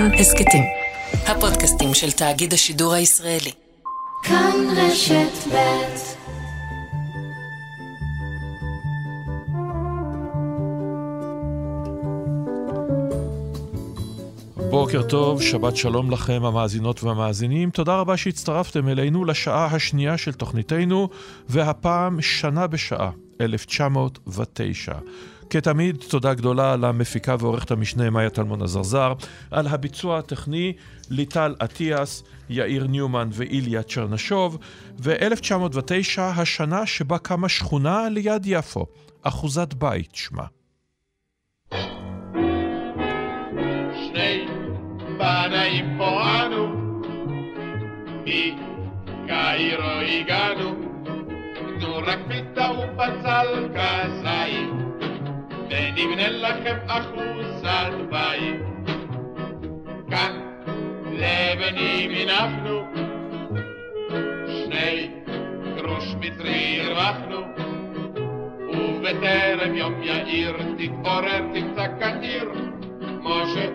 כאן 0.00 0.14
הסכתים. 0.14 0.64
הפודקאסטים 1.26 1.94
של 1.94 2.12
תאגיד 2.12 2.52
השידור 2.52 2.94
הישראלי. 2.94 3.50
כאן 4.22 4.52
רשת 4.76 5.54
ב' 5.54 5.60
בוקר 14.70 15.02
טוב, 15.02 15.42
שבת 15.42 15.76
שלום 15.76 16.10
לכם 16.10 16.44
המאזינות 16.44 17.04
והמאזינים. 17.04 17.70
תודה 17.70 17.96
רבה 17.96 18.16
שהצטרפתם 18.16 18.88
אלינו 18.88 19.24
לשעה 19.24 19.66
השנייה 19.66 20.18
של 20.18 20.32
תוכניתנו, 20.32 21.08
והפעם 21.48 22.20
שנה 22.20 22.66
בשעה, 22.66 23.10
1909. 23.40 24.92
כתמיד, 25.50 25.96
תודה 26.08 26.34
גדולה 26.34 26.76
למפיקה 26.76 27.36
ועורכת 27.38 27.70
המשנה 27.70 28.10
מאיה 28.10 28.30
טלמון 28.30 28.62
עזרזר, 28.62 29.12
על 29.50 29.66
הביצוע 29.66 30.18
הטכני 30.18 30.72
ליטל 31.10 31.54
אטיאס, 31.64 32.22
יאיר 32.48 32.86
ניומן 32.86 33.28
ואיליה 33.32 33.82
צ'רנשוב, 33.82 34.58
ו-1909, 34.98 36.20
השנה 36.20 36.86
שבה 36.86 37.18
קמה 37.18 37.48
שכונה 37.48 38.08
ליד 38.08 38.42
יפו, 38.46 38.86
אחוזת 39.22 39.74
בית 39.74 40.14
שמה. 40.14 40.44
שני 43.94 44.46
בנאים 45.18 45.98
פה 45.98 46.22
אנו, 46.46 46.66
מקהירו 48.24 50.00
הגענו, 50.20 50.74
תנו 51.80 51.96
רק 51.96 52.18
פיתה 52.28 52.70
ובצל 52.78 53.68
כזית. 53.74 54.79
ונבנה 55.70 56.28
לכם 56.28 56.76
אחוזת 56.86 57.92
בית. 58.10 58.60
כאן 60.10 60.40
לבנים 61.12 62.10
הנחנו, 62.10 62.82
שני 64.46 65.10
גרוש 65.76 66.14
מצרי 66.20 66.80
הרווחנו, 66.80 67.40
ובטרם 68.68 69.74
יום 69.74 70.02
יאיר 70.02 70.56
תתעורר 70.78 71.40
תמצא 71.54 71.86
כאן 72.00 72.20
עיר, 72.22 72.50
משה 73.20 73.66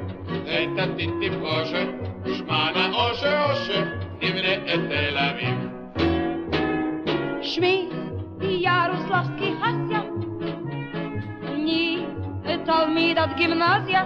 את 0.45 0.79
עתיד 0.79 1.09
תפגושה, 1.21 1.85
שמע 2.37 2.89
אושה 2.93 3.51
אושה, 3.51 3.83
נבנה 4.21 4.53
את 4.53 4.79
תל 4.89 5.17
אביב. 5.17 5.69
שמי 7.41 7.89
ירוסלבסקי 8.41 9.53
חסיה 9.61 10.14
אני 11.65 12.05
תלמידת 12.65 13.29
גימנזיה, 13.35 14.03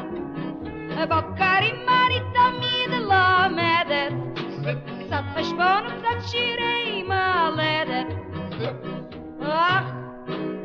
בבקרים 0.97 1.75
אני 1.89 2.19
תמיד 2.33 3.01
לומדת, 3.01 4.13
קצת 5.05 5.23
חשבון 5.35 5.85
וקצת 5.87 6.27
שירי 6.27 7.03
מלדת. 7.03 8.07
אך 9.41 9.83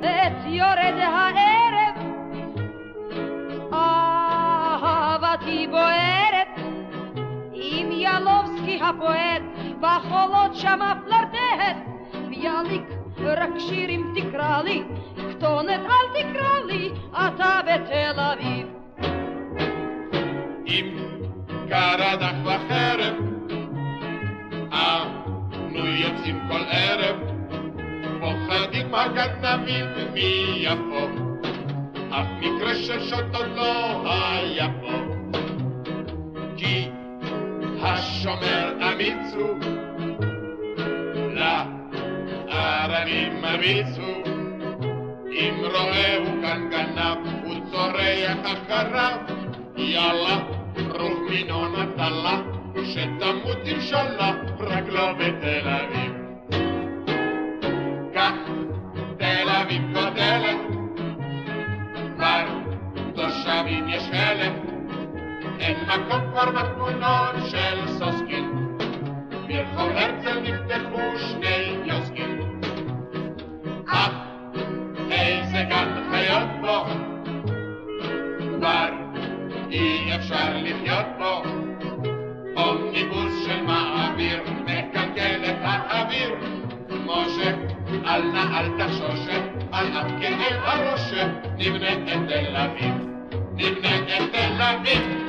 את 0.00 0.44
יורד 0.46 0.94
הערב, 0.98 1.96
אהבתי 3.72 5.66
בוערת, 5.66 6.48
עם 7.52 7.88
ילובסקי 7.92 8.80
הפועט, 8.82 9.42
בחולות 9.80 10.54
שמה 10.54 10.94
פלרטט, 11.04 11.76
ביאליק 12.28 12.82
רק 13.18 13.50
שירים 13.58 14.14
תקרא 14.14 14.62
לי, 14.62 14.82
כתונת 15.44 15.80
אל 15.80 16.22
תקרא 16.22 16.58
לי, 16.66 16.90
אתה 17.12 17.60
בתל 17.66 18.20
אביב. 18.20 18.66
אם 20.66 20.96
קרדך 21.68 22.34
וחרב, 22.44 23.14
אנו 24.72 25.86
יוצאים 25.86 26.40
כל 26.48 26.60
ערב, 26.70 27.16
פוחדים 28.20 28.94
הגנבים 28.94 29.86
מיפו, 30.14 31.08
אף 32.10 32.26
מקרה 32.40 32.74
של 32.74 33.00
שוט 33.00 33.34
עוד 33.34 33.46
לא 33.56 34.02
היה 34.06 34.68
פה. 34.80 34.92
כי 36.56 36.88
השומר 37.82 38.72
אמיץ 38.92 39.34
הוא, 39.34 39.58
לערבים 41.34 43.32
מרביצו, 43.42 44.33
אם 45.34 45.54
רואהו 45.60 46.24
כאן 46.42 46.68
גנב, 46.70 47.18
הוא 47.44 47.54
צורח 47.70 48.38
אחריו, 48.44 49.18
יאללה, 49.76 50.38
רוב 50.90 51.18
מינו 51.30 51.68
נטלה, 51.68 52.40
שתמות 52.84 53.58
אינשאללה, 53.66 54.32
רק 54.60 54.84
לא 54.88 55.12
בתל 55.12 55.68
אביב. 55.68 56.12
כך 58.14 58.32
תל 59.18 59.48
אביב 59.48 59.82
גודלת, 59.92 60.58
כבר 62.16 62.44
תושבים 63.14 63.88
יש 63.88 64.10
אלף, 64.12 64.52
אין 65.60 65.76
מקום 65.86 66.20
כבר 66.30 66.50
בתמונות 66.50 67.34
של 67.50 67.86
סוסקין, 67.86 68.76
ברחוב 69.30 69.90
הרצל 69.96 70.40
נפתחו 70.40 71.00
שני 71.16 71.76
קיוסקים. 71.84 72.60
אך 73.88 74.23
איזה 75.14 75.62
גן 75.68 75.88
חיות 76.10 76.48
בו, 76.60 76.84
כבר 78.56 78.88
אי 79.70 80.16
אפשר 80.16 80.56
לחיות 80.56 81.06
בו. 81.18 81.42
אומניבוס 82.56 83.32
של 83.46 83.62
מעביר 83.62 84.40
מקלקל 84.64 85.44
את 85.44 85.58
האוויר. 85.62 86.30
משה, 87.06 87.50
אל 88.06 88.22
נא 88.22 88.58
אל 88.58 88.68
תחשוש, 88.78 89.28
אל 89.74 89.98
אף 89.98 90.10
כאב 90.20 90.62
הראש, 90.64 91.12
נבנה 91.58 91.92
את 91.92 92.28
תל 92.28 92.56
אביב, 92.56 92.94
נבנה 93.54 93.98
את 93.98 94.32
תל 94.32 94.62
אביב. 94.62 95.24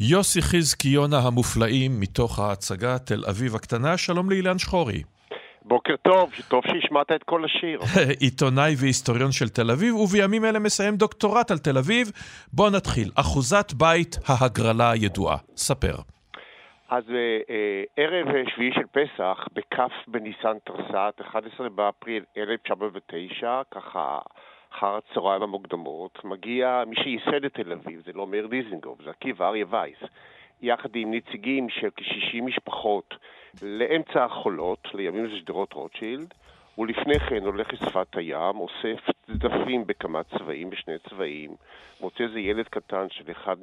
יוסי 0.00 0.42
חזקיונה 0.42 1.18
המופלאים 1.18 2.00
מתוך 2.00 2.38
ההצגה 2.38 2.98
תל 2.98 3.24
אביב 3.30 3.54
הקטנה, 3.54 3.96
שלום 3.96 4.30
לאילן 4.30 4.58
שחורי. 4.58 5.02
בוקר 5.68 5.96
טוב, 5.96 6.30
טוב 6.48 6.62
שהשמעת 6.66 7.12
את 7.12 7.22
כל 7.22 7.44
השיר. 7.44 7.80
עיתונאי 8.24 8.74
והיסטוריון 8.80 9.32
של 9.32 9.48
תל 9.48 9.70
אביב, 9.70 9.94
ובימים 9.94 10.44
אלה 10.44 10.58
מסיים 10.58 10.96
דוקטורט 10.96 11.50
על 11.50 11.58
תל 11.58 11.78
אביב. 11.78 12.06
בוא 12.52 12.70
נתחיל. 12.70 13.10
אחוזת 13.14 13.72
בית 13.72 14.16
ההגרלה 14.28 14.90
הידועה. 14.90 15.36
ספר. 15.56 15.94
אז 16.88 17.04
אה, 17.10 17.82
ערב 17.96 18.26
שביעי 18.54 18.72
של 18.74 18.86
פסח, 18.92 19.38
בכ' 19.52 19.78
בניסן 20.06 20.56
תרס"ט, 20.64 21.20
11 21.20 21.68
באפריל 21.68 22.24
1909, 22.36 23.62
ככה 23.70 24.18
אחר 24.72 24.96
הצהריים 24.96 25.42
המוקדמות, 25.42 26.24
מגיע 26.24 26.82
מי 26.86 26.96
שייסד 26.96 27.44
את 27.44 27.54
תל 27.54 27.72
אביב, 27.72 28.02
זה 28.06 28.12
לא 28.14 28.26
מאיר 28.26 28.46
דיזנגוף, 28.46 28.98
זה 29.04 29.10
עקיבא 29.10 29.48
אריה 29.48 29.66
וייס, 29.70 29.98
יחד 30.62 30.88
עם 30.94 31.14
נציגים 31.14 31.68
של 31.68 31.88
כ-60 31.96 32.42
משפחות 32.42 33.14
לאמצע 33.62 34.24
החולות, 34.24 34.88
לימים 34.94 35.28
זה 35.30 35.36
שדרות 35.36 35.72
רוטשילד, 35.72 36.34
ולפני 36.78 37.20
כן 37.20 37.44
הולך 37.44 37.72
לשפת 37.72 38.16
הים, 38.16 38.56
אוסף 38.56 39.10
דפים 39.28 39.86
בכמה 39.86 40.20
צבעים, 40.22 40.70
בשני 40.70 40.94
צבעים, 41.10 41.50
מוצא 42.00 42.24
איזה 42.24 42.40
ילד 42.40 42.68
קטן 42.68 43.06
של 43.10 43.24
אחד 43.30 43.56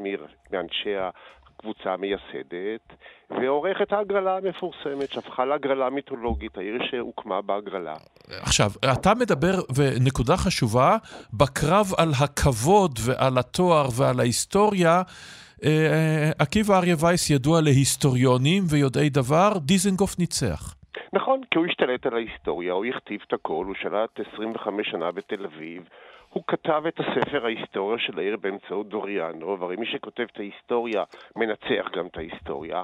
מאנשי 0.51 0.95
הקבוצה 0.95 1.93
המייסדת, 1.93 2.93
ועורך 3.29 3.81
את 3.81 3.93
ההגרלה 3.93 4.37
המפורסמת, 4.37 5.11
שהפכה 5.11 5.45
להגרלה 5.45 5.89
מיתולוגית, 5.89 6.57
העיר 6.57 6.77
שהוקמה 6.91 7.41
בהגרלה. 7.41 7.95
עכשיו, 8.41 8.71
אתה 8.93 9.13
מדבר, 9.13 9.53
ונקודה 9.75 10.37
חשובה, 10.37 10.97
בקרב 11.33 11.87
על 11.97 12.09
הכבוד 12.19 12.99
ועל 13.05 13.37
התואר 13.37 13.87
ועל 13.97 14.19
ההיסטוריה, 14.19 15.01
עקיבא 16.39 16.77
אריה 16.77 16.95
וייס 16.99 17.29
ידוע 17.29 17.61
להיסטוריונים 17.61 18.63
ויודעי 18.69 19.09
דבר, 19.09 19.53
דיזנגוף 19.57 20.19
ניצח. 20.19 20.75
נכון, 21.13 21.41
כי 21.51 21.59
הוא 21.59 21.65
השתלט 21.65 22.05
על 22.05 22.13
ההיסטוריה, 22.13 22.73
הוא 22.73 22.85
הכתיב 22.85 23.19
את 23.27 23.33
הכל, 23.33 23.65
הוא 23.67 23.75
שלט 23.81 24.19
25 24.33 24.87
שנה 24.91 25.11
בתל 25.11 25.45
אביב, 25.45 25.83
הוא 26.29 26.43
כתב 26.47 26.81
את 26.87 26.99
הספר 26.99 27.45
ההיסטוריה 27.45 27.97
של 27.99 28.19
העיר 28.19 28.37
באמצעות 28.41 28.89
דוריאנו, 28.89 29.57
והרי 29.59 29.75
מי 29.75 29.85
שכותב 29.85 30.25
את 30.33 30.39
ההיסטוריה 30.39 31.03
מנצח 31.35 31.85
גם 31.97 32.05
את 32.07 32.17
ההיסטוריה, 32.17 32.83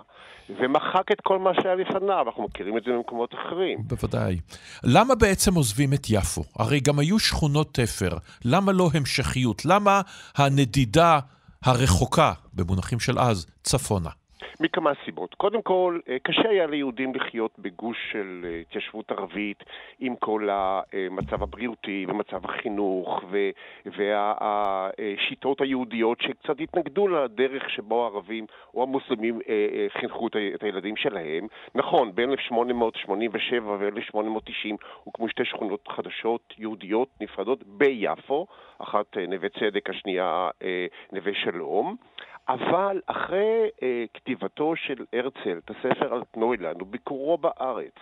ומחק 0.49 1.11
את 1.11 1.21
כל 1.21 1.39
מה 1.39 1.51
שהיה 1.53 1.75
לפניו, 1.75 2.25
אנחנו 2.27 2.43
מכירים 2.43 2.77
את 2.77 2.83
זה 2.83 2.91
במקומות 2.91 3.33
אחרים. 3.33 3.77
בוודאי. 3.87 4.37
למה 4.83 5.15
בעצם 5.15 5.55
עוזבים 5.55 5.93
את 5.93 6.09
יפו? 6.09 6.43
הרי 6.55 6.79
גם 6.79 6.99
היו 6.99 7.19
שכונות 7.19 7.73
תפר, 7.73 8.17
למה 8.45 8.71
לא 8.71 8.89
המשכיות? 8.93 9.65
למה 9.65 10.01
הנדידה 10.37 11.19
הרחוקה, 11.63 12.33
במונחים 12.53 12.99
של 12.99 13.19
אז, 13.19 13.45
צפונה? 13.63 14.09
מכמה 14.59 14.91
סיבות. 15.05 15.33
קודם 15.33 15.61
כל, 15.61 15.99
אה, 16.09 16.17
קשה 16.23 16.49
היה 16.49 16.67
ליהודים 16.67 17.15
לחיות 17.15 17.59
בגוש 17.59 17.97
של 18.11 18.45
אה, 18.45 18.61
התיישבות 18.61 19.11
ערבית 19.11 19.63
עם 19.99 20.15
כל 20.15 20.49
המצב 20.51 21.43
הבריאותי 21.43 22.05
ומצב 22.09 22.45
החינוך 22.45 23.23
והשיטות 23.85 25.61
היהודיות 25.61 26.21
שקצת 26.21 26.59
התנגדו 26.59 27.07
לדרך 27.07 27.69
שבו 27.69 28.03
הערבים 28.03 28.45
או 28.73 28.83
המוסלמים 28.83 29.39
חינכו 29.99 30.27
את 30.55 30.63
הילדים 30.63 30.95
שלהם. 30.95 31.47
נכון, 31.75 32.15
בין 32.15 32.31
1887 32.31 33.77
ו-1890 33.79 34.75
הוקמו 35.03 35.29
שתי 35.29 35.45
שכונות 35.45 35.87
חדשות 35.87 36.53
יהודיות 36.57 37.07
נפרדות 37.21 37.63
ביפו, 37.63 38.47
אחת 38.77 39.17
נווה 39.27 39.49
צדק, 39.49 39.89
השנייה 39.89 40.49
נווה 41.11 41.31
שלום. 41.33 41.95
אבל 42.51 43.01
אחרי 43.05 43.69
אה, 43.83 44.05
כתיבתו 44.13 44.75
של 44.75 45.05
הרצל 45.13 45.59
את 45.65 45.69
הספר 45.69 46.13
על 46.13 46.23
טנוילנד 46.31 46.81
וביקורו 46.81 47.37
בארץ 47.37 47.93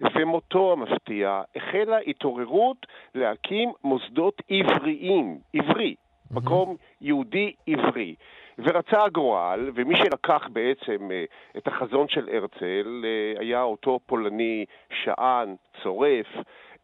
ומותו 0.00 0.72
המפתיע, 0.72 1.42
החלה 1.56 1.98
התעוררות 2.06 2.86
להקים 3.14 3.72
מוסדות 3.84 4.42
עבריים, 4.48 5.38
עברי, 5.54 5.94
mm-hmm. 5.94 6.36
מקום 6.36 6.76
יהודי 7.00 7.52
עברי. 7.66 8.14
ורצה 8.58 9.04
הגורל, 9.04 9.70
ומי 9.74 9.96
שלקח 9.96 10.48
בעצם 10.52 11.10
אה, 11.10 11.24
את 11.56 11.66
החזון 11.66 12.08
של 12.08 12.28
הרצל 12.32 13.04
אה, 13.04 13.40
היה 13.40 13.62
אותו 13.62 14.00
פולני 14.06 14.64
שען, 15.02 15.54
צורף, 15.82 16.26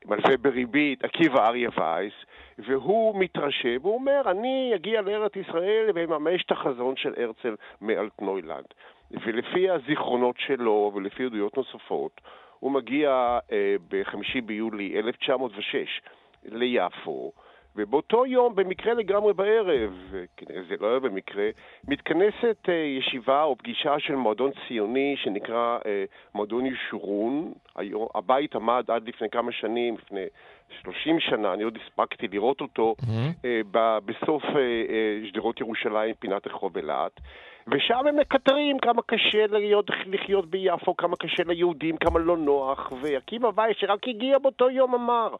מלווה 0.07 0.37
בריבית, 0.37 1.05
עקיבא 1.05 1.49
אריה 1.49 1.71
וייס, 1.79 2.13
והוא 2.59 3.21
מתרשם, 3.21 3.77
הוא 3.83 3.95
אומר, 3.95 4.23
אני 4.27 4.73
אגיע 4.75 5.01
לארץ 5.01 5.37
ישראל 5.37 5.91
ואממש 5.95 6.45
את 6.45 6.51
החזון 6.51 6.97
של 6.97 7.15
הרצל 7.17 7.55
מאלטנוילנד. 7.81 8.67
ולפי 9.11 9.71
הזיכרונות 9.71 10.37
שלו 10.39 10.93
ולפי 10.95 11.25
עדויות 11.25 11.57
נוספות, 11.57 12.21
הוא 12.59 12.73
מגיע 12.73 13.39
אה, 13.53 13.77
ב-5 13.89 14.41
ביולי 14.45 14.99
1906 14.99 16.01
ליפו, 16.45 17.33
ובאותו 17.79 18.27
יום, 18.27 18.55
במקרה 18.55 18.95
לגמרי 18.95 19.33
בערב, 19.33 20.15
כנראה 20.37 20.63
זה 20.69 20.75
לא 20.81 20.91
היה 20.91 20.99
במקרה, 20.99 21.49
מתכנסת 21.89 22.57
אה, 22.69 22.75
ישיבה 22.75 23.43
או 23.43 23.57
פגישה 23.57 23.99
של 23.99 24.15
מועדון 24.15 24.51
ציוני 24.69 25.17
שנקרא 25.19 25.79
אה, 25.87 26.05
מועדון 26.35 26.67
ישורון. 26.67 27.53
הבית 28.15 28.55
עמד 28.57 28.85
עד 28.89 29.09
לפני 29.09 29.31
כמה 29.31 29.53
שנים, 29.53 29.95
לפני 29.95 30.25
30 30.83 31.21
שנה, 31.21 31.55
אני 31.55 31.63
עוד 31.63 31.79
הספקתי 31.85 32.29
לראות 32.29 32.61
אותו 32.61 32.95
mm-hmm. 33.01 33.49
בסוף 34.05 34.43
שדרות 35.29 35.61
ירושלים, 35.61 36.15
פינת 36.19 36.47
רחוב 36.47 36.77
אילת. 36.77 37.21
ושם 37.71 38.07
הם 38.09 38.17
מקטרים 38.17 38.79
כמה 38.79 39.03
קשה 39.07 39.47
להיות, 39.51 39.91
לחיות 40.07 40.51
ביפו, 40.51 40.97
כמה 40.97 41.17
קשה 41.17 41.43
ליהודים, 41.47 41.97
כמה 41.97 42.19
לא 42.19 42.37
נוח, 42.37 42.93
ועקיבא 43.03 43.51
וייס 43.55 43.77
שרק 43.81 44.09
הגיע 44.09 44.39
באותו 44.39 44.71
יום 44.71 44.95
אמר, 44.95 45.35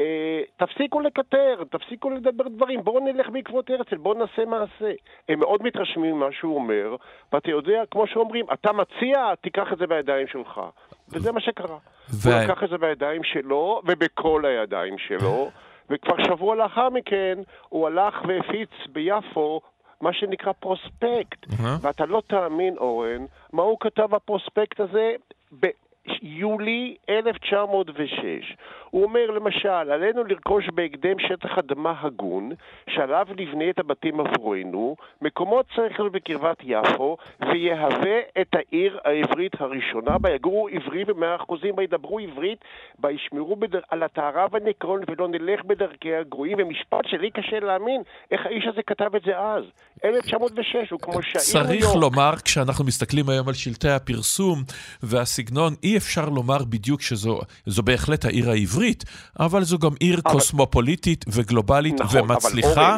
אה, 0.00 0.40
תפסיקו 0.56 1.00
לקטר, 1.00 1.62
תפסיקו 1.70 2.10
לדבר 2.10 2.48
דברים, 2.48 2.84
בואו 2.84 3.04
נלך 3.04 3.28
בעקבות 3.28 3.70
הרצל, 3.70 3.96
בואו 3.96 4.18
נעשה 4.18 4.44
מעשה. 4.44 4.92
הם 5.28 5.38
מאוד 5.38 5.62
מתרשמים 5.62 6.16
ממה 6.16 6.32
שהוא 6.32 6.54
אומר, 6.54 6.96
ואתה 7.32 7.50
יודע, 7.50 7.82
כמו 7.90 8.06
שאומרים, 8.06 8.46
אתה 8.52 8.72
מציע, 8.72 9.34
תיקח 9.40 9.72
את 9.72 9.78
זה 9.78 9.86
בידיים 9.86 10.26
שלך. 10.26 10.60
וזה 11.08 11.32
מה 11.32 11.40
שקרה. 11.40 11.78
ו... 12.10 12.28
הוא 12.28 12.42
לקח 12.44 12.62
את 12.62 12.68
זה 12.68 12.78
בידיים 12.78 13.24
שלו, 13.24 13.80
ובכל 13.86 14.44
הידיים 14.44 14.98
שלו. 14.98 15.50
וכבר 15.90 16.24
שבוע 16.26 16.56
לאחר 16.56 16.90
מכן 16.90 17.38
הוא 17.68 17.86
הלך 17.86 18.14
והפיץ 18.28 18.70
ביפו 18.88 19.60
מה 20.00 20.12
שנקרא 20.12 20.52
פרוספקט. 20.52 21.44
Uh-huh. 21.44 21.66
ואתה 21.80 22.06
לא 22.06 22.22
תאמין, 22.26 22.76
אורן, 22.78 23.24
מה 23.52 23.62
הוא 23.62 23.76
כתב 23.80 24.06
בפרוספקט 24.10 24.80
הזה? 24.80 25.12
ביולי 25.52 26.96
1906. 27.08 28.56
הוא 28.90 29.04
אומר 29.04 29.30
למשל, 29.30 29.68
עלינו 29.68 30.24
לרכוש 30.24 30.68
בהקדם 30.74 31.16
שטח 31.18 31.58
אדמה 31.58 31.94
הגון, 32.00 32.50
שעליו 32.90 33.26
נבנה 33.36 33.70
את 33.70 33.78
הבתים 33.78 34.20
עבורנו, 34.20 34.96
מקומות 35.22 35.66
צריך 35.76 36.00
להיות 36.00 36.12
בקרבת 36.12 36.56
יפו, 36.64 37.16
ויהווה 37.40 38.18
את 38.40 38.54
העיר 38.54 38.98
העברית 39.04 39.60
הראשונה, 39.60 40.18
בה 40.18 40.30
יגורו 40.30 40.68
עברי 40.68 41.04
במאה 41.04 41.36
אחוזים, 41.36 41.76
בה 41.76 41.82
ידברו 41.82 42.18
עברית, 42.18 42.58
בה 42.98 43.10
ישמרו 43.10 43.56
בדר... 43.56 43.80
על 43.90 44.02
הטהרה 44.02 44.46
והנקרון, 44.50 45.00
ולא 45.08 45.28
נלך 45.28 45.64
בדרכי 45.64 46.14
הגרועים, 46.14 46.58
ומשפט 46.60 47.04
שלי 47.06 47.30
קשה 47.30 47.60
להאמין 47.60 48.02
איך 48.30 48.46
האיש 48.46 48.64
הזה 48.72 48.80
כתב 48.86 49.16
את 49.16 49.22
זה 49.26 49.38
אז. 49.38 49.64
1906, 50.04 50.90
הוא 50.90 51.00
כמו 51.00 51.22
שהעיר 51.22 51.64
צריך 51.66 51.86
היום... 51.90 52.00
לומר, 52.00 52.32
כשאנחנו 52.44 52.84
מסתכלים 52.84 53.28
היום 53.28 53.48
על 53.48 53.54
שלטי 53.54 53.88
הפרסום 53.88 54.58
והסגנון, 55.02 55.72
אי 55.82 55.96
אפשר 55.96 56.28
לומר 56.28 56.58
בדיוק 56.70 57.00
שזו 57.00 57.82
בהחלט 57.84 58.24
העיר 58.24 58.50
העברית. 58.50 58.79
עברית, 58.80 59.04
אבל 59.40 59.62
זו 59.62 59.78
גם 59.78 59.90
עיר 60.00 60.20
אבל... 60.24 60.32
קוסמופוליטית 60.32 61.24
וגלובלית 61.34 62.00
נכון, 62.00 62.20
ומצליחה. 62.20 62.96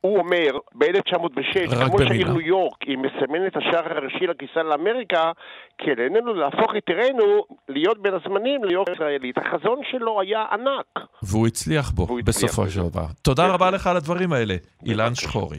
הוא 0.00 0.18
אומר, 0.18 0.58
ב-1906, 0.74 1.74
כמו 1.74 1.98
שהעיר 1.98 2.28
ניו 2.28 2.40
יורק, 2.40 2.82
היא 2.86 2.98
מסמנת 2.98 3.56
השער 3.56 3.92
הראשי 3.96 4.26
לכניסה 4.26 4.62
לאמריקה, 4.62 5.32
כן, 5.78 5.92
עלינו 5.98 6.34
להפוך 6.34 6.72
את 6.78 6.82
עירנו 6.88 7.44
להיות 7.68 8.02
בין 8.02 8.14
הזמנים 8.14 8.64
להיות 8.64 8.88
ישראלית. 8.94 9.38
החזון 9.38 9.80
שלו 9.90 10.20
היה 10.20 10.44
ענק. 10.52 11.08
והוא 11.22 11.46
הצליח 11.46 11.90
בו, 11.90 12.06
בסופו 12.24 12.70
של 12.70 12.80
דבר. 12.80 13.06
תודה 13.22 13.46
רבה 13.46 13.70
לך 13.70 13.86
על 13.86 13.96
הדברים 13.96 14.32
האלה, 14.32 14.54
אילן 14.86 15.14
שחורי. 15.14 15.58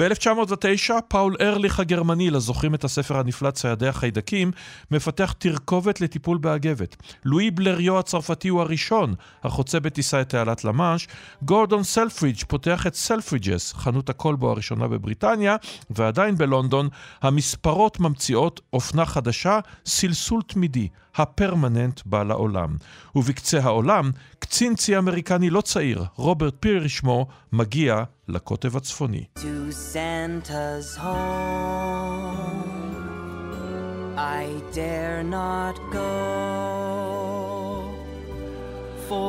ב-1909 0.00 0.90
פאול 1.08 1.36
ארליך 1.40 1.80
הגרמני, 1.80 2.30
לזוכרים 2.30 2.74
את 2.74 2.84
הספר 2.84 3.18
הנפלא 3.18 3.50
ציידי 3.50 3.88
החיידקים, 3.88 4.52
מפתח 4.90 5.34
תרכובת 5.38 6.00
לטיפול 6.00 6.38
באגבת. 6.38 6.96
לואי 7.24 7.50
בלריו 7.50 7.98
הצרפתי 7.98 8.48
הוא 8.48 8.60
הראשון 8.60 9.14
החוצה 9.42 9.80
בטיסה 9.80 10.20
את 10.20 10.28
תעלת 10.28 10.64
למאנש. 10.64 11.08
גורדון 11.42 11.82
סלפרידג' 11.82 12.44
פותח 12.48 12.86
את 12.86 12.94
סלפרידג'ס, 12.94 13.72
חנות 13.72 14.10
הכלבו 14.10 14.50
הראשונה 14.50 14.88
בבריטניה, 14.88 15.56
ועדיין 15.90 16.36
בלונדון 16.36 16.88
המספרות 17.22 18.00
ממציאות 18.00 18.60
אופנה 18.72 19.06
חדשה, 19.06 19.58
סלסול 19.86 20.42
תמידי, 20.42 20.88
הפרמננט 21.16 22.00
בא 22.06 22.22
לעולם. 22.22 22.76
ובקצה 23.14 23.60
העולם, 23.60 24.10
קצין 24.38 24.74
צי 24.74 24.98
אמריקני 24.98 25.50
לא 25.50 25.60
צעיר, 25.60 26.04
רוברט 26.16 26.54
פירי 26.60 26.88
שמו, 26.88 27.26
מגיע 27.52 28.02
לקוטב 28.28 28.76
הצפוני. 28.76 29.24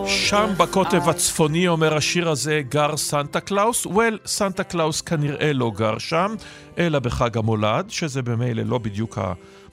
שם 0.08 0.50
בקוטב 0.58 1.10
הצפוני, 1.10 1.68
אומר 1.68 1.98
השיר 1.98 2.30
הזה, 2.30 2.62
גר 2.70 2.98
סנטה 2.98 3.40
קלאוס. 3.40 3.86
well, 3.86 4.20
סנטה 4.26 4.64
קלאוס 4.64 5.02
כנראה 5.02 5.54
לא 5.54 5.72
גר 5.76 5.98
שם, 5.98 6.36
אלא 6.78 7.00
בחג 7.00 7.38
המולד, 7.38 7.90
שזה 7.90 8.22
במילא 8.22 8.64
לא 8.64 8.78
בדיוק 8.78 9.18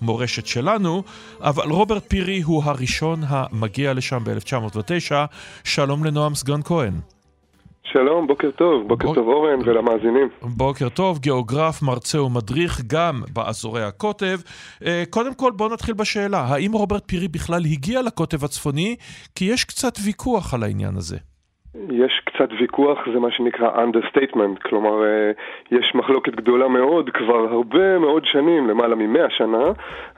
המורשת 0.03 0.47
שלנו, 0.47 1.03
אבל 1.41 1.71
רוברט 1.71 2.09
פירי 2.09 2.41
הוא 2.41 2.63
הראשון 2.65 3.21
המגיע 3.29 3.95
לשם 3.95 4.19
ב-1909. 4.25 5.13
שלום 5.65 6.05
לנועם 6.05 6.35
סגן 6.35 6.63
כהן. 6.65 6.93
שלום, 7.93 8.27
בוקר 8.27 8.51
טוב, 8.51 8.89
בוקר 8.89 9.13
ב... 9.13 9.15
טוב 9.15 9.29
אורן 9.29 9.59
ולמאזינים. 9.67 10.29
בוקר 10.43 10.89
טוב, 10.89 11.19
גיאוגרף, 11.19 11.83
מרצה 11.83 12.23
ומדריך 12.23 12.83
גם 12.87 13.23
באזורי 13.33 13.83
הקוטב. 13.83 14.39
אה, 14.85 15.03
קודם 15.11 15.35
כל 15.35 15.53
בואו 15.57 15.73
נתחיל 15.73 15.95
בשאלה, 15.95 16.41
האם 16.41 16.73
רוברט 16.73 17.03
פירי 17.07 17.29
בכלל 17.29 17.65
הגיע 17.65 18.03
לקוטב 18.03 18.45
הצפוני? 18.45 18.97
כי 19.35 19.45
יש 19.45 19.65
קצת 19.65 19.93
ויכוח 20.05 20.55
על 20.55 20.63
העניין 20.63 20.97
הזה. 20.97 21.17
יש 21.75 22.23
קצת 22.25 22.49
ויכוח, 22.61 22.99
זה 23.13 23.21
מה 23.21 23.31
שנקרא 23.31 23.85
understatement, 23.85 24.69
כלומר 24.69 25.05
אה, 25.05 25.31
יש 25.71 25.95
מחלוקת 25.95 26.35
גדולה 26.35 26.69
מאוד 26.69 27.11
כבר 27.11 27.37
הרבה 27.51 27.99
מאוד 27.99 28.25
שנים, 28.25 28.69
למעלה 28.69 28.95
ממאה 28.95 29.31
שנה, 29.31 29.65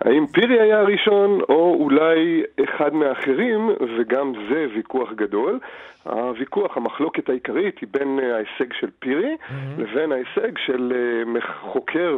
האם 0.01 0.27
פירי 0.27 0.61
היה 0.61 0.81
הראשון 0.81 1.41
או 1.49 1.77
אולי 1.81 2.43
אחד 2.65 2.95
מהאחרים, 2.95 3.71
וגם 3.97 4.33
זה 4.49 4.67
ויכוח 4.75 5.13
גדול. 5.13 5.59
הוויכוח, 6.03 6.77
המחלוקת 6.77 7.29
העיקרית 7.29 7.79
היא 7.79 7.89
בין 7.93 8.21
אה, 8.23 8.35
ההישג 8.35 8.73
של 8.73 8.91
פירי 8.99 9.37
mm-hmm. 9.37 9.81
לבין 9.83 10.13
ההישג 10.13 10.59
של 10.59 10.93
אה, 11.37 11.41
חוקר 11.61 12.17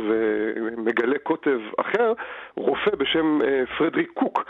ומגלה 0.57 1.19
קוטב 1.19 1.61
אחר, 1.81 2.13
רופא 2.57 2.97
בשם 2.97 3.41
פרדריק 3.79 4.11
קוק. 4.15 4.45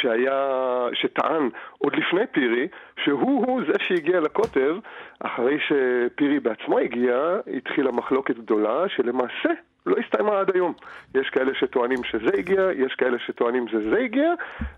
שהיה, 0.00 0.88
שטען 0.92 1.48
עוד 1.78 1.96
לפני 1.96 2.26
פירי, 2.32 2.68
שהוא-הוא 3.04 3.62
זה 3.66 3.72
שהגיע 3.78 4.20
לקוטב, 4.20 4.76
אחרי 5.20 5.58
שפירי 5.60 6.40
בעצמו 6.40 6.78
הגיע, 6.78 7.36
התחילה 7.56 7.92
מחלוקת 7.92 8.36
גדולה, 8.36 8.88
שלמעשה 8.88 9.50
לא 9.86 9.96
הסתיימה 10.04 10.40
עד 10.40 10.54
היום. 10.54 10.72
יש 11.14 11.30
כאלה 11.30 11.54
שטוענים 11.54 12.04
שזה 12.04 12.38
הגיע, 12.38 12.68
יש 12.76 12.94
כאלה 12.94 13.18
שטוענים 13.18 13.68
שזה 13.68 13.98
הגיע, 13.98 14.32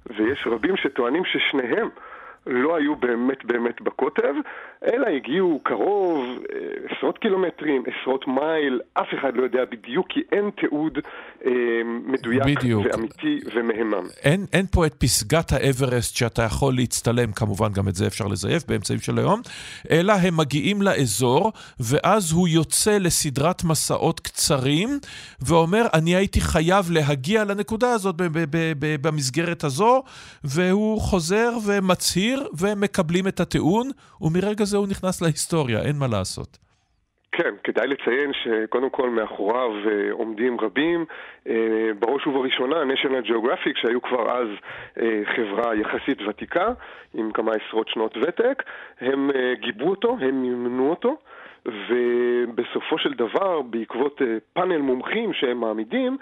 ויש 0.07 0.47
רבים 0.47 0.77
שטוענים 0.77 1.23
ששניהם 1.25 1.89
לא 2.47 2.77
היו 2.77 2.97
באמת 2.97 3.45
באמת 3.45 3.81
בקוטב, 3.81 4.35
אלא 4.93 5.07
הגיעו 5.07 5.61
קרוב, 5.63 6.25
אה, 6.53 6.97
עשרות 6.97 7.19
קילומטרים, 7.19 7.83
עשרות 7.87 8.29
מייל, 8.29 8.81
אף 8.95 9.07
אחד 9.19 9.37
לא 9.37 9.43
יודע 9.43 9.65
בדיוק, 9.65 10.07
כי 10.09 10.21
אין 10.33 10.51
תיעוד 10.61 10.99
אה, 11.47 11.51
מדויק 11.85 12.43
בדיוק. 12.59 12.87
ואמיתי 12.93 13.41
ומהימם. 13.55 14.07
אין, 14.23 14.47
אין 14.53 14.67
פה 14.67 14.87
את 14.87 14.95
פסגת 14.95 15.53
האברסט 15.53 16.17
שאתה 16.17 16.43
יכול 16.43 16.75
להצטלם, 16.75 17.33
כמובן 17.33 17.73
גם 17.73 17.89
את 17.89 17.95
זה 17.95 18.07
אפשר 18.07 18.27
לזייף 18.27 18.63
באמצעים 18.69 18.99
של 18.99 19.19
היום, 19.19 19.41
אלא 19.91 20.13
הם 20.13 20.37
מגיעים 20.37 20.83
לאזור, 20.83 21.53
ואז 21.81 22.33
הוא 22.33 22.49
יוצא 22.49 22.99
לסדרת 22.99 23.65
מסעות 23.65 24.21
קצרים, 24.21 24.89
ואומר, 25.49 25.87
אני 25.95 26.17
הייתי 26.17 26.41
חייב 26.41 26.91
להגיע 26.91 27.45
לנקודה 27.45 27.93
הזאת 27.93 28.15
במסגרת 28.81 29.65
הזו, 29.65 30.03
והוא 30.45 31.01
חוזר 31.01 31.51
ומצהיר, 31.67 32.34
ומקבלים 32.61 33.29
את 33.29 33.41
הטיעון, 33.41 33.91
ומרגע 34.21 34.65
זה 34.65 34.77
הוא 34.77 34.89
נכנס 34.89 35.23
להיסטוריה, 35.23 35.83
אין 35.83 35.97
מה 35.99 36.07
לעשות. 36.07 36.65
כן, 37.37 37.55
כדאי 37.65 37.87
לציין 37.87 38.33
שקודם 38.33 38.91
כל 38.91 39.11
מאחוריו 39.11 39.71
אה, 39.87 40.13
עומדים 40.13 40.61
רבים, 40.61 41.05
אה, 41.49 41.55
בראש 41.99 42.27
ובראשונה 42.27 42.77
national 42.83 43.29
geographic 43.29 43.81
שהיו 43.83 44.03
כבר 44.03 44.39
אז 44.39 44.49
אה, 45.01 45.21
חברה 45.37 45.75
יחסית 45.75 46.23
ותיקה 46.29 46.69
עם 47.15 47.33
כמה 47.33 47.53
עשרות 47.53 47.89
שנות 47.89 48.17
ותק, 48.17 48.63
הם 49.01 49.31
גיבו 49.61 49.91
אותו, 49.91 50.17
הם 50.21 50.43
מימנו 50.43 50.91
אותו 50.91 51.17
ובסופו 51.67 52.99
של 52.99 53.15
דבר, 53.15 53.63
בעקבות 53.63 54.21
פאנל 54.53 54.79
מומחים 54.79 55.33
שהם 55.33 55.61
מעמידים, 55.61 56.17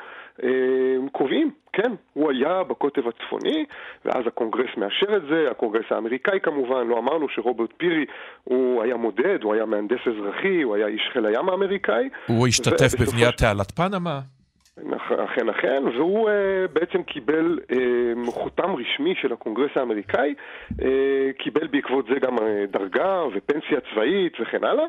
קובעים, 1.13 1.51
כן, 1.73 1.93
הוא 2.13 2.31
היה 2.31 2.63
בקוטב 2.63 3.03
הצפוני, 3.09 3.65
ואז 4.05 4.27
הקונגרס 4.27 4.77
מאשר 4.77 5.17
את 5.17 5.23
זה, 5.31 5.51
הקונגרס 5.51 5.85
האמריקאי 5.91 6.41
כמובן, 6.43 6.87
לא 6.87 6.99
אמרנו 6.99 7.29
שרוברט 7.29 7.71
פירי 7.77 8.05
הוא 8.45 8.83
היה 8.83 8.97
מודד, 8.97 9.43
הוא 9.43 9.55
היה 9.55 9.65
מהנדס 9.65 10.01
אזרחי, 10.07 10.63
הוא 10.63 10.75
היה 10.75 10.87
איש 10.87 11.03
חיל 11.13 11.27
הים 11.27 11.49
האמריקאי. 11.49 12.09
הוא 12.27 12.47
השתתף 12.47 13.01
בבניית 13.01 13.37
תעלת 13.37 13.71
פנמה. 13.71 14.21
אכן 15.25 15.49
אכן, 15.49 15.83
והוא 15.95 16.29
uh, 16.29 16.33
בעצם 16.73 17.03
קיבל 17.03 17.59
uh, 17.63 18.31
חותם 18.31 18.75
רשמי 18.75 19.15
של 19.21 19.33
הקונגרס 19.33 19.71
האמריקאי, 19.75 20.35
uh, 20.73 20.85
קיבל 21.39 21.67
בעקבות 21.67 22.07
זה 22.07 22.15
גם 22.21 22.39
uh, 22.39 22.43
דרגה 22.71 23.23
ופנסיה 23.35 23.81
צבאית 23.81 24.33
וכן 24.41 24.65
הלאה, 24.65 24.85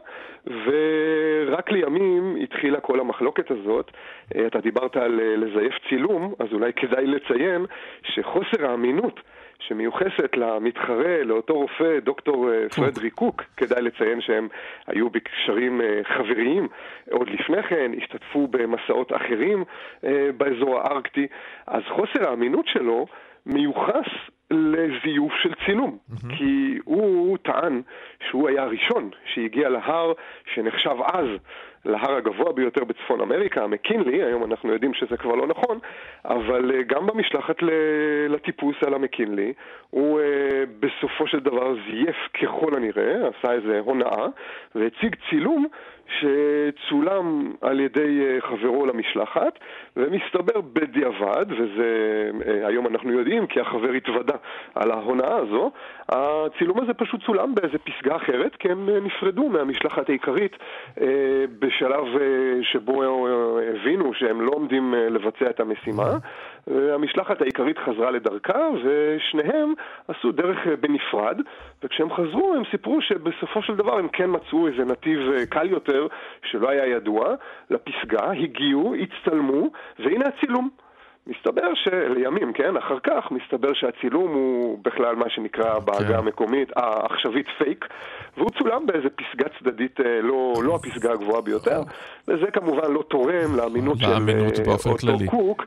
ורק 0.47 1.71
לימים 1.71 2.35
התחילה 2.43 2.79
כל 2.79 2.99
המחלוקת 2.99 3.51
הזאת. 3.51 3.91
Uh, 4.33 4.37
אתה 4.47 4.59
דיברת 4.59 4.95
על 4.97 5.19
uh, 5.19 5.39
לזייף 5.39 5.73
צילום, 5.89 6.33
אז 6.39 6.47
אולי 6.53 6.73
כדאי 6.73 7.07
לציין 7.07 7.65
שחוסר 8.03 8.65
האמינות 8.65 9.19
שמיוחסת 9.59 10.37
למתחרה, 10.37 11.23
לאותו 11.23 11.53
רופא, 11.53 11.99
דוקטור 11.99 12.51
אה, 12.51 12.69
פרדרי 12.69 13.09
קוק, 13.09 13.43
כדאי 13.57 13.81
לציין 13.81 14.21
שהם 14.21 14.47
היו 14.87 15.09
בקשרים 15.09 15.81
אה, 15.81 16.01
חבריים. 16.03 16.67
עוד 17.11 17.29
לפני 17.29 17.63
כן, 17.63 17.91
השתתפו 17.97 18.47
במסעות 18.47 19.11
אחרים 19.15 19.63
אה, 20.03 20.29
באזור 20.37 20.79
הארקטי, 20.79 21.27
אז 21.67 21.83
חוסר 21.95 22.29
האמינות 22.29 22.67
שלו 22.67 23.05
מיוחס 23.45 24.07
לזיוף 24.53 25.33
של 25.43 25.53
צילום, 25.65 25.97
mm-hmm. 25.97 26.37
כי 26.37 26.77
הוא, 26.83 27.37
טען 27.37 27.81
שהוא 28.29 28.49
היה 28.49 28.63
הראשון 28.63 29.09
שהגיע 29.33 29.69
להר 29.69 30.13
שנחשב 30.53 30.95
אז 31.13 31.27
להר 31.85 32.15
הגבוה 32.15 32.53
ביותר 32.53 32.83
בצפון 32.83 33.21
אמריקה, 33.21 33.63
המקינלי, 33.63 34.23
היום 34.23 34.43
אנחנו 34.43 34.73
יודעים 34.73 34.93
שזה 34.93 35.17
כבר 35.17 35.35
לא 35.35 35.47
נכון, 35.47 35.79
אבל 36.25 36.71
אה, 36.75 36.83
גם 36.83 37.07
במשלחת 37.07 37.55
לטיפוס 38.29 38.75
על 38.85 38.93
המקינלי, 38.93 39.53
הוא 39.89 40.19
אה, 40.19 40.63
בסופו 40.79 41.27
של 41.27 41.39
דבר 41.39 41.75
זייף 41.89 42.15
ככל 42.41 42.75
הנראה, 42.75 43.15
עשה 43.27 43.53
איזה 43.53 43.79
הונאה, 43.79 44.27
והציג 44.75 45.15
צילום 45.29 45.67
שצולם 46.19 47.53
על 47.61 47.79
ידי 47.79 48.21
אה, 48.21 48.41
חברו 48.41 48.85
למשלחת, 48.85 49.59
ומסתבר 49.97 50.61
בדיעבד, 50.61 51.45
וזה 51.49 52.31
היום 52.67 52.87
אנחנו 52.87 53.11
יודעים 53.11 53.47
כי 53.47 53.59
החבר 53.59 53.91
התוודה 53.91 54.35
על 54.75 54.91
ההונאה 54.91 55.35
הזו, 55.35 55.71
הצילום 56.09 56.79
הזה 56.81 56.93
פשוט 56.93 57.23
צולם 57.25 57.55
באיזה 57.55 57.77
פסגה 57.77 58.15
אחרת, 58.15 58.55
כי 58.55 58.71
הם 58.71 58.89
נפרדו 58.89 59.49
מהמשלחת 59.49 60.09
העיקרית 60.09 60.57
בשלב 61.59 62.05
אה, 62.21 62.63
שבו 62.63 63.03
אה, 63.03 63.07
הבינו 63.75 64.13
שהם 64.13 64.41
לא 64.41 64.51
עומדים 64.51 64.93
אה, 64.93 65.09
לבצע 65.09 65.49
את 65.49 65.59
המשימה. 65.59 66.17
המשלחת 66.67 67.41
העיקרית 67.41 67.77
חזרה 67.77 68.11
לדרכה, 68.11 68.69
ושניהם 68.83 69.73
עשו 70.07 70.31
דרך 70.31 70.57
בנפרד, 70.79 71.37
וכשהם 71.83 72.13
חזרו 72.13 72.53
הם 72.57 72.63
סיפרו 72.71 73.01
שבסופו 73.01 73.61
של 73.61 73.75
דבר 73.75 73.97
הם 73.97 74.07
כן 74.07 74.29
מצאו 74.29 74.67
איזה 74.67 74.85
נתיב 74.85 75.19
קל 75.49 75.69
יותר, 75.69 76.07
שלא 76.51 76.69
היה 76.69 76.87
ידוע, 76.87 77.35
לפסגה, 77.69 78.31
הגיעו, 78.31 78.95
הצטלמו, 78.95 79.69
והנה 79.99 80.25
הצילום. 80.27 80.69
מסתבר 81.27 81.73
שלימים, 81.75 82.53
כן, 82.53 82.77
אחר 82.77 82.99
כך, 83.03 83.31
מסתבר 83.31 83.73
שהצילום 83.73 84.33
הוא 84.33 84.79
בכלל 84.83 85.15
מה 85.15 85.29
שנקרא 85.29 85.79
בעגה 85.79 86.07
כן. 86.07 86.13
המקומית 86.13 86.69
העכשווית 86.75 87.47
פייק, 87.57 87.85
והוא 88.37 88.49
צולם 88.49 88.85
באיזה 88.85 89.07
פסגה 89.09 89.49
צדדית, 89.59 89.99
אה, 89.99 90.21
לא, 90.21 90.53
לא 90.63 90.75
הפסגה 90.75 91.11
הגבוהה 91.11 91.41
ביותר, 91.41 91.81
וזה 92.27 92.51
כמובן 92.53 92.91
לא 92.91 93.03
תורם 93.09 93.55
לאמינות 93.57 93.97
של 93.97 94.05
אה, 94.05 94.91
אותו 94.91 95.17
קוק. 95.25 95.65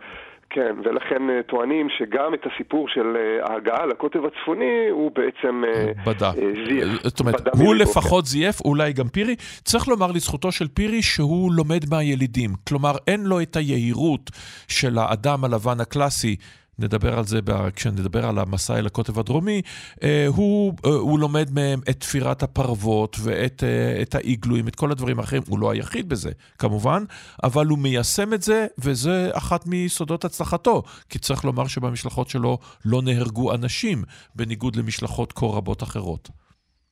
כן, 0.50 0.76
ולכן 0.84 1.30
אה, 1.30 1.42
טוענים 1.42 1.88
שגם 1.98 2.34
את 2.34 2.40
הסיפור 2.46 2.88
של 2.88 3.16
אה, 3.16 3.52
ההגעה 3.52 3.86
לקוטב 3.86 4.20
הצפוני 4.24 4.88
הוא 4.90 5.10
בעצם 5.14 5.62
אה, 5.64 5.92
בדה. 6.06 6.32
זייף. 6.68 7.02
זאת 7.02 7.20
אומרת, 7.20 7.40
הוא 7.58 7.74
לפחות 7.74 8.24
כן. 8.24 8.30
זייף, 8.30 8.60
אולי 8.60 8.92
גם 8.92 9.08
פירי. 9.08 9.36
צריך 9.64 9.88
לומר 9.88 10.12
לזכותו 10.12 10.52
של 10.52 10.68
פירי 10.68 11.02
שהוא 11.02 11.52
לומד 11.52 11.80
מהילידים. 11.90 12.50
כלומר, 12.68 12.92
אין 13.06 13.24
לו 13.24 13.40
את 13.40 13.56
היהירות 13.56 14.30
של 14.68 14.98
האדם 14.98 15.44
הלבן 15.44 15.80
הקלאסי. 15.80 16.36
נדבר 16.78 17.18
על 17.18 17.24
זה 17.24 17.40
כשנדבר 17.76 18.26
על 18.26 18.38
המסע 18.38 18.78
אל 18.78 18.86
הקוטב 18.86 19.18
הדרומי, 19.18 19.62
אה, 20.02 20.26
הוא, 20.28 20.72
אה, 20.86 20.90
הוא 20.90 21.18
לומד 21.18 21.46
מהם 21.54 21.78
את 21.90 22.00
תפירת 22.00 22.42
הפרוות 22.42 23.16
ואת 23.24 23.64
אה, 23.64 24.02
את 24.02 24.14
האיגלויים, 24.14 24.68
את 24.68 24.74
כל 24.74 24.90
הדברים 24.90 25.18
האחרים. 25.18 25.42
הוא 25.48 25.58
לא 25.58 25.70
היחיד 25.70 26.08
בזה, 26.08 26.30
כמובן, 26.58 27.02
אבל 27.44 27.66
הוא 27.66 27.78
מיישם 27.78 28.32
את 28.34 28.42
זה, 28.42 28.66
וזה 28.84 29.30
אחת 29.32 29.66
מיסודות 29.66 30.24
הצלחתו. 30.24 30.82
כי 31.10 31.18
צריך 31.18 31.44
לומר 31.44 31.66
שבמשלחות 31.66 32.28
שלו 32.28 32.58
לא 32.84 33.00
נהרגו 33.04 33.54
אנשים, 33.54 33.98
בניגוד 34.34 34.76
למשלחות 34.76 35.32
כה 35.32 35.46
רבות 35.46 35.82
אחרות. 35.82 36.28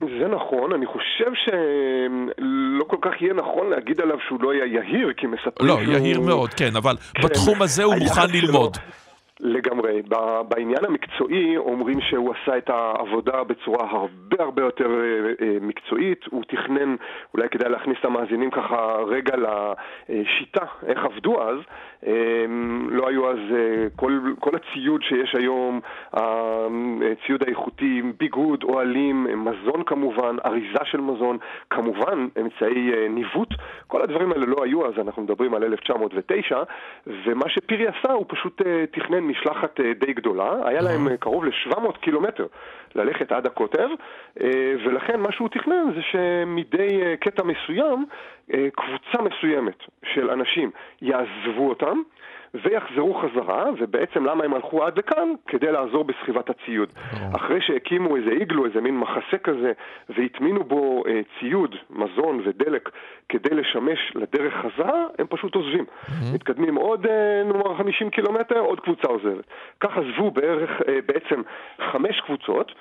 זה 0.01 0.29
נכון, 0.29 0.73
אני 0.73 0.87
חושב 0.87 1.31
שלא 1.45 2.85
כל 2.85 2.97
כך 3.03 3.23
יהיה 3.23 3.35
נכון 3.35 3.71
להגיד 3.71 4.01
עליו 4.01 4.17
שהוא 4.29 4.43
לא 4.43 4.53
היה 4.53 4.67
יהיר, 4.67 5.13
כי 5.17 5.27
מספרים 5.27 5.69
לא, 5.69 5.77
שהוא... 5.77 5.93
לא, 5.93 5.99
יהיר 5.99 6.21
מאוד, 6.21 6.51
כן, 6.55 6.77
אבל 6.77 6.97
כן, 7.15 7.23
בתחום 7.23 7.63
הזה 7.63 7.85
הוא 7.85 7.95
מוכן 7.95 8.31
ללמוד. 8.31 8.75
שלו... 8.75 9.04
לגמרי. 9.41 10.03
בעניין 10.49 10.85
המקצועי 10.85 11.57
אומרים 11.57 12.01
שהוא 12.01 12.35
עשה 12.35 12.59
את 12.59 12.71
העבודה 12.71 13.45
בצורה 13.45 13.91
הרבה 13.91 14.37
הרבה 14.39 14.63
יותר 14.63 14.87
אה, 14.87 15.47
אה, 15.47 15.57
מקצועית. 15.61 16.25
הוא 16.31 16.43
תכנן, 16.49 16.97
אולי 17.35 17.49
כדאי 17.49 17.71
להכניס 17.71 17.97
את 18.01 18.05
המאזינים 18.05 18.51
ככה 18.51 18.97
רגע 19.07 19.35
לשיטה, 19.37 20.65
איך 20.87 21.05
עבדו 21.05 21.43
אז. 21.43 21.59
אמ, 22.07 22.89
לא 22.91 23.09
היו 23.09 23.31
אז 23.31 23.39
אה, 23.53 23.87
כל, 23.97 24.21
כל 24.41 24.51
הציוד 24.57 25.03
שיש 25.03 25.35
היום, 25.35 25.81
הציוד 26.13 27.43
האיכותי, 27.47 28.03
ביגוד, 28.19 28.65
אוהלים, 28.65 29.27
מזון 29.45 29.83
כמובן, 29.87 30.37
אריזה 30.47 30.85
של 30.85 31.01
מזון, 31.01 31.39
כמובן 31.71 32.29
אמצעי 32.41 33.09
ניווט. 33.11 33.49
כל 33.87 34.03
הדברים 34.03 34.33
האלה 34.33 34.47
לא 34.47 34.65
היו 34.65 34.87
אז, 34.87 34.93
אנחנו 34.99 35.23
מדברים 35.23 35.55
על 35.55 35.65
1909, 35.65 36.63
ומה 37.07 37.49
שפירי 37.49 37.87
עשה 37.87 38.13
הוא 38.13 38.25
פשוט 38.29 38.63
תכנן 38.91 39.24
משלחת 39.29 39.81
אה, 39.81 39.93
די 39.93 40.13
גדולה, 40.13 40.53
היה 40.65 40.81
להם 40.81 41.09
אה, 41.09 41.17
קרוב 41.17 41.45
ל-700 41.45 41.99
קילומטר 42.01 42.47
ללכת 42.95 43.33
עד 43.33 43.47
הקוטב, 43.47 43.89
אה, 44.41 44.75
ולכן 44.85 45.21
מה 45.21 45.33
שהוא 45.33 45.49
תכנן 45.49 45.85
זה 45.95 46.03
שמדי 46.03 47.17
קטע 47.21 47.43
מסוים, 47.43 48.07
קבוצה 48.51 49.23
מסוימת 49.23 49.79
של 50.05 50.31
אנשים 50.31 50.71
יעזבו 51.03 51.69
אותם, 51.69 52.03
ויחזרו 52.55 53.15
חזרה, 53.15 53.65
ובעצם 53.79 54.27
למה 54.27 54.45
הם 54.45 54.55
הלכו 54.55 54.85
עד 54.85 54.99
לכאן? 54.99 55.29
כדי 55.47 55.73
לעזור 55.73 56.05
בסחיבת 56.05 56.51
הציוד. 56.51 56.89
אחרי 57.37 57.61
שהקימו 57.61 58.17
איזה 58.17 58.31
איגלו, 58.31 58.67
איזה 58.67 58.81
מין 58.81 58.99
מחסה 58.99 59.39
כזה, 59.45 59.73
והטמינו 60.09 60.65
בו 60.65 61.03
אה, 61.07 61.21
ציוד, 61.41 61.75
מזון 61.91 62.41
ודלק 62.45 62.91
כדי 63.29 63.55
לשמש 63.55 63.99
לדרך 64.15 64.55
חזרה, 64.55 65.05
הם 65.19 65.27
פשוט 65.27 65.55
עוזבים. 65.55 65.85
מתקדמים 66.35 66.75
עוד, 66.75 67.07
אה, 67.07 67.43
נאמר, 67.45 67.79
50 67.79 68.11
קילומטר, 68.11 68.59
עוד 68.59 68.81
קבוצה 68.81 69.09
עוזבת. 69.09 69.45
כך 69.81 69.91
עזבו 69.97 70.31
בערך, 70.31 70.71
אה, 70.89 70.99
בעצם 71.07 71.43
חמש 71.93 72.21
קבוצות. 72.21 72.73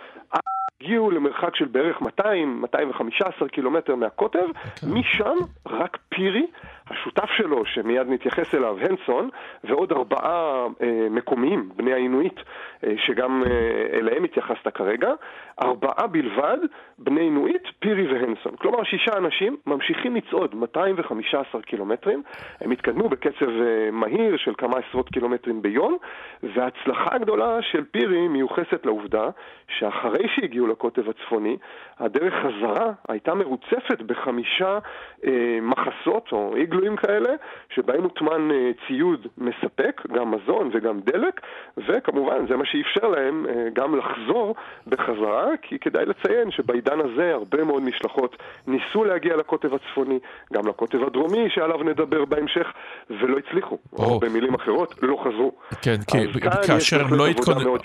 הגיעו 0.84 1.12
למרחק 1.12 1.56
של 1.56 1.65
בערך 1.65 2.01
200-215 2.01 3.48
קילומטר 3.51 3.96
מהקוטב, 3.96 4.39
okay. 4.39 4.86
אוקיי. 4.86 5.00
משם 5.00 5.36
רק 5.65 5.98
פירי 6.10 6.46
השותף 6.90 7.30
שלו, 7.38 7.66
שמיד 7.66 8.10
נתייחס 8.10 8.56
אליו, 8.56 8.78
הנסון, 8.80 9.30
ועוד 9.63 9.92
ארבעה 9.92 10.68
אה, 10.82 11.08
מקומיים, 11.10 11.70
בני 11.75 11.94
האינואיט, 11.94 12.40
אה, 12.84 12.94
שגם 12.98 13.44
אה, 13.44 14.00
אליהם 14.00 14.24
התייחסת 14.24 14.68
כרגע, 14.68 15.13
ארבעה 15.62 16.08
בלבד, 16.08 16.58
בני 16.98 17.22
אינואיט, 17.22 17.68
פירי 17.80 18.13
והנסון. 18.13 18.56
כלומר, 18.56 18.84
שישה 18.84 19.18
אנשים 19.18 19.58
ממשיכים 19.68 20.16
לצעוד 20.16 20.56
215 20.56 21.62
קילומטרים, 21.62 22.24
הם 22.62 22.72
התקדמו 22.72 23.10
בקצב 23.10 23.50
אה, 23.50 23.92
מהיר 23.92 24.38
של 24.38 24.54
כמה 24.58 24.74
עשרות 24.78 25.10
קילומטרים 25.10 25.62
ביום, 25.62 25.98
וההצלחה 26.44 27.16
הגדולה 27.16 27.62
של 27.62 27.84
פירי 27.92 28.28
מיוחסת 28.28 28.86
לעובדה 28.86 29.30
שאחרי 29.68 30.28
שהגיעו 30.36 30.68
לקוטב 30.68 31.10
הצפוני, 31.10 31.58
הדרך 32.00 32.34
חזרה 32.34 32.92
הייתה 33.10 33.34
מרוצפת 33.34 34.02
בחמישה 34.02 34.80
אה, 35.25 35.60
מחסות 35.62 36.32
או 36.32 36.56
איגלויים 36.74 36.96
כאלה, 36.96 37.30
שבהם 37.75 38.03
הוטמן 38.03 38.51
אה, 38.51 38.72
ציוד 38.88 39.27
מספק, 39.38 40.01
גם 40.13 40.32
מזון 40.32 40.70
וגם 40.74 41.00
דלק, 41.00 41.42
וכמובן 41.77 42.48
זה 42.50 42.56
מה 42.56 42.65
שאפשר 42.65 43.08
להם 43.08 43.46
אה, 43.50 43.53
גם 43.74 43.96
לחזור 43.98 44.56
בחזרה, 44.88 45.48
כי 45.62 45.80
כדאי 45.80 46.06
לציין 46.06 46.51
שבעידן 46.51 47.00
הזה 47.00 47.34
הרבה 47.34 47.63
מאוד 47.63 47.84
משלחות 47.84 48.38
ניסו 48.68 49.03
להגיע 49.03 49.36
לקוטב 49.36 49.74
הצפוני, 49.74 50.20
גם 50.53 50.68
לקוטב 50.68 51.03
הדרומי 51.03 51.50
שעליו 51.50 51.84
נדבר 51.84 52.25
בהמשך, 52.25 52.68
ולא 53.10 53.38
הצליחו, 53.38 53.77
או, 53.94 54.03
או 54.03 54.20
במילים 54.20 54.53
אחרות, 54.53 54.96
לא 55.01 55.18
חזרו. 55.24 55.51
כן, 55.82 55.96
כן, 56.12 56.25
כאשר 56.68 57.01
הם 57.01 57.13
לא 57.13 57.27
התכוננו... 57.27 57.77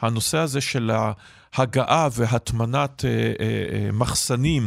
הנושא 0.00 0.38
הזה 0.38 0.60
של 0.60 0.90
ה... 0.90 1.12
הגעה 1.58 2.08
והטמנת 2.18 3.04
אה, 3.04 3.10
אה, 3.10 3.64
אה, 3.72 3.88
מחסנים 3.92 4.62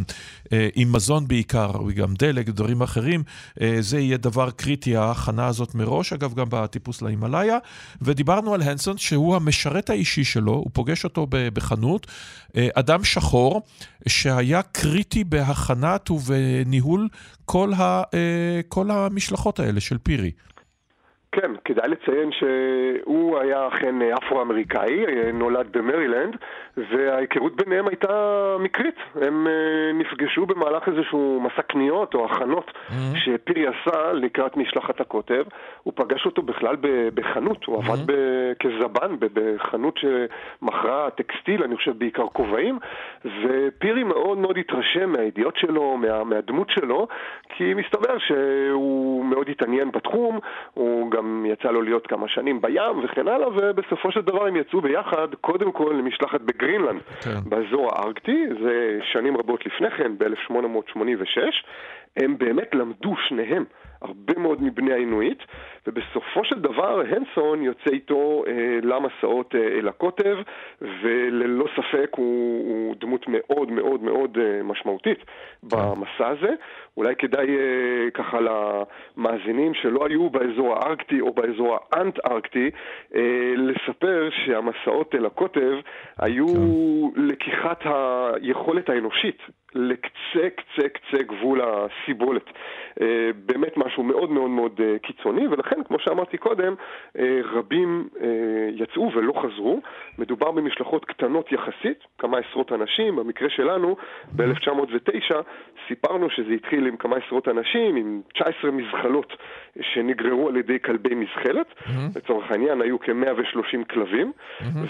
אה, 0.53 0.67
עם 0.75 0.87
מזון 0.95 1.27
בעיקר, 1.27 1.71
וגם 1.87 2.13
דלק, 2.19 2.49
דברים 2.49 2.81
אחרים, 2.81 3.23
אה, 3.61 3.75
זה 3.79 3.99
יהיה 3.99 4.17
דבר 4.17 4.49
קריטי, 4.51 4.95
ההכנה 4.95 5.47
הזאת 5.47 5.75
מראש, 5.75 6.13
אגב, 6.13 6.33
גם 6.33 6.45
בטיפוס 6.49 7.01
להימאליה. 7.01 7.57
ודיברנו 8.01 8.53
על 8.53 8.61
הנסון, 8.61 8.97
שהוא 8.97 9.35
המשרת 9.35 9.89
האישי 9.89 10.23
שלו, 10.23 10.51
הוא 10.51 10.69
פוגש 10.73 11.03
אותו 11.03 11.27
בחנות, 11.29 12.07
אה, 12.57 12.67
אדם 12.73 13.03
שחור, 13.03 13.61
שהיה 14.07 14.61
קריטי 14.61 15.23
בהכנת 15.23 16.11
ובניהול 16.11 17.07
כל, 17.45 17.69
ה, 17.77 18.03
אה, 18.13 18.61
כל 18.67 18.85
המשלחות 18.91 19.59
האלה 19.59 19.79
של 19.79 19.97
פירי. 19.97 20.31
כן, 21.31 21.51
כדאי 21.65 21.87
לציין 21.89 22.29
שהוא 22.31 23.39
היה 23.39 23.67
אכן 23.67 23.95
אפרו-אמריקאי, 24.01 25.05
נולד 25.33 25.67
במרילנד, 25.71 26.35
וההיכרות 26.77 27.55
ביניהם 27.55 27.87
הייתה 27.87 28.55
מקרית. 28.59 28.95
הם 29.15 29.47
אה, 29.47 29.93
נפגשו 29.93 30.45
במהלך 30.45 30.87
איזשהו 30.87 31.41
מסע 31.41 31.61
קניות 31.61 32.13
או 32.13 32.25
הכנות 32.25 32.71
mm-hmm. 32.71 33.17
שפירי 33.17 33.65
עשה 33.67 34.13
לקראת 34.13 34.57
משלחת 34.57 35.01
הקוטב. 35.01 35.43
הוא 35.83 35.93
פגש 35.95 36.25
אותו 36.25 36.41
בכלל 36.41 36.75
בחנות, 37.13 37.65
הוא 37.65 37.83
mm-hmm. 37.83 37.91
עבד 37.91 38.13
כזבן 38.59 39.15
בחנות 39.33 39.97
שמכרה 39.97 41.09
טקסטיל, 41.09 41.63
אני 41.63 41.75
חושב 41.75 41.99
בעיקר 41.99 42.27
כובעים, 42.33 42.79
ופירי 43.25 44.03
מאוד 44.03 44.37
מאוד 44.37 44.57
התרשם 44.57 45.09
מהידיעות 45.09 45.57
שלו, 45.57 45.97
מה, 45.97 46.23
מהדמות 46.23 46.69
שלו, 46.69 47.07
כי 47.49 47.73
מסתבר 47.73 48.17
שהוא 48.17 49.25
מאוד 49.25 49.49
התעניין 49.49 49.91
בתחום, 49.91 50.39
הוא 50.73 51.11
גם 51.11 51.45
יצא 51.49 51.71
לו 51.71 51.81
להיות 51.81 52.07
כמה 52.07 52.27
שנים 52.27 52.61
בים 52.61 53.03
וכן 53.03 53.27
הלאה, 53.27 53.47
ובסופו 53.47 54.11
של 54.11 54.21
דבר 54.21 54.47
הם 54.47 54.55
יצאו 54.55 54.81
ביחד, 54.81 55.27
קודם 55.41 55.71
כל 55.71 55.95
למשלחת 55.97 56.41
בגרינלנד, 56.41 56.66
כן. 57.21 57.49
באזור 57.49 57.91
הארקטי, 57.95 58.45
זה 58.63 58.99
שנים 59.13 59.37
רבות 59.37 59.65
לפני 59.65 59.91
כן, 59.91 60.17
ב-1886. 60.17 61.63
הם 62.17 62.37
באמת 62.37 62.75
למדו 62.75 63.15
שניהם 63.27 63.65
הרבה 64.01 64.33
מאוד 64.37 64.63
מבני 64.63 64.93
האינואיט, 64.93 65.43
ובסופו 65.87 66.43
של 66.43 66.59
דבר 66.59 67.01
הנסון 67.01 67.63
יוצא 67.63 67.89
איתו 67.91 68.43
אה, 68.47 68.79
למסעות 68.83 69.55
אה, 69.55 69.59
אל 69.59 69.87
הקוטב, 69.87 70.37
וללא 70.81 71.65
ספק 71.75 72.09
הוא, 72.15 72.67
הוא 72.69 72.95
דמות 72.99 73.25
מאוד 73.27 73.71
מאוד 73.71 74.03
מאוד 74.03 74.37
אה, 74.41 74.63
משמעותית 74.63 75.17
כן. 75.17 75.77
במסע 75.77 76.27
הזה. 76.27 76.53
אולי 76.97 77.15
כדאי 77.15 77.47
אה, 77.49 78.11
ככה 78.13 78.37
למאזינים 78.39 79.73
שלא 79.73 80.05
היו 80.09 80.29
באזור 80.29 80.73
הארקטי 80.73 81.21
או 81.21 81.33
באזור 81.33 81.77
האנט-ארקטי, 81.91 82.69
אה, 83.15 83.53
לספר 83.57 84.29
שהמסעות 84.45 85.15
אל 85.15 85.25
הקוטב 85.25 85.73
היו 86.19 86.47
כן. 86.47 87.21
לקיחת 87.21 87.83
היכולת 87.85 88.89
האנושית 88.89 89.41
לקצה 89.77 90.49
קצה 90.55 90.89
קצה 90.89 91.23
גבול 91.23 91.61
הסיבולת. 91.61 92.49
אה, 93.01 93.29
באמת 93.45 93.77
משהו 93.77 94.03
מאוד 94.03 94.31
מאוד 94.31 94.49
מאוד 94.49 94.81
אה, 94.83 94.99
קיצוני, 94.99 95.47
ולכן, 95.47 95.83
כמו 95.83 95.99
שאמרתי 95.99 96.37
קודם, 96.37 96.75
אה, 97.19 97.39
רבים 97.51 98.07
יצאו 98.71 99.11
ולא 99.15 99.33
חזרו. 99.41 99.81
מדובר 100.17 100.51
במשלחות 100.51 101.05
קטנות 101.05 101.51
יחסית, 101.51 101.99
כמה 102.17 102.37
עשרות 102.37 102.71
אנשים. 102.71 103.15
במקרה 103.15 103.49
שלנו, 103.49 103.95
ב-1909, 104.35 105.35
סיפרנו 105.87 106.29
שזה 106.29 106.53
התחיל 106.53 106.87
עם 106.87 106.97
כמה 106.97 107.15
עשרות 107.15 107.47
אנשים, 107.47 107.95
עם 107.95 108.21
19 108.33 108.71
מזחלות 108.71 109.33
שנגררו 109.81 110.47
על 110.47 110.57
ידי 110.57 110.79
כלבי 110.79 111.15
מזחלת. 111.15 111.67
לצורך 112.15 112.51
העניין, 112.51 112.81
היו 112.81 112.99
כ-130 112.99 113.83
כלבים, 113.89 114.31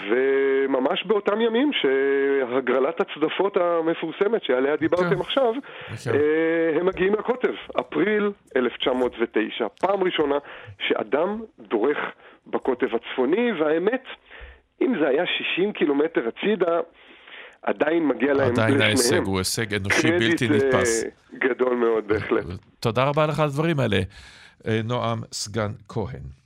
וממש 0.08 1.04
באותם 1.06 1.40
ימים 1.40 1.70
שהגרלת 1.72 3.00
הצדפות 3.00 3.56
המפורסמת 3.56 4.44
שעליה 4.44 4.76
דיברתם. 4.80 5.20
עכשיו, 5.20 5.52
כן. 6.04 6.10
הם 6.80 6.86
מגיעים 6.86 7.14
לקוטב. 7.14 7.52
אפריל 7.80 8.30
1909, 8.56 9.66
פעם 9.80 10.02
ראשונה 10.02 10.38
שאדם 10.86 11.40
דורך 11.58 11.98
בקוטב 12.46 12.86
הצפוני, 12.94 13.52
והאמת, 13.60 14.04
אם 14.80 14.94
זה 15.00 15.08
היה 15.08 15.24
60 15.54 15.72
קילומטר 15.72 16.20
הצידה, 16.28 16.80
עדיין 17.62 18.06
מגיע 18.06 18.34
להם 18.34 18.52
לשניהם. 18.52 18.74
עדיין 18.74 18.80
ההישג 18.82 19.26
הוא 19.26 19.38
הישג 19.38 19.74
אנושי 19.74 20.10
בלתי 20.10 20.46
אה, 20.48 20.56
נתפס. 20.56 21.04
גדול 21.34 21.76
מאוד 21.76 22.08
בהחלט. 22.08 22.44
תודה 22.80 23.04
רבה 23.04 23.26
לך 23.26 23.40
על 23.40 23.46
הדברים 23.46 23.80
האלה, 23.80 23.98
אה, 24.66 24.80
נועם 24.84 25.18
סגן 25.32 25.70
כהן. 25.88 26.37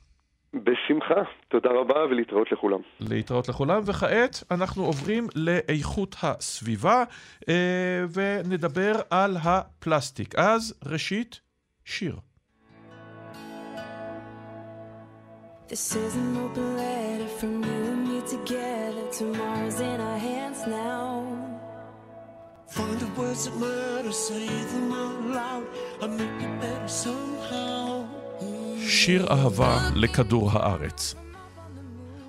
בשמחה, 0.53 1.21
תודה 1.47 1.69
רבה 1.69 2.05
ולהתראות 2.05 2.51
לכולם. 2.51 2.79
להתראות 2.99 3.49
לכולם, 3.49 3.81
וכעת 3.85 4.43
אנחנו 4.51 4.85
עוברים 4.85 5.27
לאיכות 5.35 6.15
הסביבה 6.23 7.03
אה, 7.49 8.03
ונדבר 8.13 8.93
על 9.09 9.37
הפלסטיק. 9.43 10.35
אז 10.35 10.73
ראשית, 10.85 11.39
שיר. 11.85 12.15
This 15.69 15.95
is 15.95 16.15
an 16.15 16.37
open 16.45 16.77
letter 16.77 17.29
from 17.39 17.63
you 17.63 17.81
and 17.93 18.01
me 18.07 18.19
together. 18.35 19.05
Tomorrow's 19.19 19.79
in 19.79 19.99
our 20.09 20.19
hands 20.29 20.61
now. 20.67 21.09
Find 22.75 22.99
the 22.99 23.09
words 23.19 23.45
that 23.45 23.55
matter, 23.63 24.11
say 24.11 24.45
them 24.71 24.91
out 24.91 25.21
loud. 25.37 25.65
I'll 26.01 26.09
make 26.09 26.41
it 26.47 26.61
better 26.61 26.87
somehow. 26.87 28.02
שיר 28.87 29.27
אהבה 29.31 29.89
לכדור 29.95 30.51
הארץ. 30.51 31.15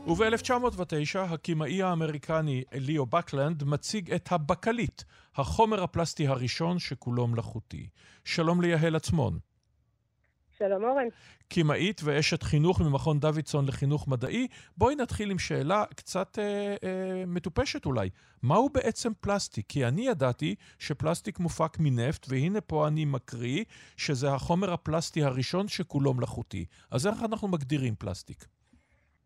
וב-1909 0.07 1.19
הכימאי 1.19 1.83
האמריקני 1.83 2.63
ליאו 2.73 3.07
בקלנד 3.07 3.65
מציג 3.65 4.13
את 4.13 4.33
הבקליט, 4.33 5.03
החומר 5.37 5.83
הפלסטי 5.83 6.29
הראשון 6.29 6.79
שכולו 6.79 7.27
מלאכותי. 7.27 7.89
שלום 8.25 8.61
ליהל 8.61 8.97
עצמון. 8.97 9.39
שלום 10.59 10.85
אורן. 10.85 11.09
כימאית 11.49 12.01
ואשת 12.05 12.43
חינוך 12.43 12.81
ממכון 12.81 13.21
דוידסון 13.21 13.67
לחינוך 13.69 14.09
מדעי. 14.09 14.49
בואי 14.77 14.95
נתחיל 14.95 15.31
עם 15.31 15.39
שאלה 15.39 15.85
קצת 15.97 16.39
אה, 16.39 16.75
אה, 16.85 17.25
מטופשת 17.27 17.87
אולי. 17.87 18.11
מהו 18.43 18.69
בעצם 18.69 19.13
פלסטיק? 19.21 19.67
כי 19.69 19.85
אני 19.85 20.09
ידעתי 20.09 20.55
שפלסטיק 20.79 21.39
מופק 21.39 21.79
מנפט, 21.81 22.27
והנה 22.29 22.61
פה 22.61 22.89
אני 22.89 23.05
מקריא 23.05 23.65
שזה 23.97 24.31
החומר 24.31 24.73
הפלסטי 24.73 25.23
הראשון 25.23 25.69
שכולו 25.69 26.15
מלאכותי. 26.15 26.65
אז 26.91 27.07
איך 27.07 27.23
אנחנו 27.23 27.49
מגדירים 27.49 27.95
פלסטיק? 27.95 28.45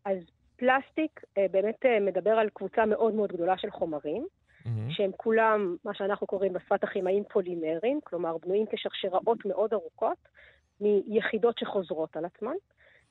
אז 0.05 0.19
פלסטיק 0.57 1.21
אה, 1.38 1.47
באמת 1.51 1.87
אה, 1.87 2.01
מדבר 2.01 2.31
על 2.31 2.49
קבוצה 2.55 2.87
מאוד 2.87 3.14
מאוד 3.14 3.33
גדולה 3.33 3.59
של 3.59 3.71
חומרים. 3.71 4.27
Mm-hmm. 4.59 4.91
שהם 4.91 5.11
כולם, 5.17 5.77
מה 5.85 5.95
שאנחנו 5.95 6.27
קוראים 6.27 6.53
בשפת 6.53 6.85
הכימאים 6.85 7.25
פולימרים, 7.33 8.01
כלומר 8.05 8.37
בנויים 8.38 8.67
כשרשראות 8.71 9.45
מאוד 9.45 9.73
ארוכות, 9.73 10.19
מיחידות 10.81 11.59
שחוזרות 11.59 12.17
על 12.17 12.25
עצמן. 12.25 12.55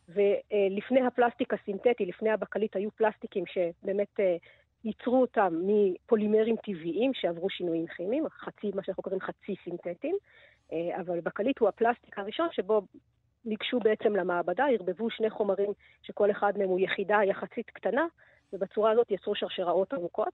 ולפני 0.09 1.01
הפלסטיק 1.07 1.53
הסינתטי, 1.53 2.05
לפני 2.05 2.29
הבקלית, 2.29 2.75
היו 2.75 2.91
פלסטיקים 2.91 3.43
שבאמת 3.45 4.19
אה, 4.19 4.35
ייצרו 4.83 5.21
אותם 5.21 5.53
מפולימרים 5.61 6.55
טבעיים 6.55 7.13
שעברו 7.13 7.49
שינויים 7.49 7.87
כימיים, 7.87 8.29
חצי, 8.29 8.71
מה 8.75 8.83
שאנחנו 8.83 9.03
קוראים 9.03 9.21
חצי 9.21 9.55
סינתטיים, 9.63 10.15
אה, 10.73 11.01
אבל 11.01 11.19
בקליט 11.19 11.59
הוא 11.59 11.69
הפלסטיק 11.69 12.19
הראשון 12.19 12.47
שבו 12.51 12.81
ניגשו 13.45 13.79
בעצם 13.79 14.15
למעבדה, 14.15 14.65
ערבבו 14.71 15.09
שני 15.09 15.29
חומרים 15.29 15.71
שכל 16.03 16.31
אחד 16.31 16.53
מהם 16.57 16.69
הוא 16.69 16.79
יחידה 16.79 17.19
יחסית 17.25 17.69
קטנה, 17.69 18.05
ובצורה 18.53 18.91
הזאת 18.91 19.11
יצרו 19.11 19.35
שרשראות 19.35 19.93
ארוכות. 19.93 20.33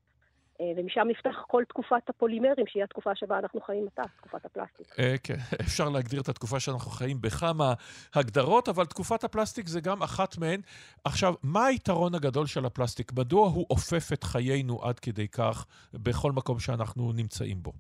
ומשם 0.78 1.08
נפתח 1.08 1.44
כל 1.48 1.64
תקופת 1.70 2.10
הפולימרים, 2.10 2.68
שהיא 2.68 2.84
התקופה 2.84 3.16
שבה 3.16 3.40
אנחנו 3.40 3.62
חיים 3.62 3.88
עתה, 3.88 4.04
תקופת 4.18 4.46
הפלסטיק. 4.46 4.88
כן, 5.24 5.34
אפשר 5.66 5.90
להגדיר 5.90 6.22
את 6.22 6.30
התקופה 6.30 6.60
שאנחנו 6.60 6.92
חיים 6.92 7.22
בכמה 7.22 7.74
הגדרות, 8.16 8.70
אבל 8.70 8.86
תקופת 8.86 9.24
הפלסטיק 9.24 9.68
זה 9.68 9.82
גם 9.82 10.04
אחת 10.04 10.38
מהן. 10.38 10.62
עכשיו, 11.06 11.34
מה 11.44 11.66
היתרון 11.66 12.16
הגדול 12.16 12.46
של 12.46 12.66
הפלסטיק? 12.66 13.12
מדוע 13.14 13.48
הוא 13.48 13.66
אופף 13.70 14.14
את 14.14 14.24
חיינו 14.24 14.84
עד 14.84 15.00
כדי 15.00 15.28
כך 15.28 15.66
בכל 15.94 16.32
מקום 16.32 16.60
שאנחנו 16.60 17.12
נמצאים 17.14 17.58
בו? 17.64 17.72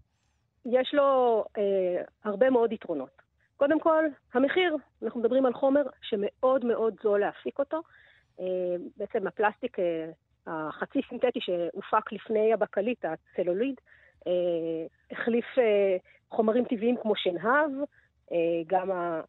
יש 0.65 0.93
לו 0.93 1.43
אה, 1.57 2.03
הרבה 2.23 2.49
מאוד 2.49 2.71
יתרונות. 2.71 3.21
קודם 3.57 3.79
כל, 3.79 4.03
המחיר. 4.33 4.77
אנחנו 5.03 5.19
מדברים 5.19 5.45
על 5.45 5.53
חומר 5.53 5.81
שמאוד 6.01 6.65
מאוד 6.65 6.95
זול 7.03 7.19
להפיק 7.19 7.59
אותו. 7.59 7.81
אה, 8.39 8.45
בעצם 8.97 9.27
הפלסטיק 9.27 9.79
אה, 9.79 10.11
החצי 10.47 10.99
סינתטי 11.09 11.39
שהופק 11.41 12.11
לפני 12.11 12.53
הבקליט, 12.53 13.05
הצלוליד, 13.05 13.75
אה, 14.27 14.85
החליף 15.11 15.45
אה, 15.57 15.97
חומרים 16.29 16.65
טבעיים 16.65 16.95
כמו 17.01 17.15
שנהב, 17.15 17.71
אה, 18.31 18.61
גם, 18.67 18.91
ה, 18.91 19.21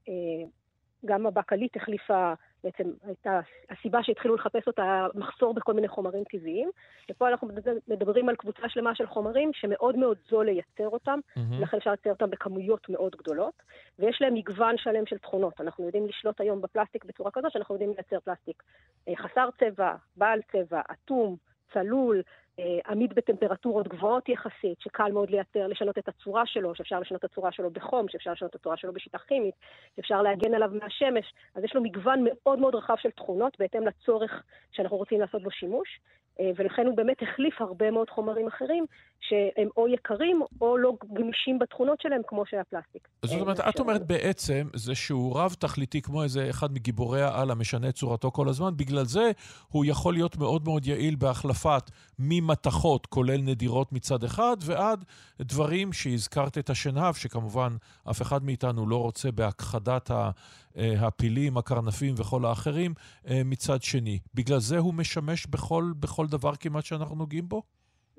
גם 1.05 1.27
הבקליט 1.27 1.77
החליפה 1.77 2.33
בעצם 2.64 2.90
הייתה 3.05 3.40
הסיבה 3.70 4.03
שהתחילו 4.03 4.35
לחפש 4.35 4.66
אותה 4.66 5.07
מחסור 5.14 5.55
בכל 5.55 5.72
מיני 5.72 5.88
חומרים 5.88 6.24
טבעיים. 6.24 6.70
ופה 7.11 7.29
אנחנו 7.29 7.48
מדברים 7.88 8.29
על 8.29 8.37
קבוצה 8.37 8.68
שלמה 8.68 8.94
של 8.94 9.07
חומרים 9.07 9.50
שמאוד 9.53 9.96
מאוד 9.96 10.16
זול 10.29 10.46
לייצר 10.46 10.88
אותם, 10.88 11.18
mm-hmm. 11.18 11.40
לכן 11.61 11.77
אפשר 11.77 11.90
לייצר 11.90 12.11
אותם 12.11 12.31
בכמויות 12.31 12.88
מאוד 12.88 13.16
גדולות, 13.16 13.62
ויש 13.98 14.22
להם 14.22 14.35
מגוון 14.35 14.79
שלם 14.79 15.07
של 15.07 15.18
תכונות. 15.18 15.61
אנחנו 15.61 15.85
יודעים 15.85 16.07
לשלוט 16.07 16.40
היום 16.40 16.61
בפלסטיק 16.62 17.05
בצורה 17.05 17.31
כזו 17.31 17.48
שאנחנו 17.50 17.74
יודעים 17.74 17.90
לייצר 17.90 18.20
פלסטיק 18.20 18.62
אה, 19.09 19.16
חסר 19.16 19.48
צבע, 19.59 19.94
בעל 20.16 20.40
צבע, 20.53 20.81
אטום, 20.92 21.37
צלול, 21.72 22.22
אה, 22.59 22.79
עמיד 22.87 23.14
בטמפרטורות 23.14 23.88
גבוהות 23.88 24.29
יחסית, 24.29 24.81
שקל 24.81 25.12
מאוד 25.12 25.31
לייצר, 25.31 25.66
לשנות 25.66 25.98
את 25.98 26.09
הצורה 26.09 26.46
שלו, 26.46 26.74
שאפשר 26.74 27.00
לשנות 27.00 27.24
את 27.24 27.31
הצורה 27.31 27.53
שלו 27.53 27.70
בחום, 27.70 28.09
שאפשר 28.09 28.33
לשנות 28.33 28.50
את 28.50 28.61
הצורה 28.61 28.77
שלו 28.77 28.92
בשיטה 28.92 29.18
כימית, 29.18 29.55
שאפשר 29.96 30.22
להגן 30.22 30.55
עליו 30.55 30.70
מהשמש. 30.72 31.35
אז 31.55 31.64
יש 31.64 31.74
לו 31.74 31.83
מגוון 31.83 32.24
מאוד 32.24 32.59
מאוד 32.59 32.74
רחב 32.74 32.94
של 32.98 33.11
תכונות 33.11 33.57
בהתאם 33.59 33.87
לצורך 33.87 34.42
שאנחנו 34.72 34.96
רוצים 34.96 35.20
לעשות 35.20 35.42
בו 35.42 35.50
שימוש. 35.50 36.00
אה, 36.40 36.50
ולכן 36.56 36.86
הוא 36.86 36.96
באמת 36.96 37.22
החליף 37.22 37.60
הרבה 37.60 37.90
מאוד 37.90 38.10
חומרים 38.10 38.46
אחרים 38.46 38.86
שהם 39.20 39.68
או 39.76 39.88
יקרים 39.88 40.42
או 40.60 40.78
לא 40.78 40.92
גמישים 41.12 41.58
בתכונות 41.58 42.00
שלהם 42.00 42.20
כמו 42.26 42.46
שהפלסטיק. 42.46 43.08
זאת 43.24 43.40
אומרת, 43.40 43.60
את 43.60 43.80
אומרת 43.80 44.06
בעצם 44.06 44.68
זה 44.74 44.94
שהוא 44.94 45.38
רב-תכליתי 45.38 46.02
כמו 46.02 46.22
איזה 46.22 46.50
אחד 46.50 46.72
מגיבורי 46.72 47.22
העל 47.22 47.50
המשנה 47.50 47.88
את 47.88 47.94
צורתו 47.94 48.30
כל 48.30 48.48
הזמן, 48.48 48.76
בגלל 48.76 49.04
זה 49.04 49.30
הוא 49.68 49.84
יכול 49.84 50.14
להיות 50.14 50.36
מאוד 50.36 50.64
מאוד 50.64 50.86
יעיל 50.86 51.14
בהחלפת 51.16 51.90
ממתכות, 52.18 53.06
כולל 53.06 53.40
נדירות 53.40 53.92
מצד 53.92 54.24
אחד, 54.24 54.56
ועד 54.60 55.04
דברים 55.40 55.92
שהזכרת 55.92 56.58
את 56.58 56.70
השנהב, 56.70 57.14
שכמובן 57.14 57.76
אף 58.10 58.22
אחד 58.22 58.44
מאיתנו 58.44 58.88
לא 58.88 58.96
רוצה 58.96 59.32
בהכחדת 59.32 60.10
ה... 60.10 60.30
אה, 60.78 61.06
הפילים, 61.06 61.56
הקרנפים 61.56 62.14
וכל 62.18 62.44
האחרים 62.44 62.94
אה, 63.28 63.40
מצד 63.44 63.82
שני. 63.82 64.18
בגלל 64.34 64.58
זה 64.58 64.78
הוא 64.78 64.94
משמש 64.94 65.46
בכל, 65.46 65.84
בכל 66.00 66.26
דבר 66.26 66.52
כמעט 66.60 66.84
שאנחנו 66.84 67.16
נוגעים 67.16 67.48
בו? 67.48 67.62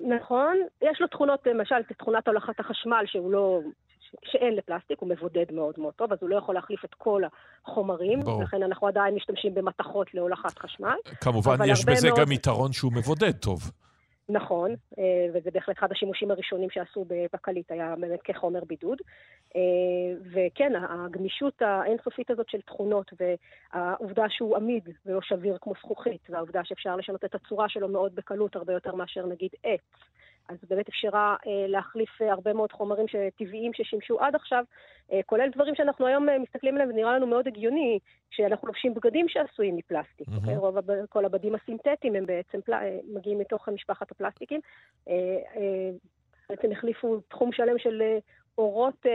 נכון. 0.00 0.56
יש 0.82 1.00
לו 1.00 1.06
תכונות, 1.06 1.40
למשל, 1.46 1.82
תכונת 1.98 2.28
הולכת 2.28 2.60
החשמל, 2.60 3.04
שהוא 3.06 3.32
לא... 3.32 3.60
שאין 4.24 4.54
לפלסטיק, 4.54 4.98
הוא 5.00 5.08
מבודד 5.08 5.44
מאוד 5.52 5.74
מאוד 5.78 5.94
טוב, 5.94 6.12
אז 6.12 6.18
הוא 6.20 6.30
לא 6.30 6.36
יכול 6.36 6.54
להחליף 6.54 6.84
את 6.84 6.94
כל 6.94 7.22
החומרים, 7.66 8.20
ברור. 8.20 8.42
לכן 8.42 8.62
אנחנו 8.62 8.86
עדיין 8.86 9.14
משתמשים 9.14 9.54
במתכות 9.54 10.14
להולכת 10.14 10.58
חשמל. 10.58 10.96
כמובן, 11.20 11.56
יש 11.66 11.84
בזה 11.84 12.08
מאוד... 12.08 12.20
גם 12.20 12.32
יתרון 12.32 12.72
שהוא 12.72 12.92
מבודד 12.92 13.32
טוב. 13.32 13.70
נכון, 14.28 14.74
אה, 14.98 15.26
וזה 15.34 15.50
בהחלט 15.50 15.78
אחד 15.78 15.92
השימושים 15.92 16.30
הראשונים 16.30 16.70
שעשו 16.70 17.04
בקליט, 17.32 17.70
היה 17.70 17.94
באמת 18.00 18.22
כחומר 18.22 18.64
בידוד. 18.64 18.98
אה, 19.56 19.60
וכן, 20.32 20.72
הגמישות 20.88 21.62
האינסופית 21.62 22.30
הזאת 22.30 22.48
של 22.48 22.60
תכונות, 22.60 23.12
והעובדה 23.20 24.24
שהוא 24.28 24.56
עמיד 24.56 24.88
ולא 25.06 25.20
שביר 25.22 25.58
כמו 25.60 25.72
זכוכית, 25.78 26.30
והעובדה 26.30 26.64
שאפשר 26.64 26.96
לשנות 26.96 27.24
את 27.24 27.34
הצורה 27.34 27.68
שלו 27.68 27.88
מאוד 27.88 28.14
בקלות, 28.14 28.56
הרבה 28.56 28.72
יותר 28.72 28.94
מאשר 28.94 29.26
נגיד 29.26 29.50
עץ. 29.62 29.80
אז 30.48 30.56
באמת 30.68 30.88
אפשרה 30.88 31.36
אה, 31.46 31.66
להחליף 31.68 32.22
אה, 32.22 32.32
הרבה 32.32 32.52
מאוד 32.52 32.72
חומרים 32.72 33.06
טבעיים 33.38 33.72
ששימשו 33.74 34.20
עד 34.20 34.34
עכשיו, 34.34 34.64
אה, 35.12 35.20
כולל 35.26 35.50
דברים 35.54 35.74
שאנחנו 35.74 36.06
היום 36.06 36.26
מסתכלים 36.42 36.74
עליהם 36.74 36.90
ונראה 36.90 37.16
לנו 37.16 37.26
מאוד 37.26 37.46
הגיוני, 37.46 37.98
שאנחנו 38.30 38.68
לובשים 38.68 38.94
בגדים 38.94 39.28
שעשויים 39.28 39.76
מפלסטיק. 39.76 40.28
Mm-hmm. 40.28 40.48
Okay? 40.48 40.56
רוב 40.56 40.76
כל 41.08 41.24
הבדים 41.24 41.54
הסינתטיים 41.54 42.14
הם 42.14 42.26
בעצם 42.26 42.60
פל... 42.60 42.72
מגיעים 43.14 43.38
מתוך 43.38 43.68
משפחת 43.68 44.10
הפלסטיקים. 44.10 44.60
בעצם 46.48 46.72
החליפו 46.72 47.20
תחום 47.28 47.52
שלם 47.52 47.78
של 47.78 48.02
אורות 48.58 49.06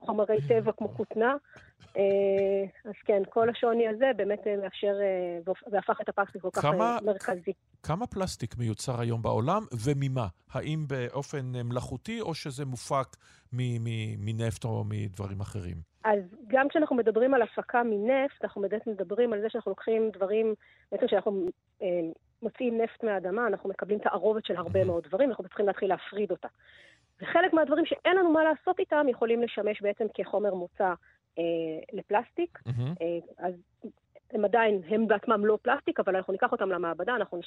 חומרי 0.00 0.36
טבע 0.48 0.72
כמו 0.72 0.88
כותנה. 0.88 1.36
אה, 1.96 2.90
אז 2.90 2.94
כן, 3.04 3.22
כל 3.30 3.50
השוני 3.50 3.88
הזה 3.88 4.10
באמת 4.16 4.46
אה, 4.46 4.56
מאפשר 4.56 4.94
והפך 5.70 6.00
את 6.00 6.08
הפלסטיק 6.08 6.42
כל 6.42 6.48
כך 6.52 6.64
מרכזי. 7.02 7.52
כמה 7.82 8.06
פלסטיק 8.06 8.58
מיוצר 8.58 9.00
היום 9.00 9.22
בעולם 9.22 9.62
וממה? 9.84 10.26
האם 10.52 10.84
באופן 10.88 11.52
מלאכותי 11.64 12.20
או 12.20 12.34
שזה 12.34 12.64
מופק 12.64 13.16
מנפט 14.18 14.64
או 14.64 14.84
מדברים 14.88 15.40
אחרים? 15.40 15.76
אז 16.04 16.20
גם 16.48 16.68
כשאנחנו 16.68 16.96
מדברים 16.96 17.34
על 17.34 17.42
הפקה 17.42 17.82
מנפט, 17.82 18.44
אנחנו 18.44 18.62
בעצם 18.62 18.90
מדברים 18.90 19.32
על 19.32 19.40
זה 19.40 19.46
שאנחנו 19.50 19.70
לוקחים 19.70 20.10
דברים, 20.12 20.54
בעצם 20.92 21.06
כשאנחנו 21.06 21.46
מוציאים 22.42 22.80
נפט 22.80 23.04
מהאדמה, 23.04 23.46
אנחנו 23.46 23.68
מקבלים 23.70 23.98
תערובת 23.98 24.44
של 24.44 24.56
הרבה 24.56 24.84
מאוד 24.84 25.04
דברים, 25.08 25.30
אנחנו 25.30 25.44
צריכים 25.44 25.66
להתחיל 25.66 25.88
להפריד 25.88 26.30
אותה. 26.30 26.48
וחלק 27.22 27.52
מהדברים 27.52 27.86
שאין 27.86 28.16
לנו 28.16 28.32
מה 28.32 28.44
לעשות 28.44 28.78
איתם 28.78 29.06
יכולים 29.08 29.42
לשמש 29.42 29.82
בעצם 29.82 30.04
כחומר 30.14 30.54
מוצא 30.54 30.84
אה, 30.84 30.94
לפלסטיק. 31.92 32.58
Mm-hmm. 32.58 33.02
אה, 33.02 33.46
אז 33.46 33.54
הם 34.32 34.44
עדיין, 34.44 34.82
הם 34.88 35.08
בעצמם 35.08 35.46
לא 35.46 35.58
פלסטיק, 35.62 36.00
אבל 36.00 36.16
אנחנו 36.16 36.32
ניקח 36.32 36.52
אותם 36.52 36.70
למעבדה, 36.70 37.16
אנחנו 37.16 37.40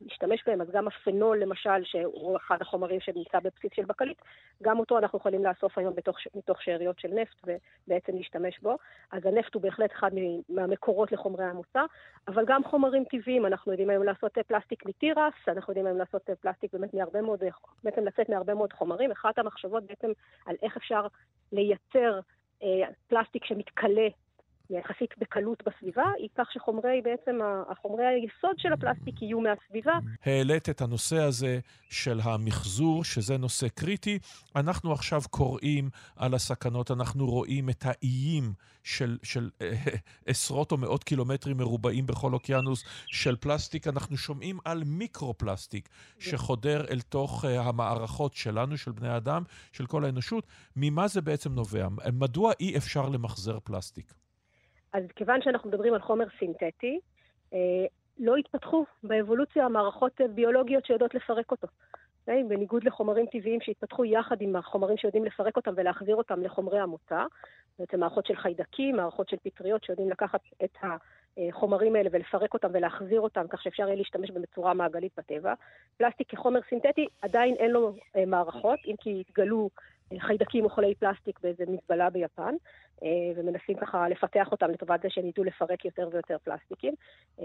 נשתמש 0.00 0.42
בהם, 0.46 0.60
אז 0.60 0.70
גם 0.70 0.88
הפנול 0.88 1.38
למשל, 1.38 1.84
שהוא 1.84 2.36
אחד 2.36 2.56
החומרים 2.60 3.00
שנמצא 3.00 3.38
בבסיס 3.38 3.70
של 3.74 3.84
בקליט, 3.84 4.18
גם 4.62 4.78
אותו 4.78 4.98
אנחנו 4.98 5.18
יכולים 5.18 5.44
לאסוף 5.44 5.78
היום 5.78 5.94
בתוך, 5.94 6.16
מתוך 6.34 6.62
שאריות 6.62 6.98
של 6.98 7.08
נפט 7.08 7.36
ובעצם 7.46 8.16
להשתמש 8.16 8.60
בו. 8.60 8.76
אז 9.12 9.26
הנפט 9.26 9.54
הוא 9.54 9.62
בהחלט 9.62 9.92
אחד 9.92 10.10
מהמקורות 10.48 11.12
לחומרי 11.12 11.44
המוצא, 11.44 11.82
אבל 12.28 12.44
גם 12.46 12.64
חומרים 12.64 13.04
טבעיים, 13.04 13.46
אנחנו 13.46 13.72
יודעים 13.72 13.90
היום 13.90 14.04
לעשות 14.04 14.38
פלסטיק 14.46 14.86
מתירס, 14.86 15.34
אנחנו 15.48 15.70
יודעים 15.70 15.86
היום 15.86 15.98
לעשות 15.98 16.30
פלסטיק 16.40 16.72
באמת 16.72 16.94
מהרבה 16.94 17.20
מאוד, 17.20 17.42
בעצם 17.84 18.04
לצאת 18.04 18.28
מהרבה 18.28 18.54
מאוד 18.54 18.72
חומרים. 18.72 19.10
אחת 19.10 19.38
המחשבות 19.38 19.84
בעצם 19.84 20.10
על 20.46 20.56
איך 20.62 20.76
אפשר 20.76 21.06
לייצר 21.52 22.14
אה, 22.14 22.20
פלסטיק 23.08 23.44
שמתכלה 23.44 24.08
יחסית 24.70 25.10
בקלות 25.18 25.62
בסביבה, 25.66 26.04
היא 26.18 26.28
כך 26.38 26.52
שחומרי, 26.52 27.00
בעצם 27.04 27.38
החומרי 27.70 28.04
היסוד 28.06 28.56
של 28.58 28.72
הפלסטיק 28.72 29.22
יהיו 29.22 29.40
מהסביבה. 29.40 29.98
העלית 30.24 30.68
את 30.68 30.80
הנושא 30.80 31.16
הזה 31.16 31.58
של 31.90 32.20
המחזור, 32.22 33.04
שזה 33.04 33.38
נושא 33.38 33.68
קריטי. 33.68 34.18
אנחנו 34.56 34.92
עכשיו 34.92 35.20
קוראים 35.30 35.90
על 36.16 36.34
הסכנות, 36.34 36.90
אנחנו 36.90 37.26
רואים 37.26 37.70
את 37.70 37.84
האיים 37.84 38.52
של, 38.82 39.18
של 39.22 39.50
אה, 39.62 39.74
עשרות 40.26 40.72
או 40.72 40.76
מאות 40.76 41.04
קילומטרים 41.04 41.56
מרובעים 41.56 42.06
בכל 42.06 42.34
אוקיינוס 42.34 42.84
של 43.06 43.36
פלסטיק. 43.36 43.86
אנחנו 43.86 44.16
שומעים 44.16 44.58
על 44.64 44.82
מיקרו-פלסטיק 44.86 45.88
שחודר 46.18 46.84
אל 46.90 47.00
תוך 47.00 47.44
אה, 47.44 47.60
המערכות 47.60 48.34
שלנו, 48.34 48.76
של 48.76 48.92
בני 48.92 49.16
אדם, 49.16 49.42
של 49.72 49.86
כל 49.86 50.04
האנושות. 50.04 50.46
ממה 50.76 51.08
זה 51.08 51.20
בעצם 51.20 51.52
נובע? 51.52 51.88
מדוע 52.12 52.52
אי 52.60 52.76
אפשר 52.76 53.08
למחזר 53.08 53.58
פלסטיק? 53.64 54.14
אז 54.92 55.02
כיוון 55.16 55.42
שאנחנו 55.42 55.68
מדברים 55.68 55.94
על 55.94 56.00
חומר 56.00 56.26
סינתטי, 56.38 57.00
אה, 57.54 57.58
לא 58.18 58.36
התפתחו 58.36 58.84
באבולוציה 59.02 59.68
מערכות 59.68 60.20
ביולוגיות 60.34 60.86
שיודעות 60.86 61.14
לפרק 61.14 61.50
אותו. 61.50 61.68
אוקיי? 62.20 62.44
בניגוד 62.44 62.84
לחומרים 62.84 63.26
טבעיים 63.26 63.60
שהתפתחו 63.60 64.04
יחד 64.04 64.36
עם 64.40 64.56
החומרים 64.56 64.96
שיודעים 64.96 65.24
לפרק 65.24 65.56
אותם 65.56 65.72
ולהחזיר 65.76 66.16
אותם 66.16 66.42
לחומרי 66.42 66.80
המוצא, 66.80 67.24
בעצם 67.78 68.00
מערכות 68.00 68.26
של 68.26 68.36
חיידקים, 68.36 68.96
מערכות 68.96 69.28
של 69.28 69.36
פטריות 69.42 69.84
שיודעים 69.84 70.10
לקחת 70.10 70.40
את 70.64 70.76
החומרים 70.82 71.96
האלה 71.96 72.08
ולפרק 72.12 72.54
אותם 72.54 72.68
ולהחזיר 72.72 73.20
אותם 73.20 73.44
כך 73.48 73.62
שאפשר 73.62 73.82
יהיה 73.82 73.96
להשתמש 73.96 74.30
בצורה 74.30 74.74
מעגלית 74.74 75.12
בטבע. 75.16 75.54
פלסטיק 75.96 76.30
כחומר 76.30 76.60
סינתטי 76.68 77.06
עדיין 77.22 77.54
אין 77.54 77.70
לו 77.70 77.92
אה, 78.16 78.26
מערכות, 78.26 78.78
אם 78.86 78.94
כי 79.00 79.20
התגלו 79.20 79.70
אה, 79.70 79.70
חיידקים 80.18 80.64
או 80.64 80.70
חולי 80.70 80.94
פלסטיק 80.94 81.40
באיזה 81.40 81.64
מזבלה 81.68 82.10
ביפן. 82.10 82.54
אה, 83.02 83.08
ומנסים 83.36 83.76
ככה 83.76 84.08
לפתח 84.08 84.48
אותם 84.52 84.70
לטובת 84.70 85.02
זה 85.02 85.08
שהם 85.10 85.26
ידעו 85.26 85.44
לפרק 85.44 85.84
יותר 85.84 86.08
ויותר 86.12 86.36
פלסטיקים. 86.44 86.94
אה, 87.40 87.44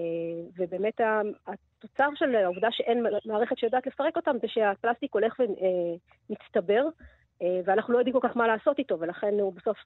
ובאמת 0.58 1.02
התוצר 1.48 2.10
של 2.16 2.36
העובדה 2.36 2.68
שאין 2.72 3.06
מערכת 3.26 3.58
שיודעת 3.58 3.88
לפרק 3.88 4.16
אותם 4.16 4.36
זה 4.42 4.48
שהפלסטיק 4.48 5.14
הולך 5.14 5.40
ומצטבר 5.40 6.84
אה, 7.42 7.60
ואנחנו 7.66 7.94
לא 7.94 7.98
יודעים 7.98 8.20
כל 8.20 8.28
כך 8.28 8.38
מה 8.38 8.48
לעשות 8.48 8.80
איתו, 8.80 9.00
ולכן 9.00 9.40
הוא 9.40 9.54
בסוף, 9.54 9.78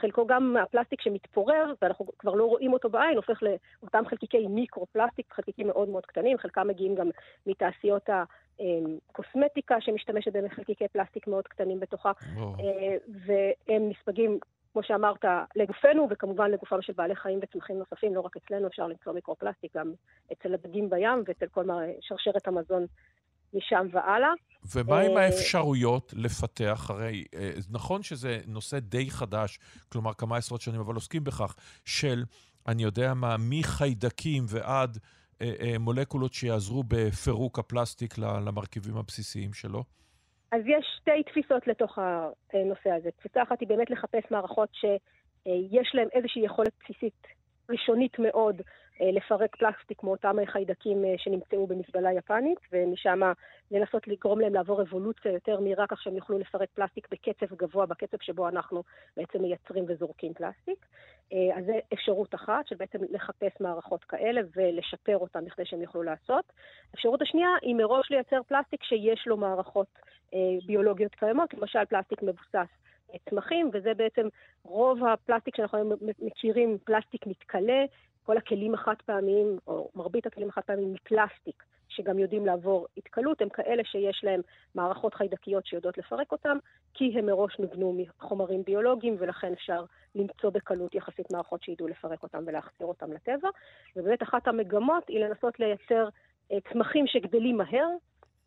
חלקו 0.00 0.26
גם 0.26 0.56
הפלסטיק 0.62 1.00
שמתפורר, 1.00 1.72
ואנחנו 1.82 2.06
כבר 2.18 2.34
לא 2.34 2.44
רואים 2.44 2.72
אותו 2.72 2.88
בעין, 2.90 3.16
הופך 3.16 3.42
לאותם 3.42 4.02
חלקיקי 4.06 4.46
מיקרו-פלסטיק, 4.46 5.32
חלקיקים 5.32 5.66
מאוד 5.66 5.88
מאוד 5.88 6.06
קטנים, 6.06 6.38
חלקם 6.38 6.68
מגיעים 6.68 6.94
גם 6.94 7.10
מתעשיות 7.46 8.08
הקוסמטיקה 8.08 9.80
שמשתמשת 9.80 10.32
בחלקיקי 10.32 10.88
פלסטיק 10.88 11.26
מאוד 11.26 11.48
קטנים 11.48 11.80
בתוכה, 11.80 12.12
oh. 12.36 12.40
והם 13.08 13.88
נספגים 13.88 14.38
כמו 14.72 14.82
שאמרת, 14.82 15.24
לגופנו, 15.56 16.06
וכמובן 16.10 16.50
לגופם 16.50 16.82
של 16.82 16.92
בעלי 16.92 17.16
חיים 17.16 17.38
וצמחים 17.42 17.78
נוספים, 17.78 18.14
לא 18.14 18.20
רק 18.20 18.36
אצלנו, 18.36 18.66
אפשר 18.66 18.86
למצוא 18.86 19.12
מיקרופלסטיק 19.12 19.76
גם 19.76 19.92
אצל 20.32 20.54
הדגים 20.54 20.90
בים 20.90 21.22
ואצל 21.26 21.46
כל 21.46 21.64
שרשרת 22.00 22.48
המזון 22.48 22.86
משם 23.54 23.86
והלאה. 23.92 24.32
ומה 24.74 25.00
עם 25.00 25.16
אה, 25.16 25.24
האפשרויות 25.24 26.14
לפתח? 26.16 26.90
הרי 26.90 27.24
אה, 27.34 27.50
נכון 27.70 28.02
שזה 28.02 28.38
נושא 28.46 28.78
די 28.78 29.10
חדש, 29.10 29.58
כלומר 29.92 30.14
כמה 30.14 30.36
עשרות 30.36 30.60
שנים, 30.60 30.80
אבל 30.80 30.94
עוסקים 30.94 31.24
בכך, 31.24 31.54
של, 31.84 32.24
אני 32.68 32.82
יודע 32.82 33.14
מה, 33.14 33.36
מחיידקים 33.50 34.44
ועד 34.48 34.98
אה, 35.42 35.76
מולקולות 35.80 36.32
שיעזרו 36.32 36.82
בפירוק 36.88 37.58
הפלסטיק 37.58 38.18
למרכיבים 38.18 38.96
הבסיסיים 38.96 39.52
שלו? 39.52 39.84
אז 40.52 40.62
יש 40.66 40.86
שתי 41.00 41.22
תפיסות 41.22 41.66
לתוך 41.66 41.98
הנושא 41.98 42.90
הזה. 42.90 43.10
תפיסה 43.10 43.42
אחת 43.42 43.60
היא 43.60 43.68
באמת 43.68 43.90
לחפש 43.90 44.30
מערכות 44.30 44.68
שיש 44.74 45.94
להן 45.94 46.08
איזושהי 46.12 46.44
יכולת 46.44 46.72
בסיסית 46.80 47.26
ראשונית 47.70 48.18
מאוד 48.18 48.62
לפרק 49.00 49.56
פלסטיק 49.56 50.02
מאותם 50.02 50.36
חיידקים 50.46 51.04
אה, 51.04 51.14
שנמצאו 51.18 51.66
במזבלה 51.66 52.12
יפנית, 52.12 52.58
ומשם 52.72 53.20
לנסות 53.70 54.08
לגרום 54.08 54.40
להם 54.40 54.54
לעבור 54.54 54.82
אבולוציה 54.82 55.32
יותר 55.32 55.60
מהירה, 55.60 55.86
כך 55.86 56.02
שהם 56.02 56.16
יוכלו 56.16 56.38
לפרק 56.38 56.68
פלסטיק 56.74 57.08
בקצב 57.10 57.54
גבוה, 57.54 57.86
בקצב 57.86 58.16
שבו 58.20 58.48
אנחנו 58.48 58.82
בעצם 59.16 59.42
מייצרים 59.42 59.84
וזורקים 59.88 60.34
פלסטיק. 60.34 60.86
אה, 61.32 61.58
אז 61.58 61.64
זו 61.64 61.72
אפשרות 61.92 62.34
אחת, 62.34 62.66
של 62.66 62.76
בעצם 62.76 62.98
לחפש 63.10 63.60
מערכות 63.60 64.04
כאלה 64.04 64.40
ולשפר 64.56 65.18
אותן 65.18 65.44
בכדי 65.44 65.64
שהם 65.64 65.82
יוכלו 65.82 66.02
לעשות. 66.02 66.44
האפשרות 66.92 67.22
השנייה 67.22 67.50
היא 67.62 67.74
מראש 67.74 68.10
לייצר 68.10 68.42
פלסטיק 68.42 68.82
שיש 68.84 69.26
לו 69.26 69.36
מערכות 69.36 69.86
ביולוגיות 70.66 71.14
קיימות, 71.14 71.54
למשל 71.54 71.84
פלסטיק 71.84 72.22
מבוסס 72.22 72.68
צמחים, 73.30 73.70
וזה 73.72 73.94
בעצם 73.94 74.28
רוב 74.62 75.04
הפלסטיק 75.04 75.56
שאנחנו 75.56 75.78
מכירים, 76.22 76.78
פלסטיק 76.84 77.26
מתכלה, 77.26 77.84
כל 78.28 78.36
הכלים 78.36 78.74
החד 78.74 78.94
פעמיים, 79.06 79.58
או 79.66 79.90
מרבית 79.94 80.26
הכלים 80.26 80.48
החד 80.48 80.60
פעמיים 80.66 80.92
מפלסטיק, 80.92 81.62
שגם 81.88 82.18
יודעים 82.18 82.46
לעבור 82.46 82.86
התכלות, 82.96 83.42
הם 83.42 83.48
כאלה 83.48 83.82
שיש 83.84 84.20
להם 84.24 84.40
מערכות 84.74 85.14
חיידקיות 85.14 85.66
שיודעות 85.66 85.98
לפרק 85.98 86.32
אותם, 86.32 86.58
כי 86.94 87.18
הם 87.18 87.26
מראש 87.26 87.58
נבנו 87.58 87.96
מחומרים 87.96 88.62
ביולוגיים, 88.62 89.16
ולכן 89.18 89.52
אפשר 89.52 89.84
למצוא 90.14 90.50
בקלות 90.50 90.94
יחסית 90.94 91.32
מערכות 91.32 91.62
שידעו 91.62 91.88
לפרק 91.88 92.22
אותם 92.22 92.42
ולהחזיר 92.46 92.86
אותם 92.86 93.12
לטבע. 93.12 93.48
ובאמת 93.96 94.22
אחת 94.22 94.48
המגמות 94.48 95.08
היא 95.08 95.24
לנסות 95.24 95.60
לייצר 95.60 96.08
אה, 96.52 96.58
צמחים 96.72 97.06
שגדלים 97.06 97.56
מהר, 97.56 97.88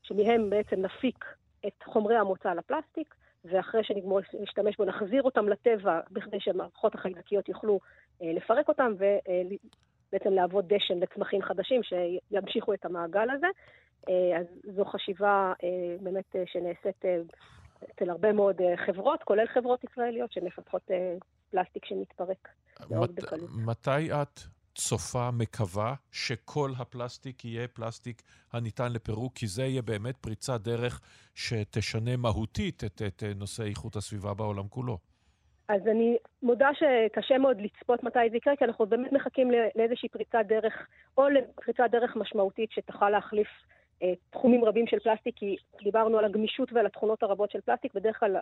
שמהם 0.04 0.50
בעצם 0.50 0.82
נפיק 0.82 1.26
את 1.68 1.84
חומרי 1.84 2.16
המוצא 2.16 2.54
לפלסטיק, 2.54 3.16
ואחרי 3.46 3.84
שנגמור 3.84 4.20
להשתמש 4.40 4.78
בו, 4.78 4.86
נחזיר 4.86 5.24
אותם 5.24 5.50
לטבע 5.50 6.00
בכדי 6.12 6.40
שהמערכות 6.40 6.96
החיידקיות 6.96 7.50
יוכלו 7.50 7.80
לפרק 8.22 8.68
אותם 8.68 8.92
ובעצם 8.96 10.30
אה, 10.30 10.36
להוות 10.36 10.68
דשן 10.68 11.00
לצמחים 11.00 11.42
חדשים 11.42 11.82
שימשיכו 11.84 12.74
את 12.74 12.86
המעגל 12.86 13.30
הזה. 13.30 13.48
אה, 14.10 14.40
אז 14.40 14.46
זו 14.76 14.86
חשיבה 14.86 15.54
אה, 15.64 15.96
באמת 16.02 16.36
אה, 16.36 16.44
שנעשית 16.46 17.06
אה, 17.06 17.18
אצל 17.84 18.10
הרבה 18.10 18.34
מאוד 18.34 18.62
אה, 18.62 18.86
חברות, 18.86 19.24
כולל 19.24 19.48
חברות 19.54 19.84
ישראליות 19.84 20.32
שמפתחות 20.32 20.82
אה, 20.92 21.16
פלסטיק 21.52 21.86
שמתפרק 21.86 22.48
מאוד 22.90 23.16
בקלות. 23.16 23.50
מתי 23.66 24.12
את 24.12 24.40
צופה, 24.76 25.32
מקווה, 25.32 25.96
שכל 26.12 26.72
הפלסטיק 26.78 27.46
יהיה 27.46 27.68
פלסטיק 27.68 28.22
הניתן 28.54 28.94
לפירוק, 28.94 29.34
כי 29.36 29.48
זה 29.48 29.64
יהיה 29.64 29.82
באמת 29.82 30.18
פריצת 30.18 30.62
דרך 30.62 31.02
שתשנה 31.36 32.18
מהותית 32.18 32.84
את, 32.84 33.02
את 33.08 33.24
נושא 33.36 33.64
איכות 33.64 33.96
הסביבה 33.96 34.34
בעולם 34.34 34.68
כולו. 34.68 34.98
אז 35.76 35.88
אני 35.88 36.18
מודה 36.44 36.70
שקשה 36.74 37.38
מאוד 37.38 37.62
לצפות 37.62 38.04
מתי 38.04 38.30
זה 38.32 38.38
יקרה, 38.38 38.56
כי 38.56 38.66
אנחנו 38.66 38.86
באמת 38.86 39.12
מחכים 39.12 39.52
לאיזושהי 39.76 40.10
פריצת 40.10 40.46
דרך, 40.48 40.88
או 41.18 41.30
לפריצת 41.30 41.84
דרך 41.92 42.16
משמעותית 42.16 42.72
שתוכל 42.72 43.10
להחליף 43.10 43.48
אה, 44.04 44.14
תחומים 44.30 44.66
רבים 44.66 44.88
של 44.88 45.00
פלסטיק, 45.00 45.36
כי 45.36 45.56
דיברנו 45.84 46.18
על 46.18 46.26
הגמישות 46.26 46.74
ועל 46.74 46.86
התכונות 46.86 47.24
הרבות 47.24 47.52
של 47.52 47.62
פלסטיק, 47.62 47.94
בדרך 47.94 48.20
כלל 48.20 48.38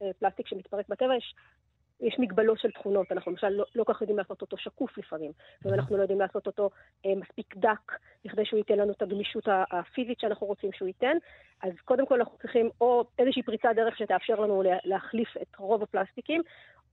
לפלסטיק 0.00 0.46
שמתפרק 0.46 0.88
בטבע 0.88 1.16
יש 1.16 1.34
יש 2.00 2.16
מגבלות 2.18 2.58
של 2.58 2.70
תכונות, 2.70 3.12
אנחנו 3.12 3.30
למשל 3.30 3.48
לא, 3.48 3.64
לא 3.74 3.84
כך 3.88 4.00
יודעים 4.00 4.18
לעשות 4.18 4.40
אותו 4.40 4.56
שקוף 4.56 4.98
לפעמים, 4.98 5.32
ואנחנו 5.64 5.96
לא 5.96 6.02
יודעים 6.02 6.20
לעשות 6.20 6.46
אותו 6.46 6.70
אה, 7.06 7.14
מספיק 7.16 7.56
דק, 7.56 7.92
בכדי 8.24 8.44
שהוא 8.44 8.58
ייתן 8.58 8.78
לנו 8.78 8.92
את 8.92 9.02
הגמישות 9.02 9.44
הפיזית 9.70 10.20
שאנחנו 10.20 10.46
רוצים 10.46 10.72
שהוא 10.72 10.88
ייתן. 10.88 11.16
אז 11.62 11.72
קודם 11.84 12.06
כל 12.06 12.18
אנחנו 12.18 12.38
צריכים 12.38 12.70
או 12.80 13.04
איזושהי 13.18 13.42
פריצת 13.42 13.68
דרך 13.76 13.98
שתאפשר 13.98 14.40
לנו 14.40 14.62
להחליף 14.84 15.36
את 15.42 15.56
רוב 15.56 15.82
הפלסטיקים, 15.82 16.42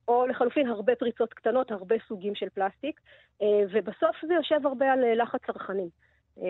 או 0.07 0.27
לחלופין 0.27 0.67
הרבה 0.67 0.95
פריצות 0.95 1.33
קטנות, 1.33 1.71
הרבה 1.71 1.95
סוגים 2.07 2.35
של 2.35 2.49
פלסטיק, 2.49 2.99
אה, 3.41 3.47
ובסוף 3.71 4.15
זה 4.27 4.33
יושב 4.33 4.67
הרבה 4.67 4.93
על 4.93 5.03
אה, 5.03 5.15
לחץ 5.15 5.39
צרכנים. 5.47 5.89
אה, 6.37 6.45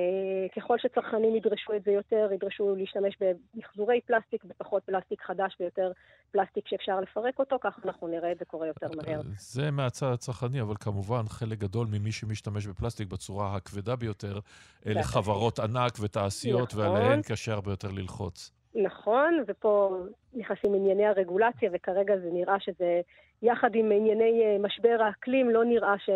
ככל 0.56 0.78
שצרכנים 0.78 1.36
ידרשו 1.36 1.74
את 1.76 1.84
זה 1.84 1.92
יותר, 1.92 2.30
ידרשו 2.34 2.76
להשתמש 2.76 3.18
במחזורי 3.20 4.02
פלסטיק, 4.02 4.44
בפחות 4.44 4.84
פלסטיק 4.84 5.22
חדש 5.22 5.58
ויותר 5.60 5.92
פלסטיק 6.32 6.68
שאפשר 6.68 7.00
לפרק 7.00 7.40
אותו, 7.40 7.58
כך 7.62 7.80
אנחנו 7.86 8.08
נראה 8.08 8.32
את 8.32 8.38
זה 8.40 8.46
קורה 8.46 8.68
יותר 8.68 8.88
מהר. 8.96 9.22
זה 9.38 9.72
מהצד 9.72 10.12
הצרכני, 10.14 10.62
אבל 10.62 10.76
כמובן 10.80 11.24
חלק 11.28 11.58
גדול 11.58 11.88
ממי 11.92 12.12
שמשתמש 12.12 12.68
בפלסטיק 12.68 13.08
בצורה 13.08 13.56
הכבדה 13.56 13.96
ביותר, 13.96 14.40
אלה 14.86 15.04
חברות 15.04 15.60
ענק 15.60 15.94
ותעשיות, 16.02 16.74
נכון. 16.74 16.80
ועליהן 16.80 17.22
קשה 17.22 17.54
הרבה 17.54 17.72
יותר 17.72 17.88
ללחוץ. 17.92 18.52
נכון, 18.76 19.44
ופה 19.48 19.98
נכנסים 20.34 20.74
ענייני 20.74 21.06
הרגולציה, 21.06 21.70
וכרגע 21.74 22.14
זה 22.18 22.30
נראה 22.34 22.60
שזה, 22.60 23.02
יחד 23.42 23.76
עם 23.76 23.92
ענייני 23.92 24.42
אה, 24.44 24.58
משבר 24.60 24.98
האקלים, 25.06 25.50
לא 25.50 25.66
נראה 25.66 25.98
ש, 25.98 26.10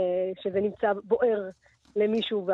שזה 0.44 0.62
נמצא 0.62 0.94
בוער 1.04 1.50
למישהו 1.96 2.48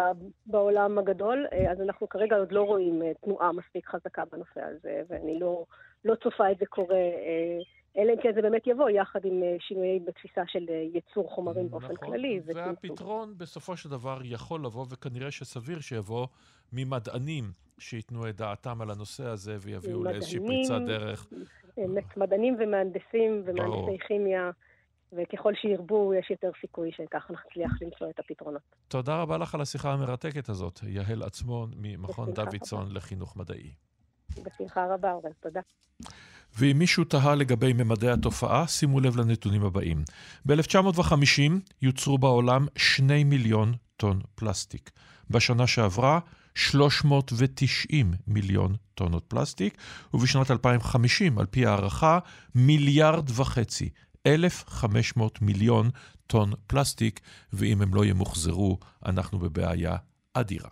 בעולם 0.45 0.97
הגדול, 0.97 1.45
אה, 1.53 1.71
אז 1.71 1.81
אנחנו 1.81 2.09
כרגע 2.09 2.35
עוד 2.35 2.51
לא 2.51 2.63
רואים 2.63 3.01
אה, 3.01 3.11
תנועה 3.13 3.51
מספיק 3.51 3.87
חזקה 3.87 4.23
בנושא 4.31 4.61
הזה, 4.61 5.01
ואני 5.09 5.39
לא, 5.39 5.65
לא 6.05 6.15
צופה 6.15 6.51
את 6.51 6.57
זה 6.57 6.65
קורה, 6.65 6.95
אה, 6.95 7.59
אלא 7.97 8.13
אם 8.13 8.21
כן 8.23 8.31
זה 8.35 8.41
באמת 8.41 8.67
יבוא 8.67 8.89
יחד 8.89 9.25
עם 9.25 9.43
שינויי 9.59 9.99
בתפיסה 9.99 10.41
של 10.47 10.65
ייצור 10.93 11.29
חומרים 11.29 11.65
נכון, 11.65 11.81
באופן 11.81 11.95
כללי. 11.95 12.39
והפתרון 12.45 13.33
בסופו 13.37 13.77
של 13.77 13.89
דבר 13.89 14.19
יכול 14.23 14.65
לבוא, 14.65 14.85
וכנראה 14.89 15.31
שסביר 15.31 15.79
שיבוא 15.79 16.27
ממדענים 16.73 17.43
שייתנו 17.79 18.29
את 18.29 18.35
דעתם 18.35 18.81
על 18.81 18.91
הנושא 18.91 19.23
הזה 19.25 19.57
ויביאו 19.59 20.03
לאיזושהי 20.03 20.39
פריצת 20.39 20.81
דרך. 20.87 21.27
מדענים 22.17 22.55
ומהנדסים 22.59 23.43
ומהנדסי 23.45 23.97
כימיה. 24.07 24.51
וככל 25.13 25.53
שירבו, 25.61 26.13
יש 26.13 26.31
יותר 26.31 26.49
סיכוי 26.61 26.91
שכך 26.91 27.31
נצליח 27.31 27.71
למצוא 27.81 28.09
את 28.09 28.19
הפתרונות. 28.19 28.61
תודה 28.87 29.21
רבה 29.21 29.37
לך 29.37 29.55
על 29.55 29.61
השיחה 29.61 29.93
המרתקת 29.93 30.49
הזאת, 30.49 30.79
יהל 30.87 31.23
עצמון 31.23 31.71
ממכון 31.77 32.33
דוידסון 32.33 32.85
רבה. 32.85 32.93
לחינוך 32.93 33.37
מדעי. 33.37 33.71
בשמחה 34.29 34.85
רבה, 34.93 35.11
אורן, 35.11 35.31
תודה. 35.39 35.59
ואם 36.59 36.79
מישהו 36.79 37.03
תהה 37.03 37.35
לגבי 37.35 37.73
ממדי 37.73 38.09
התופעה, 38.09 38.67
שימו 38.67 38.99
לב 38.99 39.17
לנתונים 39.17 39.65
הבאים. 39.65 40.03
ב-1950 40.45 41.51
יוצרו 41.81 42.17
בעולם 42.17 42.65
2 42.77 43.29
מיליון 43.29 43.73
טון 43.97 44.19
פלסטיק. 44.35 44.91
בשנה 45.29 45.67
שעברה, 45.67 46.19
390 46.55 48.11
מיליון 48.27 48.75
טונות 48.95 49.23
פלסטיק, 49.27 49.77
ובשנת 50.13 50.51
2050, 50.51 51.39
על 51.39 51.45
פי 51.45 51.65
הערכה, 51.65 52.19
מיליארד 52.55 53.29
וחצי. 53.35 53.89
1,500 54.27 55.41
מיליון 55.41 55.89
טון 56.27 56.53
פלסטיק, 56.67 57.19
ואם 57.53 57.81
הם 57.81 57.93
לא 57.93 58.05
ימוחזרו, 58.05 58.79
אנחנו 59.05 59.39
בבעיה 59.39 59.95
אדירה. 60.33 60.69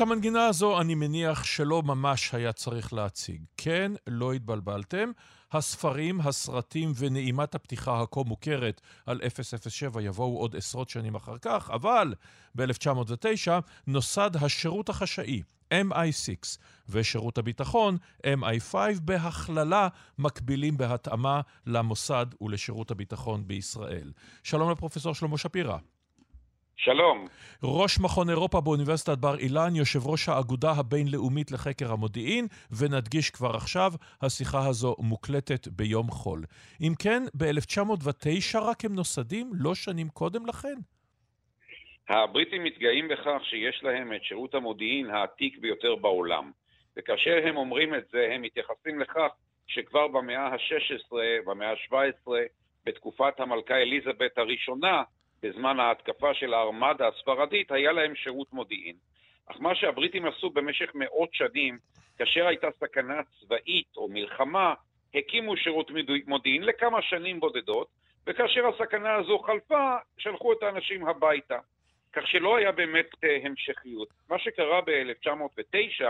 את 0.00 0.02
המנגינה 0.02 0.46
הזו 0.46 0.80
אני 0.80 0.94
מניח 0.94 1.44
שלא 1.44 1.82
ממש 1.82 2.34
היה 2.34 2.52
צריך 2.52 2.92
להציג. 2.92 3.42
כן, 3.56 3.92
לא 4.06 4.32
התבלבלתם. 4.32 5.10
הספרים, 5.52 6.20
הסרטים 6.20 6.92
ונעימת 6.96 7.54
הפתיחה 7.54 8.00
הכה 8.02 8.20
מוכרת 8.26 8.80
על 9.06 9.20
007 9.68 10.02
יבואו 10.02 10.38
עוד 10.38 10.56
עשרות 10.56 10.88
שנים 10.88 11.14
אחר 11.14 11.38
כך, 11.38 11.70
אבל 11.70 12.14
ב-1909 12.54 13.50
נוסד 13.86 14.30
השירות 14.40 14.88
החשאי, 14.88 15.42
MI6, 15.74 16.58
ושירות 16.88 17.38
הביטחון, 17.38 17.96
MI5, 18.26 18.74
בהכללה 19.02 19.88
מקבילים 20.18 20.76
בהתאמה 20.76 21.40
למוסד 21.66 22.26
ולשירות 22.40 22.90
הביטחון 22.90 23.48
בישראל. 23.48 24.12
שלום 24.42 24.70
לפרופסור 24.70 25.14
שלמה 25.14 25.38
שפירא. 25.38 25.76
שלום. 26.84 27.26
ראש 27.62 28.00
מכון 28.00 28.30
אירופה 28.30 28.60
באוניברסיטת 28.60 29.18
בר 29.18 29.38
אילן, 29.38 29.76
יושב 29.76 30.06
ראש 30.06 30.28
האגודה 30.28 30.70
הבינלאומית 30.70 31.50
לחקר 31.50 31.92
המודיעין, 31.92 32.46
ונדגיש 32.78 33.30
כבר 33.30 33.56
עכשיו, 33.56 33.92
השיחה 34.22 34.66
הזו 34.68 34.96
מוקלטת 34.98 35.68
ביום 35.68 36.10
חול. 36.10 36.40
אם 36.80 36.92
כן, 36.98 37.22
ב-1909 37.36 38.58
רק 38.58 38.84
הם 38.84 38.94
נוסדים, 38.94 39.50
לא 39.54 39.74
שנים 39.74 40.08
קודם 40.08 40.46
לכן? 40.46 40.74
הבריטים 42.08 42.64
מתגאים 42.64 43.08
בכך 43.08 43.40
שיש 43.42 43.80
להם 43.82 44.12
את 44.12 44.24
שירות 44.24 44.54
המודיעין 44.54 45.10
העתיק 45.10 45.58
ביותר 45.58 45.96
בעולם. 45.96 46.50
וכאשר 46.96 47.36
הם 47.44 47.56
אומרים 47.56 47.94
את 47.94 48.04
זה, 48.12 48.28
הם 48.34 48.42
מתייחסים 48.42 49.00
לכך 49.00 49.30
שכבר 49.66 50.08
במאה 50.08 50.46
ה-16, 50.46 51.12
במאה 51.46 51.70
ה-17, 51.70 52.30
בתקופת 52.84 53.40
המלכה 53.40 53.74
אליזבת 53.74 54.38
הראשונה, 54.38 55.02
בזמן 55.42 55.80
ההתקפה 55.80 56.34
של 56.34 56.54
הארמדה 56.54 57.08
הספרדית, 57.08 57.72
היה 57.72 57.92
להם 57.92 58.14
שירות 58.14 58.52
מודיעין. 58.52 58.96
אך 59.46 59.56
מה 59.60 59.74
שהבריטים 59.74 60.26
עשו 60.26 60.50
במשך 60.50 60.90
מאות 60.94 61.34
שנים, 61.34 61.78
כאשר 62.18 62.46
הייתה 62.46 62.68
סכנה 62.80 63.20
צבאית 63.40 63.96
או 63.96 64.08
מלחמה, 64.08 64.74
הקימו 65.14 65.56
שירות 65.56 65.90
מודיעין 66.26 66.62
לכמה 66.62 67.02
שנים 67.02 67.40
בודדות, 67.40 67.88
וכאשר 68.26 68.66
הסכנה 68.66 69.14
הזו 69.14 69.38
חלפה, 69.38 69.96
שלחו 70.18 70.52
את 70.52 70.62
האנשים 70.62 71.06
הביתה. 71.06 71.58
כך 72.12 72.26
שלא 72.26 72.56
היה 72.56 72.72
באמת 72.72 73.06
אה, 73.24 73.38
המשכיות. 73.42 74.08
מה 74.28 74.38
שקרה 74.38 74.80
ב-1909 74.80 76.04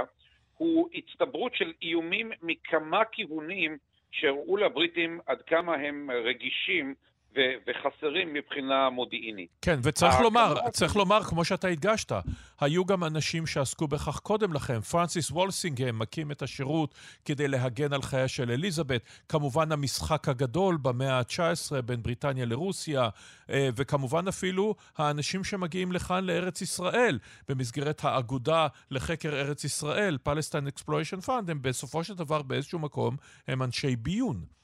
הוא 0.57 0.88
הצטברות 0.95 1.55
של 1.55 1.73
איומים 1.83 2.33
מכמה 2.43 3.05
כיוונים 3.05 3.79
שהראו 4.11 4.57
לבריטים 4.57 5.21
עד 5.27 5.43
כמה 5.43 5.75
הם 5.75 6.11
רגישים 6.11 6.95
ו- 7.37 7.40
וחסרים 7.66 8.35
מבחינה 8.35 8.90
מודיעינית. 8.90 9.49
כן, 9.62 9.79
וצריך 9.83 10.21
לומר, 10.21 10.55
צריך 10.71 10.97
לומר, 10.97 11.23
כמו 11.23 11.45
שאתה 11.45 11.69
הדגשת, 11.69 12.12
היו 12.61 12.85
גם 12.85 13.05
אנשים 13.05 13.47
שעסקו 13.47 13.88
בכך 13.88 14.19
קודם 14.19 14.53
לכן. 14.53 14.81
פרנסיס 14.81 15.31
וולסינגהם 15.31 15.99
מקים 15.99 16.31
את 16.31 16.43
השירות 16.43 16.95
כדי 17.25 17.49
להגן 17.49 17.93
על 17.93 18.03
חייה 18.03 18.29
של 18.29 18.51
אליזבת. 18.51 19.03
כמובן 19.29 19.73
המשחק 19.73 20.29
הגדול 20.29 20.77
במאה 20.83 21.19
ה-19 21.19 21.83
בין 21.83 22.03
בריטניה 22.03 22.45
לרוסיה, 22.45 23.09
אה, 23.51 23.69
וכמובן 23.77 24.29
אפילו 24.29 24.75
האנשים 24.99 25.45
שמגיעים 25.45 25.93
לכאן 25.93 26.25
לארץ 26.25 26.62
ישראל, 26.62 27.19
במסגרת 27.49 28.05
האגודה 28.05 28.66
לחקר 28.90 29.40
ארץ 29.40 29.64
ישראל, 29.64 30.19
Palestine 30.29 30.81
Exploration 30.81 31.27
Fund, 31.27 31.51
הם 31.51 31.62
בסופו 31.62 32.05
של 32.05 32.14
דבר 32.14 32.43
באיזשהו 32.43 32.79
מקום 32.79 33.16
הם 33.49 33.62
אנשי 33.62 33.97
ביון. 33.97 34.60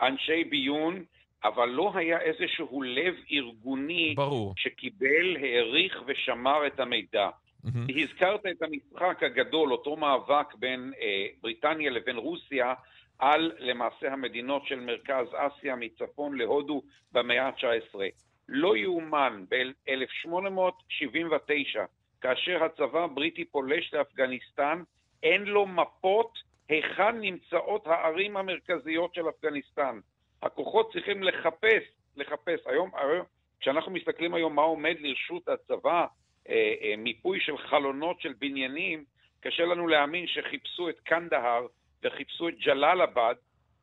אנשי 0.00 0.44
ביון, 0.44 1.04
אבל 1.44 1.68
לא 1.68 1.92
היה 1.94 2.20
איזשהו 2.20 2.82
לב 2.82 3.14
ארגוני 3.32 4.14
ברור. 4.16 4.54
שקיבל, 4.56 5.36
העריך 5.36 6.02
ושמר 6.06 6.66
את 6.66 6.80
המידע. 6.80 7.28
Mm-hmm. 7.28 8.02
הזכרת 8.02 8.46
את 8.46 8.62
המשחק 8.62 9.22
הגדול, 9.22 9.72
אותו 9.72 9.96
מאבק 9.96 10.54
בין 10.54 10.92
אה, 11.00 11.26
בריטניה 11.40 11.90
לבין 11.90 12.16
רוסיה, 12.16 12.74
על 13.18 13.52
למעשה 13.58 14.12
המדינות 14.12 14.66
של 14.66 14.80
מרכז 14.80 15.26
אסיה 15.34 15.76
מצפון 15.76 16.38
להודו 16.38 16.82
במאה 17.12 17.46
ה-19. 17.46 17.98
לא 18.48 18.76
יאומן, 18.76 19.44
ב-1879, 19.48 21.78
כאשר 22.20 22.64
הצבא 22.64 23.04
הבריטי 23.04 23.44
פולש 23.44 23.94
לאפגניסטן, 23.94 24.82
אין 25.22 25.42
לו 25.42 25.66
מפות 25.66 26.38
היכן 26.68 27.20
נמצאות 27.20 27.86
הערים 27.86 28.36
המרכזיות 28.36 29.14
של 29.14 29.28
אפגניסטן. 29.28 30.00
הכוחות 30.42 30.92
צריכים 30.92 31.22
לחפש, 31.22 31.82
לחפש. 32.16 32.60
היום, 32.66 32.90
כשאנחנו 33.60 33.92
מסתכלים 33.92 34.34
היום 34.34 34.54
מה 34.54 34.62
עומד 34.62 34.96
לרשות 35.00 35.48
הצבא, 35.48 36.06
אה, 36.48 36.74
אה, 36.82 36.94
מיפוי 36.98 37.40
של 37.40 37.58
חלונות 37.58 38.20
של 38.20 38.32
בניינים, 38.38 39.04
קשה 39.40 39.64
לנו 39.64 39.88
להאמין 39.88 40.26
שחיפשו 40.26 40.88
את 40.88 41.00
קנדהר 41.00 41.66
וחיפשו 42.02 42.48
את 42.48 42.54
ג'לאלבד 42.58 43.34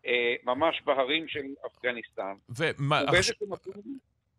אה, 0.05 0.35
ממש 0.43 0.81
בהרים 0.85 1.27
של 1.27 1.45
אפגניסטן. 1.65 2.33
ומה... 2.49 3.01
ובאיזשהו 3.07 3.47
מקום... 3.49 3.73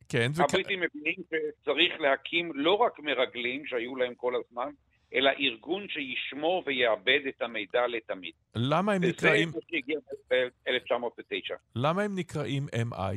כן, 0.08 0.30
הבריטים 0.38 0.80
וכ... 0.82 0.96
מבינים 0.96 1.14
שצריך 1.30 2.00
להקים 2.00 2.52
לא 2.54 2.74
רק 2.74 2.98
מרגלים 2.98 3.66
שהיו 3.66 3.96
להם 3.96 4.14
כל 4.14 4.34
הזמן, 4.36 4.70
אלא 5.14 5.30
ארגון 5.40 5.88
שישמור 5.88 6.62
ויעבד 6.66 7.20
את 7.28 7.42
המידע 7.42 7.86
לתמיד. 7.86 8.32
למה 8.54 8.92
הם 8.92 9.04
נקראים... 9.04 9.48
וזה 9.48 9.60
שהגיע 9.70 9.98
ב-1909. 10.30 11.54
למה 11.76 12.02
הם 12.02 12.18
נקראים 12.18 12.66
MI? 12.92 13.16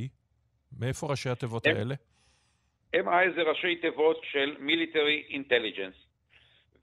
מאיפה 0.79 1.07
ראשי 1.07 1.29
התיבות 1.29 1.65
האלה? 1.67 1.95
MI 2.95 3.35
זה 3.35 3.41
ראשי 3.41 3.75
תיבות 3.75 4.21
של 4.31 4.55
Military 4.59 5.31
Intelligence. 5.33 6.07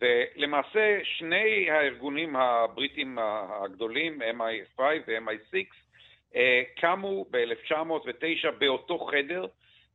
ולמעשה 0.00 0.98
שני 1.04 1.70
הארגונים 1.70 2.36
הבריטים 2.36 3.18
הגדולים, 3.18 4.22
MI5 4.22 4.80
ו-MI6, 4.80 5.56
אה, 6.36 6.62
קמו 6.76 7.26
ב-1909 7.30 8.50
באותו 8.58 8.98
חדר, 8.98 9.46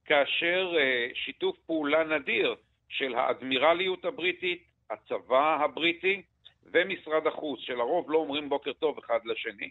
כאשר 0.05 0.73
אה, 0.79 1.07
שיתוף 1.13 1.57
פעולה 1.65 2.03
נדיר 2.03 2.55
של 2.89 3.15
האדמירליות 3.15 4.05
הבריטית, 4.05 4.68
הצבא 4.89 5.63
הבריטי 5.63 6.21
ומשרד 6.71 7.27
החוץ, 7.27 7.59
שלרוב 7.59 8.11
לא 8.11 8.17
אומרים 8.17 8.49
בוקר 8.49 8.73
טוב 8.73 8.97
אחד 8.97 9.19
לשני, 9.25 9.69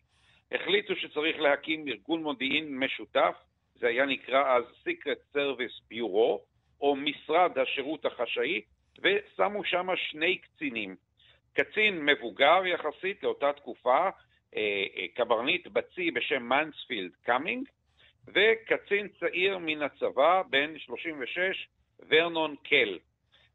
החליטו 0.53 0.97
שצריך 0.97 1.41
להקים 1.41 1.89
ארגון 1.89 2.23
מודיעין 2.23 2.79
משותף, 2.79 3.35
זה 3.75 3.87
היה 3.87 4.07
נקרא 4.07 4.57
אז 4.57 4.65
Secret 4.87 5.37
Service 5.37 5.93
Bureau, 5.93 6.39
או 6.81 6.97
משרד 6.97 7.59
השירות 7.59 8.05
החשאי, 8.05 8.61
ושמו 9.03 9.65
שם 9.65 9.89
שני 9.97 10.39
קצינים. 10.39 10.97
קצין 11.53 12.05
מבוגר 12.05 12.67
יחסית 12.67 13.23
לאותה 13.23 13.53
תקופה, 13.53 14.09
אה, 14.57 14.85
אה, 14.97 15.07
קברניט 15.15 15.67
בצי 15.67 16.11
בשם 16.11 16.43
מנספילד 16.43 17.11
קאמינג, 17.23 17.69
וקצין 18.29 19.09
צעיר 19.21 19.59
מן 19.59 19.83
הצבא, 19.83 20.43
בן 20.51 20.79
36, 20.79 21.69
ורנון 22.09 22.57
קל. 22.63 22.99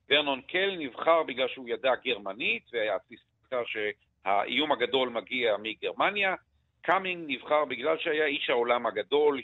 ורנון 0.09 0.41
קל 0.41 0.75
נבחר 0.79 1.23
בגלל 1.23 1.47
שהוא 1.47 1.69
ידע 1.69 1.91
גרמנית, 2.05 2.63
והיה 2.73 2.97
תזכר 3.09 3.63
שהאיום 3.65 4.71
הגדול 4.71 5.09
מגיע 5.09 5.55
מגרמניה. 5.57 6.35
קאמינג 6.81 7.25
נבחר 7.27 7.65
בגלל 7.65 7.97
שהיה 7.97 8.25
איש 8.25 8.49
העולם 8.49 8.85
הגדול, 8.85 9.41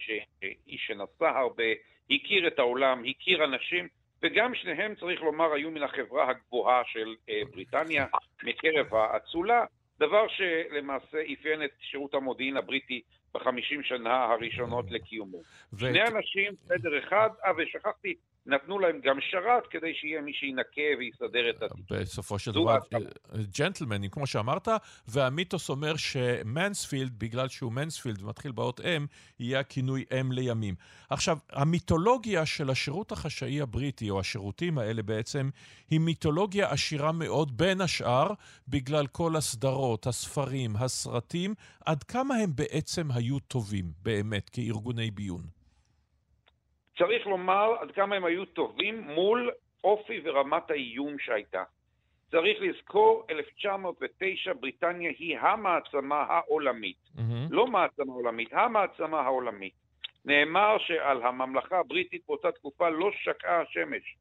איש 0.67 0.87
שנסע 0.87 1.39
הרבה, 1.39 1.63
הכיר 2.11 2.47
את 2.47 2.59
העולם, 2.59 3.03
הכיר 3.05 3.43
אנשים, 3.43 3.87
וגם 4.23 4.55
שניהם, 4.55 4.95
צריך 4.95 5.21
לומר, 5.21 5.53
היו 5.53 5.71
מן 5.71 5.83
החברה 5.83 6.29
הגבוהה 6.29 6.81
של 6.85 7.15
אה, 7.29 7.41
בריטניה, 7.51 8.05
מקרב 8.43 8.95
האצולה, 8.95 9.65
דבר 9.99 10.27
שלמעשה 10.27 11.17
אפיין 11.33 11.63
את 11.63 11.71
שירות 11.79 12.13
המודיעין 12.13 12.57
הבריטי 12.57 13.01
בחמישים 13.33 13.83
שנה 13.83 14.23
הראשונות 14.23 14.91
לקיומו. 14.91 15.37
ו... 15.73 15.79
שני 15.79 16.03
אנשים, 16.03 16.53
סדר 16.67 16.99
אחד, 16.99 17.29
אה, 17.45 17.51
ושכחתי, 17.57 18.15
נתנו 18.45 18.79
להם 18.79 18.99
גם 19.03 19.17
שרת 19.21 19.63
כדי 19.69 19.93
שיהיה 19.93 20.21
מי 20.21 20.33
שינקה 20.33 20.81
ויסדר 20.99 21.49
את 21.49 21.63
התיק. 21.63 21.85
בסופו 21.91 22.39
של 22.39 22.51
דבר, 22.51 22.77
ג'נטלמנים, 23.59 24.09
כמו 24.09 24.27
שאמרת, 24.27 24.67
והמיתוס 25.07 25.69
אומר 25.69 25.95
שמנספילד, 25.95 27.19
בגלל 27.19 27.47
שהוא 27.47 27.71
מנספילד 27.71 28.21
ומתחיל 28.21 28.51
באות 28.51 28.81
אם, 28.81 29.05
יהיה 29.39 29.59
הכינוי 29.59 30.05
אם 30.19 30.31
לימים. 30.31 30.75
עכשיו, 31.09 31.37
המיתולוגיה 31.51 32.45
של 32.45 32.69
השירות 32.69 33.11
החשאי 33.11 33.61
הבריטי, 33.61 34.09
או 34.09 34.19
השירותים 34.19 34.77
האלה 34.77 35.03
בעצם, 35.03 35.49
היא 35.89 35.99
מיתולוגיה 35.99 36.71
עשירה 36.71 37.11
מאוד, 37.11 37.57
בין 37.57 37.81
השאר, 37.81 38.27
בגלל 38.67 39.07
כל 39.07 39.35
הסדרות, 39.35 40.07
הספרים, 40.07 40.75
הסרטים, 40.75 41.53
עד 41.85 42.03
כמה 42.03 42.35
הם 42.35 42.51
בעצם 42.55 43.11
היו 43.11 43.39
טובים, 43.39 43.91
באמת, 44.01 44.49
כארגוני 44.49 45.11
ביון. 45.11 45.58
צריך 46.99 47.27
לומר 47.27 47.75
עד 47.79 47.91
כמה 47.91 48.15
הם 48.15 48.25
היו 48.25 48.45
טובים 48.45 49.01
מול 49.01 49.51
אופי 49.83 50.21
ורמת 50.23 50.71
האיום 50.71 51.19
שהייתה. 51.19 51.63
צריך 52.31 52.57
לזכור, 52.61 53.25
1909 53.29 54.53
בריטניה 54.53 55.11
היא 55.19 55.37
המעצמה 55.39 56.21
העולמית. 56.21 56.97
Mm-hmm. 57.15 57.21
לא 57.49 57.67
מעצמה 57.67 58.13
עולמית, 58.13 58.53
המעצמה 58.53 59.21
העולמית. 59.21 59.73
נאמר 60.25 60.77
שעל 60.77 61.23
הממלכה 61.23 61.79
הבריטית 61.79 62.21
באותה 62.27 62.51
תקופה 62.51 62.89
לא 62.89 63.11
שקעה 63.11 63.61
השמש. 63.61 64.15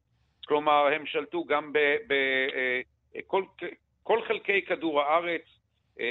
כלומר, 0.47 0.87
הם 0.87 1.05
שלטו 1.05 1.45
גם 1.45 1.73
בכל 3.15 3.43
כל 4.03 4.21
חלקי 4.27 4.61
כדור 4.61 5.01
הארץ, 5.01 5.41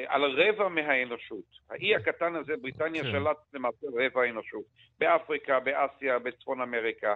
על 0.07 0.24
רבע 0.24 0.68
מהאנושות. 0.68 1.45
האי 1.70 1.95
הקטן 1.95 2.34
הזה, 2.36 2.53
בריטניה, 2.62 3.03
כן. 3.03 3.11
שלט 3.11 3.36
למעשה 3.53 3.86
רבע 3.95 4.22
האנושות. 4.22 4.64
באפריקה, 4.99 5.61
באסיה, 5.61 6.18
בצפון 6.18 6.61
אמריקה 6.61 7.14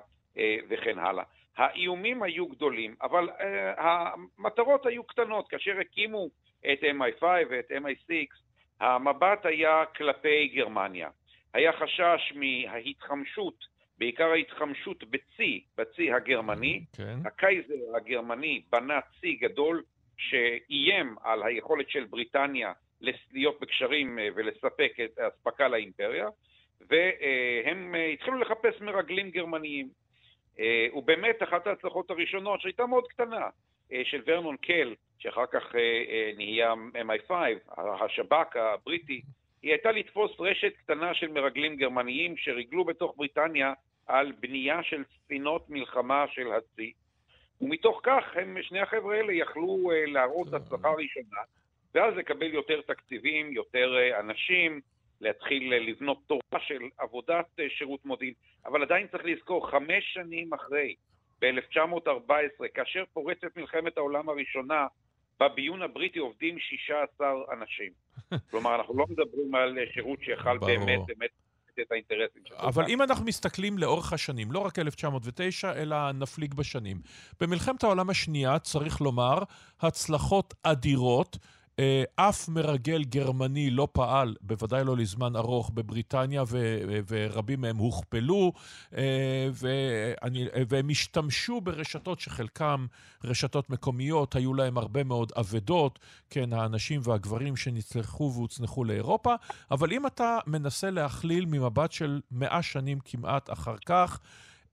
וכן 0.68 0.98
הלאה. 0.98 1.24
האיומים 1.56 2.22
היו 2.22 2.46
גדולים, 2.46 2.94
אבל 3.02 3.28
uh, 3.28 3.42
המטרות 3.78 4.86
היו 4.86 5.04
קטנות. 5.04 5.48
כאשר 5.48 5.80
הקימו 5.80 6.28
את 6.72 6.78
MI5 6.82 7.24
ואת 7.50 7.70
MI6, 7.70 8.12
המבט 8.80 9.46
היה 9.46 9.84
כלפי 9.96 10.48
גרמניה. 10.54 11.08
היה 11.54 11.72
חשש 11.72 12.32
מההתחמשות, 12.34 13.54
בעיקר 13.98 14.30
ההתחמשות 14.30 15.04
בצי, 15.04 15.64
בצי 15.78 16.12
הגרמני. 16.12 16.84
כן. 16.96 17.18
הקייזר 17.24 17.96
הגרמני 17.96 18.62
בנה 18.70 19.00
צי 19.20 19.34
גדול 19.34 19.82
שאיים 20.16 21.16
על 21.22 21.42
היכולת 21.42 21.90
של 21.90 22.04
בריטניה 22.04 22.72
להיות 23.32 23.60
בקשרים 23.60 24.18
אה, 24.18 24.28
ולספק 24.34 24.92
את 25.04 25.18
האספקה 25.18 25.68
לאימפריה, 25.68 26.28
והם 26.80 27.94
אה, 27.94 28.06
התחילו 28.06 28.38
לחפש 28.38 28.80
מרגלים 28.80 29.30
גרמניים. 29.30 29.88
אה, 30.60 30.86
הוא 30.90 31.02
באמת 31.02 31.42
אחת 31.42 31.66
ההצלחות 31.66 32.10
הראשונות, 32.10 32.60
שהייתה 32.60 32.86
מאוד 32.86 33.08
קטנה, 33.08 33.48
של 34.04 34.22
ורנון 34.26 34.56
קל, 34.56 34.94
שאחר 35.18 35.46
כך 35.46 35.74
נהיה 36.36 36.74
MI5, 36.94 37.32
השב"כ 37.78 38.56
הבריטי, 38.56 39.22
היא 39.62 39.70
הייתה 39.70 39.92
לתפוס 39.92 40.30
רשת 40.38 40.72
קטנה 40.76 41.14
של 41.14 41.28
מרגלים 41.28 41.76
גרמניים 41.76 42.36
שריגלו 42.36 42.84
בתוך 42.84 43.14
בריטניה 43.16 43.72
על 44.06 44.32
בנייה 44.40 44.82
של 44.82 45.04
ספינות 45.16 45.70
מלחמה 45.70 46.24
של 46.28 46.52
הצי. 46.52 46.92
ומתוך 47.62 48.00
כך 48.02 48.24
הם, 48.34 48.56
שני 48.62 48.80
החבר'ה 48.80 49.16
האלה 49.16 49.32
יכלו 49.32 49.90
להראות 50.06 50.54
הצלחה 50.54 50.88
ראשונה, 50.90 51.40
ואז 51.94 52.14
לקבל 52.16 52.54
יותר 52.54 52.80
תקציבים, 52.80 53.52
יותר 53.52 53.94
אנשים, 54.20 54.80
להתחיל 55.20 55.74
לבנות 55.74 56.18
תורה 56.26 56.60
של 56.66 56.82
עבודת 56.98 57.46
אה, 57.60 57.64
שירות 57.68 58.04
מודיעין, 58.04 58.34
אבל 58.66 58.82
עדיין 58.82 59.06
צריך 59.06 59.24
לזכור, 59.24 59.70
חמש 59.70 60.04
שנים 60.14 60.54
אחרי, 60.54 60.94
ב-1914, 61.40 62.68
כאשר 62.74 63.04
פורצת 63.12 63.56
מלחמת 63.56 63.96
העולם 63.96 64.28
הראשונה, 64.28 64.86
בביון 65.40 65.82
הבריטי 65.82 66.18
עובדים 66.18 66.58
16 66.58 67.32
אנשים. 67.52 67.92
כלומר, 68.50 68.74
אנחנו 68.74 68.98
לא 68.98 69.06
מדברים 69.08 69.54
על 69.54 69.78
אה, 69.78 69.84
שירות 69.94 70.18
שיכל 70.22 70.58
באמת, 70.58 71.00
באמת 71.06 71.30
את 71.80 71.92
האינטרסים 71.92 72.42
שלו. 72.48 72.58
אבל 72.58 72.84
אם 72.88 73.02
אנחנו 73.02 73.24
מסתכלים 73.24 73.78
לאורך 73.78 74.12
השנים, 74.12 74.52
לא 74.52 74.58
רק 74.58 74.78
1909, 74.78 75.72
אלא 75.72 76.12
נפליג 76.12 76.54
בשנים. 76.54 77.00
במלחמת 77.40 77.84
העולם 77.84 78.10
השנייה, 78.10 78.58
צריך 78.58 79.00
לומר, 79.00 79.38
הצלחות 79.80 80.54
אדירות. 80.62 81.38
אה, 81.78 82.02
אף 82.16 82.48
מרגל 82.48 83.04
גרמני 83.04 83.70
לא 83.70 83.88
פעל, 83.92 84.34
בוודאי 84.40 84.84
לא 84.84 84.96
לזמן 84.96 85.36
ארוך, 85.36 85.70
בבריטניה, 85.74 86.42
ו- 86.48 87.00
ורבים 87.08 87.60
מהם 87.60 87.76
הוכפלו, 87.76 88.52
אה, 88.96 89.48
ואני, 89.52 90.46
והם 90.68 90.88
השתמשו 90.88 91.60
ברשתות 91.60 92.20
שחלקם 92.20 92.86
רשתות 93.24 93.70
מקומיות, 93.70 94.36
היו 94.36 94.54
להם 94.54 94.78
הרבה 94.78 95.04
מאוד 95.04 95.32
אבדות, 95.36 95.98
כן, 96.30 96.52
האנשים 96.52 97.00
והגברים 97.04 97.56
שנצלחו 97.56 98.32
והוצנחו 98.34 98.84
לאירופה, 98.84 99.34
אבל 99.70 99.92
אם 99.92 100.06
אתה 100.06 100.38
מנסה 100.46 100.90
להכליל 100.90 101.44
ממבט 101.44 101.92
של 101.92 102.20
מאה 102.30 102.62
שנים 102.62 102.98
כמעט 103.04 103.50
אחר 103.50 103.76
כך, 103.86 104.20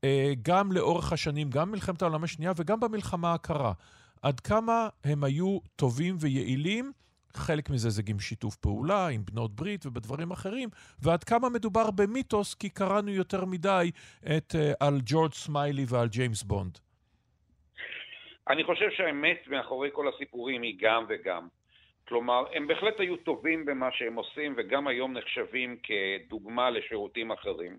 אה, 0.03 0.33
גם 0.41 0.71
לאורך 0.71 1.13
השנים, 1.13 1.49
גם 1.49 1.71
במלחמת 1.71 2.01
העולם 2.01 2.23
השנייה 2.23 2.51
וגם 2.55 2.79
במלחמה 2.79 3.33
הקרה. 3.33 3.73
עד 4.21 4.39
כמה 4.39 4.89
הם 5.03 5.23
היו 5.23 5.57
טובים 5.75 6.15
ויעילים. 6.19 6.91
חלק 7.33 7.69
מזה 7.69 7.89
זה 7.89 8.03
גם 8.03 8.19
שיתוף 8.19 8.55
פעולה 8.55 9.07
עם 9.07 9.21
בנות 9.31 9.55
ברית 9.55 9.85
ובדברים 9.85 10.31
אחרים, 10.31 10.69
ועד 11.03 11.23
כמה 11.23 11.49
מדובר 11.49 11.91
במיתוס, 11.91 12.53
כי 12.53 12.69
קראנו 12.69 13.11
יותר 13.11 13.45
מדי 13.45 13.91
את, 14.37 14.55
uh, 14.55 14.57
על 14.79 14.99
ג'ורג' 15.05 15.33
סמיילי 15.33 15.85
ועל 15.89 16.07
ג'יימס 16.07 16.43
בונד. 16.43 16.77
אני 18.49 18.63
חושב 18.63 18.89
שהאמת 18.91 19.47
מאחורי 19.47 19.89
כל 19.93 20.07
הסיפורים 20.07 20.61
היא 20.61 20.77
גם 20.81 21.05
וגם. 21.09 21.47
כלומר, 22.07 22.43
הם 22.53 22.67
בהחלט 22.67 22.99
היו 22.99 23.17
טובים 23.17 23.65
במה 23.65 23.89
שהם 23.91 24.15
עושים, 24.15 24.53
וגם 24.57 24.87
היום 24.87 25.17
נחשבים 25.17 25.77
כדוגמה 25.83 26.69
לשירותים 26.69 27.31
אחרים. 27.31 27.77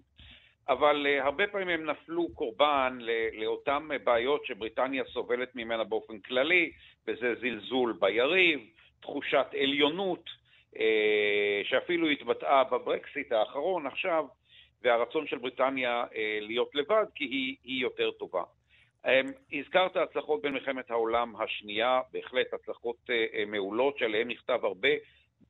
אבל 0.71 1.07
uh, 1.07 1.25
הרבה 1.25 1.47
פעמים 1.47 1.69
הם 1.69 1.91
נפלו 1.91 2.29
קורבן 2.35 2.99
לאותן 3.33 3.89
בעיות 4.05 4.45
שבריטניה 4.47 5.05
סובלת 5.05 5.57
ממנה 5.57 5.85
באופן 5.85 6.19
כללי, 6.19 6.73
וזה 7.07 7.35
זלזול 7.41 7.97
ביריב, 8.01 8.61
תחושת 9.01 9.47
עליונות, 9.61 10.25
uh, 10.75 10.79
שאפילו 11.65 12.09
התבטאה 12.09 12.65
בברקסיט 12.65 13.33
האחרון 13.33 13.87
עכשיו, 13.87 14.25
והרצון 14.83 15.27
של 15.27 15.39
בריטניה 15.39 16.05
להיות 16.41 16.75
לבד, 16.75 17.05
כי 17.15 17.25
היא, 17.25 17.57
היא 17.65 17.83
יותר 17.83 18.11
טובה. 18.11 18.43
Um, 19.07 19.09
הזכרת 19.53 19.97
הצלחות 19.97 20.43
במלחמת 20.43 20.91
העולם 20.91 21.37
השנייה, 21.37 22.01
בהחלט 22.13 22.55
הצלחות 22.55 22.97
מעולות 23.47 23.99
שעליהן 23.99 24.29
נכתב 24.29 24.61
הרבה, 24.63 24.89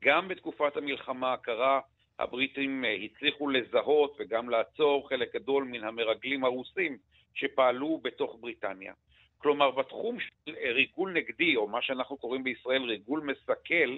גם 0.03 0.27
בתקופת 0.27 0.77
המלחמה 0.77 1.33
הקרה, 1.33 1.79
הבריטים 2.19 2.85
אה, 2.85 2.93
הצליחו 2.93 3.49
לזהות 3.49 4.17
וגם 4.19 4.49
לעצור 4.49 5.09
חלק 5.09 5.35
גדול 5.35 5.63
מן 5.63 5.83
המרגלים 5.83 6.43
הרוסים 6.43 6.97
שפעלו 7.33 7.99
בתוך 8.03 8.37
בריטניה. 8.39 8.93
כלומר, 9.37 9.71
בתחום 9.71 10.19
של 10.19 10.55
אה, 10.57 10.71
ריגול 10.71 11.13
נגדי, 11.13 11.55
או 11.55 11.67
מה 11.67 11.81
שאנחנו 11.81 12.17
קוראים 12.17 12.43
בישראל 12.43 12.83
ריגול 12.83 13.19
מסכל, 13.19 13.97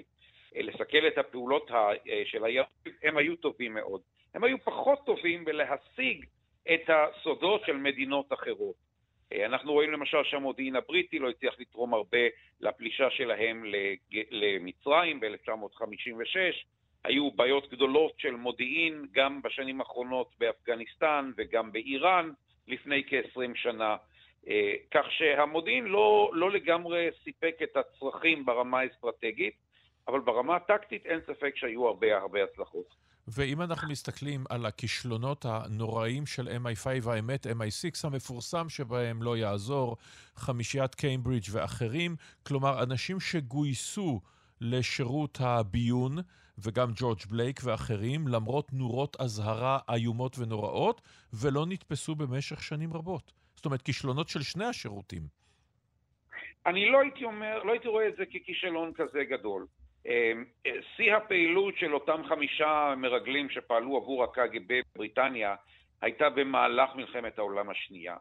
אה, 0.56 0.62
לסכל 0.62 1.06
את 1.06 1.18
הפעולות 1.18 1.70
של 2.24 2.44
היריב, 2.44 2.66
הם 3.02 3.16
היו 3.16 3.36
טובים 3.36 3.74
מאוד. 3.74 4.00
הם 4.34 4.44
היו 4.44 4.58
פחות 4.64 5.06
טובים 5.06 5.44
בלהשיג 5.44 6.24
את 6.74 6.90
הסודות 6.90 7.62
של 7.66 7.76
מדינות 7.76 8.32
אחרות. 8.32 8.74
אנחנו 9.44 9.72
רואים 9.72 9.92
למשל 9.92 10.24
שהמודיעין 10.24 10.76
הבריטי 10.76 11.18
לא 11.18 11.30
הצליח 11.30 11.54
לתרום 11.58 11.94
הרבה 11.94 12.18
לפלישה 12.60 13.10
שלהם 13.10 13.64
למצרים 14.30 15.20
ב-1956, 15.20 16.36
היו 17.04 17.30
בעיות 17.30 17.70
גדולות 17.70 18.12
של 18.18 18.30
מודיעין 18.30 19.06
גם 19.12 19.42
בשנים 19.42 19.80
האחרונות 19.80 20.30
באפגניסטן 20.38 21.30
וגם 21.36 21.72
באיראן 21.72 22.30
לפני 22.68 23.02
כ-20 23.08 23.50
שנה. 23.54 23.96
אה, 24.48 24.74
כך 24.90 25.04
שהמודיעין 25.10 25.84
לא, 25.84 26.30
לא 26.34 26.50
לגמרי 26.50 27.08
סיפק 27.24 27.56
את 27.62 27.76
הצרכים 27.76 28.44
ברמה 28.44 28.80
האסטרטגית, 28.80 29.54
אבל 30.08 30.20
ברמה 30.20 30.56
הטקטית 30.56 31.06
אין 31.06 31.20
ספק 31.26 31.52
שהיו 31.56 31.86
הרבה 31.86 32.16
הרבה 32.16 32.44
הצלחות. 32.44 33.04
ואם 33.28 33.62
אנחנו 33.62 33.90
מסתכלים 33.90 34.44
על 34.50 34.66
הכישלונות 34.66 35.44
הנוראים 35.48 36.26
של 36.26 36.48
MI5, 36.48 37.10
האמת, 37.10 37.46
MI6 37.46 38.06
המפורסם 38.06 38.68
שבהם 38.68 39.22
לא 39.22 39.36
יעזור, 39.36 39.96
חמישיית 40.36 40.94
קיימברידג' 40.94 41.46
ואחרים, 41.52 42.16
כלומר, 42.46 42.82
אנשים 42.82 43.20
שגויסו 43.20 44.20
לשירות 44.60 45.38
הביון, 45.40 46.16
וגם 46.58 46.88
ג'ורג' 46.96 47.18
בלייק 47.30 47.60
ואחרים, 47.64 48.28
למרות 48.28 48.72
נורות 48.72 49.16
אזהרה 49.20 49.78
איומות 49.94 50.38
ונוראות, 50.38 51.00
ולא 51.32 51.66
נתפסו 51.66 52.14
במשך 52.14 52.62
שנים 52.62 52.92
רבות. 52.92 53.32
זאת 53.56 53.64
אומרת, 53.64 53.82
כישלונות 53.82 54.28
של 54.28 54.42
שני 54.42 54.64
השירותים. 54.64 55.22
אני 56.66 56.88
לא 56.88 57.00
הייתי 57.00 57.24
אומר, 57.24 57.62
לא 57.62 57.72
הייתי 57.72 57.88
רואה 57.88 58.08
את 58.08 58.16
זה 58.16 58.26
ככישלון 58.26 58.92
כזה 58.94 59.24
גדול. 59.24 59.66
אמ, 60.06 60.44
שיא 60.96 61.14
הפעילות 61.14 61.76
של 61.76 61.94
אותם 61.94 62.22
חמישה 62.28 62.94
מרגלים 62.96 63.50
שפעלו 63.50 63.96
עבור 63.96 64.24
הקג"ב 64.24 64.80
בבריטניה 64.94 65.54
הייתה 66.02 66.30
במהלך 66.30 66.90
מלחמת 66.94 67.38
העולם 67.38 67.70
השנייה. 67.70 68.16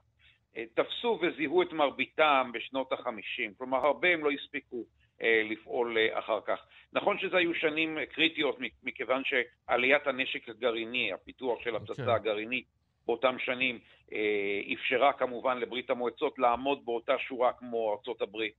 אה, 0.58 0.64
תפסו 0.74 1.20
וזיהו 1.22 1.62
את 1.62 1.74
מרביתם 1.74 2.52
בשנות 2.54 2.94
החמישים, 2.94 3.54
כלומר 3.58 3.86
הרבה 3.86 4.08
הם 4.08 4.24
לא 4.24 4.32
הספיקו. 4.32 4.86
אה, 5.24 5.42
לפעול 5.46 5.98
אה, 5.98 6.20
אחר 6.20 6.40
כך. 6.46 6.66
נכון 6.94 7.20
שזה 7.20 7.38
היו 7.38 7.54
שנים 7.54 7.98
קריטיות 8.12 8.58
מכיוון 8.84 9.22
שעליית 9.26 10.08
הנשק 10.08 10.50
הגרעיני, 10.50 11.14
הפיתוח 11.14 11.64
של 11.64 11.76
הפצצה 11.76 12.08
okay. 12.08 12.16
הגרעינית 12.16 12.66
באותם 13.06 13.36
שנים, 13.40 13.80
אה, 14.14 14.62
אפשרה 14.74 15.14
כמובן 15.14 15.58
לברית 15.58 15.90
המועצות 15.90 16.40
לעמוד 16.40 16.86
באותה 16.86 17.18
שורה 17.20 17.54
כמו 17.54 17.94
ארצות 17.94 18.22
הברית. 18.22 18.54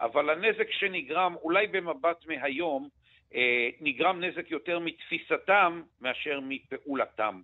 אבל 0.00 0.30
הנזק 0.30 0.70
שנגרם, 0.70 1.34
אולי 1.42 1.66
במבט 1.66 2.26
מהיום, 2.26 2.88
נגרם 3.80 4.24
נזק 4.24 4.50
יותר 4.50 4.78
מתפיסתם 4.78 5.82
מאשר 6.00 6.40
מפעולתם. 6.42 7.40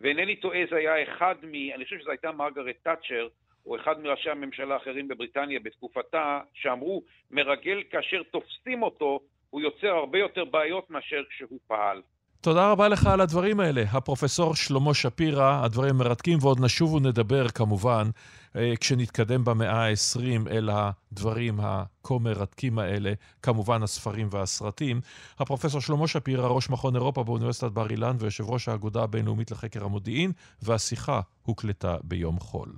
ואינני 0.00 0.36
טועה, 0.36 0.60
זה 0.70 0.76
היה 0.76 1.02
אחד 1.02 1.34
מ... 1.42 1.54
אני 1.54 1.84
חושב 1.84 1.98
שזו 1.98 2.10
הייתה 2.10 2.32
מרגרט 2.32 2.76
תאצ'ר, 2.82 3.28
או 3.66 3.76
אחד 3.76 4.00
מראשי 4.00 4.30
הממשלה 4.30 4.74
האחרים 4.74 5.08
בבריטניה 5.08 5.60
בתקופתה, 5.60 6.40
שאמרו, 6.54 7.02
מרגל 7.30 7.82
כאשר 7.90 8.22
תופסים 8.22 8.82
אותו, 8.82 9.20
הוא 9.50 9.60
יוצר 9.60 9.88
הרבה 9.88 10.18
יותר 10.18 10.44
בעיות 10.44 10.90
מאשר 10.90 11.22
כשהוא 11.30 11.58
פעל. 11.66 12.02
תודה 12.42 12.70
רבה 12.70 12.88
לך 12.88 13.06
על 13.06 13.20
הדברים 13.20 13.60
האלה. 13.60 13.82
הפרופסור 13.92 14.54
שלמה 14.54 14.94
שפירא, 14.94 15.64
הדברים 15.64 15.94
מרתקים, 15.94 16.38
ועוד 16.42 16.60
נשוב 16.60 16.94
ונדבר 16.94 17.48
כמובן 17.48 18.10
אה, 18.56 18.72
כשנתקדם 18.80 19.44
במאה 19.44 19.88
ה-20 19.88 20.50
אל 20.50 20.70
הדברים 20.72 21.60
הכה 21.60 22.14
מרתקים 22.20 22.78
האלה, 22.78 23.12
כמובן 23.42 23.82
הספרים 23.82 24.28
והסרטים. 24.30 25.00
הפרופסור 25.38 25.80
שלמה 25.80 26.08
שפירא, 26.08 26.48
ראש 26.48 26.70
מכון 26.70 26.96
אירופה 26.96 27.24
באוניברסיטת 27.24 27.72
בר 27.72 27.90
אילן 27.90 28.16
ויושב 28.18 28.50
ראש 28.50 28.68
האגודה 28.68 29.02
הבינלאומית 29.02 29.50
לחקר 29.50 29.84
המודיעין, 29.84 30.32
והשיחה 30.62 31.20
הוקלטה 31.42 31.96
ביום 32.04 32.38
חול. 32.38 32.72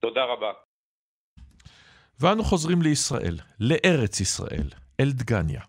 תודה 0.00 0.24
רבה. 0.24 0.52
ואנו 2.20 2.44
חוזרים 2.44 2.82
לישראל, 2.82 3.36
לארץ 3.60 4.20
ישראל, 4.20 4.68
אל 5.00 5.12
דגניה. 5.12 5.60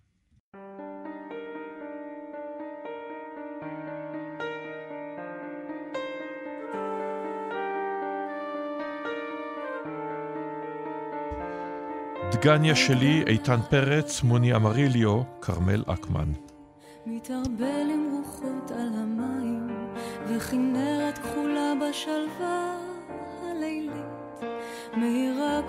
דגניה 12.32 12.76
שלי, 12.76 13.24
איתן 13.28 13.60
פרץ, 13.70 14.24
מוני 14.24 14.56
אמריליו, 14.56 15.42
כרמל 15.42 15.84
אקמן. 15.88 16.32
מתערבל 17.06 17.88
עם 17.94 18.12
רוחות 18.12 18.72
על 18.72 18.94
המים, 18.94 19.68
וכנרת 20.28 21.18
כחולה 21.18 21.74
בשלווה 21.82 22.89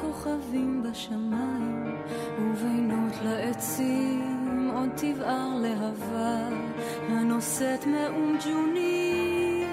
כוכבים 0.00 0.82
בשמיים, 0.82 1.96
ובינות 2.38 3.12
לעצים 3.24 4.70
עוד 4.74 4.88
תבער 4.96 5.48
להבה, 5.62 6.48
הנושאת 7.08 7.86
מאום 7.86 8.38
ג'וני 8.44 9.64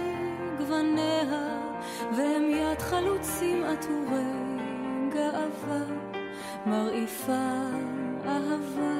גווניה, 0.58 1.24
והם 2.18 2.44
יד 2.50 2.80
חלוצים 2.80 3.64
עטורי 3.64 4.24
גאווה. 5.14 6.08
מרעיפה 6.66 7.52
אהבה 8.26 8.98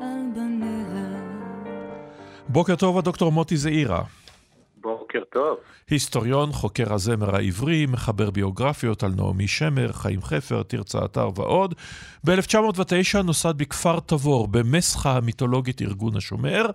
על 0.00 0.22
בניה. 0.34 1.20
בוקר 2.48 2.76
טוב, 2.76 2.98
הדוקטור 2.98 3.32
מוטי 3.32 3.56
זעירה. 3.56 4.02
טוב. 5.38 5.56
היסטוריון, 5.90 6.52
חוקר 6.52 6.94
הזמר 6.94 7.36
העברי, 7.36 7.86
מחבר 7.86 8.30
ביוגרפיות 8.30 9.02
על 9.02 9.12
נעמי 9.16 9.48
שמר, 9.48 9.92
חיים 9.92 10.22
חפר, 10.22 10.62
תרצה 10.62 11.04
אתר 11.04 11.30
ועוד. 11.34 11.74
ב-1909 12.24 13.22
נוסד 13.24 13.54
בכפר 13.56 14.00
תבור, 14.06 14.48
במסחה 14.48 15.16
המיתולוגית 15.16 15.82
ארגון 15.82 16.16
השומר, 16.16 16.66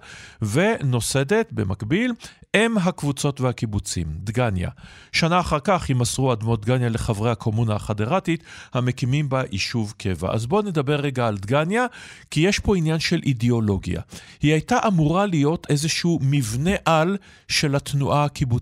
ונוסדת, 0.41 1.51
במקביל, 1.51 2.14
אם 2.55 2.78
הקבוצות 2.78 3.41
והקיבוצים, 3.41 4.07
דגניה. 4.18 4.70
שנה 5.11 5.39
אחר 5.39 5.59
כך 5.64 5.89
יימסרו 5.89 6.34
אדמות 6.34 6.66
דגניה 6.66 6.89
לחברי 6.89 7.32
הקומונה 7.32 7.76
החדרתית, 7.76 8.43
המקימים 8.74 9.30
בה 9.30 9.41
יישוב 9.51 9.93
קבע. 9.97 10.34
אז 10.34 10.45
בואו 10.45 10.61
נדבר 10.61 10.95
רגע 10.95 11.28
על 11.28 11.38
דגניה, 11.38 11.86
כי 12.32 12.39
יש 12.39 12.59
פה 12.59 12.78
עניין 12.78 12.99
של 12.99 13.20
אידיאולוגיה. 13.26 14.01
היא 14.41 14.51
הייתה 14.51 14.80
אמורה 14.88 15.26
להיות 15.26 15.68
איזשהו 15.70 16.20
מבנה 16.22 16.76
על 16.86 17.18
של 17.47 17.76
התנועה 17.76 18.26
הקיבוצית. 18.26 18.53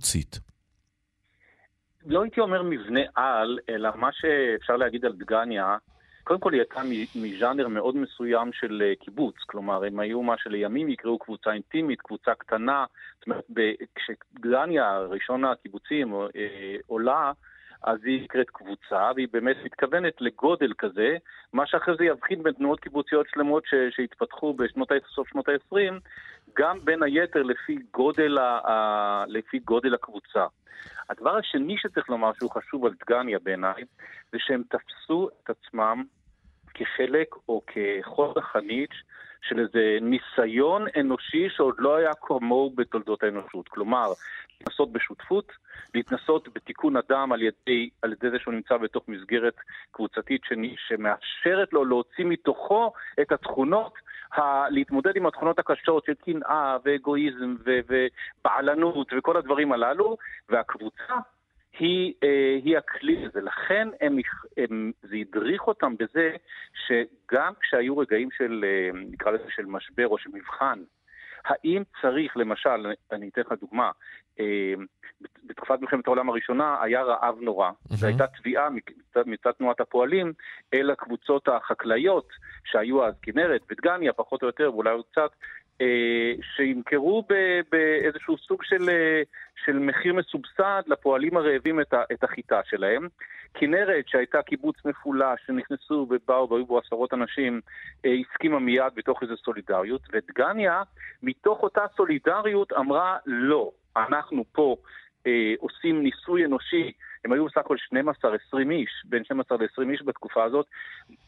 לא 2.06 2.24
הייתי 2.24 2.40
אומר 2.40 2.64
מבנה 2.64 3.00
על, 3.16 3.60
אלא 3.70 3.90
מה 3.96 4.10
שאפשר 4.12 4.76
להגיד 4.78 5.06
על 5.06 5.14
דגניה, 5.14 5.78
קודם 6.24 6.40
כל 6.40 6.54
היא 6.54 6.62
הייתה 6.62 6.82
מז'אנר 7.16 7.68
מאוד 7.68 7.96
מסוים 7.96 8.54
של 8.54 8.84
אה, 8.86 8.96
קיבוץ, 8.96 9.36
כלומר 9.46 9.84
הם 9.86 10.00
היו 10.00 10.22
מה 10.22 10.36
שלימים 10.38 10.90
יקראו 10.90 11.20
קבוצה 11.20 11.54
אינטימית, 11.54 12.02
קבוצה 12.02 12.36
קטנה, 12.36 12.86
זאת 13.20 13.28
אומרת 13.28 13.46
כשגדניה, 13.96 15.00
ראשון 15.00 15.46
הקיבוצים, 15.46 16.14
אה, 16.14 16.76
עולה, 16.88 17.32
אז 17.84 18.00
היא 18.04 18.24
נקראת 18.24 18.50
קבוצה, 18.50 19.12
והיא 19.16 19.28
באמת 19.34 19.56
מתכוונת 19.64 20.22
לגודל 20.22 20.74
כזה, 20.78 21.18
מה 21.54 21.68
שאחרי 21.68 21.96
זה 21.98 22.06
יבחין 22.06 22.44
בין 22.44 22.54
תנועות 22.54 22.80
קיבוציות 22.80 23.26
שלמות 23.34 23.64
ש- 23.66 23.96
שהתפתחו 23.96 24.54
בסוף 24.54 25.28
שנות 25.30 25.50
ה-20, 25.50 25.94
גם 26.58 26.80
בין 26.84 27.04
היתר 27.04 27.44
לפי 27.44 27.78
גודל, 27.94 28.38
ה- 28.38 29.24
לפי 29.28 29.60
גודל 29.60 29.94
הקבוצה. 29.94 30.46
הדבר 31.10 31.38
השני 31.38 31.78
שצריך 31.78 32.10
לומר 32.10 32.32
שהוא 32.40 32.52
חשוב 32.52 32.86
על 32.86 32.94
דגניה 33.06 33.40
בעיניי, 33.44 33.84
זה 34.32 34.38
שהם 34.40 34.64
תפסו 34.70 35.30
את 35.44 35.50
עצמם 35.50 36.04
כחלק 36.74 37.36
או 37.50 37.62
כחוד 37.68 38.38
החנית 38.38 38.92
של 39.42 39.60
איזה 39.60 39.98
ניסיון 40.02 40.86
אנושי 41.00 41.50
שעוד 41.50 41.76
לא 41.78 41.96
היה 41.96 42.12
כמוהו 42.22 42.74
בתולדות 42.76 43.24
האנושות. 43.24 43.68
כלומר, 43.68 44.08
להתנסות 44.60 44.92
בשותפות, 44.92 45.52
להתנסות 45.94 46.48
בתיקון 46.54 46.98
אדם 46.98 47.32
על 47.32 47.42
ידי, 47.42 47.90
על 48.02 48.12
ידי 48.12 48.30
זה 48.30 48.40
שהוא 48.40 48.54
נמצא 48.54 48.78
בתוך 48.78 49.04
מסגרת 49.08 49.56
קבוצתית 49.92 50.42
שני, 50.46 50.76
שמאפשרת 50.88 51.74
לו 51.74 51.86
להוציא 51.86 52.26
מתוכו 52.26 52.92
את 53.22 53.32
התכונות, 53.32 53.94
ה, 54.34 54.70
להתמודד 54.70 55.16
עם 55.16 55.26
התכונות 55.26 55.60
הקשות 55.60 56.06
של 56.06 56.14
קנאה 56.14 56.78
ואגואיזם 56.86 57.56
ובעלנות 57.66 59.08
וכל 59.18 59.38
הדברים 59.38 59.72
הללו, 59.72 60.18
והקבוצה 60.50 61.14
היא, 61.80 62.14
אה, 62.24 62.60
היא 62.64 62.78
הכלי 62.78 63.26
הזה. 63.26 63.42
לכן 63.42 63.88
הם, 64.02 64.18
הם, 64.58 64.92
זה 65.02 65.16
הדריך 65.16 65.68
אותם 65.68 65.96
בזה 65.98 66.36
שגם 66.88 67.54
כשהיו 67.62 67.98
רגעים 67.98 68.30
של, 68.32 68.66
אה, 68.68 68.90
נקרא 68.94 69.32
לזה, 69.32 69.46
של 69.50 69.66
משבר 69.66 70.08
או 70.08 70.18
של 70.18 70.30
מבחן, 70.34 70.80
האם 71.46 71.84
צריך, 72.02 72.38
למשל, 72.38 72.88
אני 73.12 73.30
אתן 73.30 73.42
לך 73.42 73.54
דוגמה, 73.62 73.92
אה, 74.40 74.74
בתקופת 75.44 75.82
מלחמת 75.82 76.08
העולם 76.08 76.30
הראשונה 76.30 76.78
היה 76.82 77.04
רעב 77.04 77.38
נורא. 77.42 77.70
Mm-hmm. 77.70 77.96
זו 77.96 78.08
הייתה 78.08 78.28
תביעה 78.28 78.70
מצד, 79.26 79.52
תנועת 79.52 79.80
הפועלים 79.80 80.34
אל 80.74 80.92
הקבוצות 80.92 81.48
החקלאיות 81.48 82.28
שהיו 82.66 83.06
אז, 83.06 83.14
כנרת 83.22 83.62
ודגניה, 83.72 84.14
פחות 84.14 84.42
או 84.42 84.48
יותר, 84.48 84.72
ואולי 84.74 84.92
עוד 84.92 85.06
קצת, 85.12 85.32
שימכרו 86.56 87.24
באיזשהו 87.72 88.38
סוג 88.38 88.64
של, 88.64 88.90
אה, 88.90 89.22
של 89.66 89.80
מחיר 89.80 90.14
מסובסד 90.14 90.82
לפועלים 90.88 91.38
הרעבים 91.38 91.82
את, 91.82 91.94
ה, 91.94 92.04
את 92.14 92.24
החיטה 92.24 92.62
שלהם. 92.66 93.08
כנרת, 93.54 94.08
שהייתה 94.08 94.42
קיבוץ 94.42 94.76
מפולש, 94.86 95.42
שנכנסו 95.48 96.08
ובאו 96.10 96.50
והיו 96.50 96.66
בו 96.66 96.80
עשרות 96.80 97.14
אנשים, 97.14 97.62
אה, 98.06 98.12
הסכימה 98.12 98.60
מיד 98.60 98.94
בתוך 98.96 99.24
איזו 99.24 99.38
סולידריות, 99.38 100.02
ודגניה, 100.14 100.84
מתוך 101.24 101.64
אותה 101.64 101.86
סולידריות, 101.96 102.74
אמרה 102.74 103.18
לא, 103.26 103.72
אנחנו 103.98 104.44
פה 104.52 104.76
אה, 105.28 105.54
עושים 105.60 106.04
ניסוי 106.04 106.46
אנושי, 106.46 106.92
הם 107.26 107.34
היו 107.34 107.46
בסך 107.46 107.58
הכל 107.58 107.76
12-20 107.94 108.72
איש, 108.72 108.90
בין 109.06 109.24
12 109.24 109.58
ל-20 109.58 109.92
איש 109.92 110.02
בתקופה 110.06 110.44
הזאת. 110.44 110.66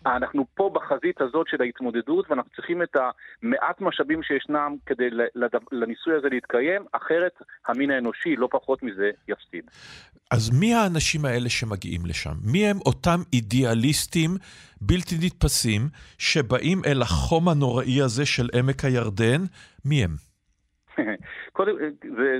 אנחנו 0.06 0.46
פה 0.56 0.72
בחזית 0.74 1.22
הזאת 1.22 1.48
של 1.48 1.62
ההתמודדות, 1.62 2.26
ואנחנו 2.30 2.52
צריכים 2.56 2.84
את 2.84 2.96
המעט 2.96 3.82
משאבים 3.82 4.24
שישנם 4.24 4.76
כדי 4.86 5.10
לניסוי 5.72 6.14
הזה 6.18 6.28
להתקיים, 6.30 6.86
אחרת 6.92 7.32
המין 7.68 7.92
האנושי, 7.92 8.36
לא 8.36 8.48
פחות 8.52 8.84
מזה, 8.84 9.12
יפסיד. 9.28 9.64
אז 10.32 10.60
מי 10.60 10.74
האנשים 10.74 11.26
האלה 11.26 11.50
שמגיעים 11.50 12.06
לשם? 12.06 12.34
מי 12.44 12.68
הם 12.68 12.78
אותם 12.86 13.20
אידיאליסטים 13.34 14.38
בלתי 14.82 15.16
נתפסים 15.22 15.82
שבאים 16.18 16.82
אל 16.86 17.02
החום 17.02 17.50
הנוראי 17.50 18.02
הזה 18.02 18.26
של 18.26 18.50
עמק 18.56 18.86
הירדן? 18.86 19.42
מי 19.86 20.04
הם? 20.04 20.33
קודם, 21.54 21.76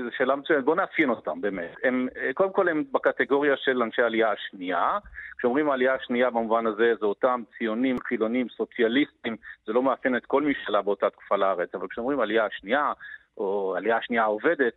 זו 0.04 0.10
שאלה 0.16 0.36
מצוינת, 0.36 0.64
בואו 0.64 0.76
נאפיין 0.76 1.10
אותם 1.10 1.40
באמת. 1.40 1.74
הם, 1.84 2.08
קודם 2.34 2.52
כל 2.52 2.68
הם 2.68 2.84
בקטגוריה 2.92 3.56
של 3.56 3.82
אנשי 3.82 4.02
העלייה 4.02 4.32
השנייה. 4.32 4.98
כשאומרים 5.38 5.70
העלייה 5.70 5.94
השנייה 5.94 6.30
במובן 6.30 6.66
הזה, 6.66 6.92
זה 7.00 7.06
אותם 7.06 7.42
ציונים, 7.58 7.96
חילונים, 8.00 8.48
סוציאליסטים, 8.48 9.36
זה 9.66 9.72
לא 9.72 9.82
מאפיין 9.82 10.16
את 10.16 10.26
כל 10.26 10.42
מי 10.42 10.54
שעלה 10.64 10.82
באותה 10.82 11.10
תקופה 11.10 11.36
לארץ, 11.36 11.74
אבל 11.74 11.88
כשאומרים 11.88 12.20
עלייה 12.20 12.46
השנייה, 12.46 12.92
או 13.36 13.74
עלייה 13.76 13.96
השנייה 13.96 14.22
העובדת, 14.22 14.74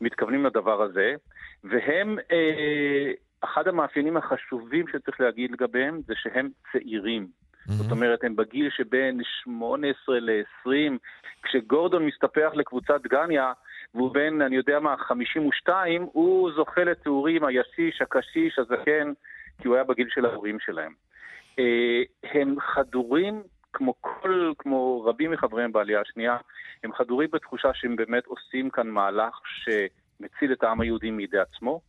מתכוונים 0.00 0.46
לדבר 0.46 0.82
הזה, 0.82 1.14
והם, 1.64 2.18
אה, 2.32 3.12
אחד 3.44 3.68
המאפיינים 3.68 4.16
החשובים 4.16 4.88
שצריך 4.88 5.20
להגיד 5.20 5.50
לגביהם 5.50 6.00
זה 6.06 6.14
שהם 6.16 6.48
צעירים. 6.72 7.39
Mm-hmm. 7.68 7.72
זאת 7.72 7.90
אומרת, 7.90 8.24
הם 8.24 8.36
בגיל 8.36 8.70
שבין 8.70 9.20
18 9.24 10.20
ל-20, 10.20 10.70
כשגורדון 11.42 12.06
מסתפח 12.06 12.50
לקבוצת 12.54 13.02
גניה, 13.02 13.52
והוא 13.94 14.14
בן, 14.14 14.42
אני 14.42 14.56
יודע 14.56 14.80
מה, 14.80 14.96
52, 14.96 16.06
הוא 16.12 16.50
זוכה 16.56 16.84
לתיאורים 16.84 17.44
הישיש, 17.44 18.02
הקשיש, 18.02 18.58
הזקן, 18.58 19.12
כי 19.58 19.68
הוא 19.68 19.74
היה 19.74 19.84
בגיל 19.84 20.06
של 20.10 20.24
ההורים 20.26 20.60
שלהם. 20.60 20.92
אה, 21.58 22.02
הם 22.22 22.60
חדורים, 22.60 23.42
כמו 23.72 23.94
כל, 24.00 24.52
כמו 24.58 25.04
רבים 25.04 25.30
מחבריהם 25.30 25.72
בעלייה 25.72 26.00
השנייה, 26.00 26.36
הם 26.84 26.92
חדורים 26.92 27.28
בתחושה 27.32 27.68
שהם 27.74 27.96
באמת 27.96 28.26
עושים 28.26 28.70
כאן 28.70 28.88
מהלך 28.88 29.40
שמציל 29.44 30.52
את 30.52 30.62
העם 30.62 30.80
היהודי 30.80 31.10
מידי 31.10 31.38
עצמו, 31.38 31.80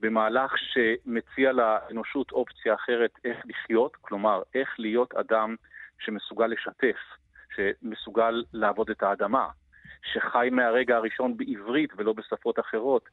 במהלך 0.00 0.52
שמציע 0.58 1.52
לאנושות 1.52 2.32
אופציה 2.32 2.74
אחרת 2.74 3.10
איך 3.24 3.38
לחיות, 3.44 3.96
כלומר, 3.96 4.42
איך 4.54 4.74
להיות 4.78 5.14
אדם 5.14 5.54
שמסוגל 5.98 6.46
לשתף, 6.46 6.96
שמסוגל 7.54 8.44
לעבוד 8.52 8.90
את 8.90 9.02
האדמה, 9.02 9.48
שחי 10.12 10.48
מהרגע 10.52 10.96
הראשון 10.96 11.36
בעברית 11.36 11.90
ולא 11.96 12.12
בשפות 12.12 12.58
אחרות. 12.58 13.08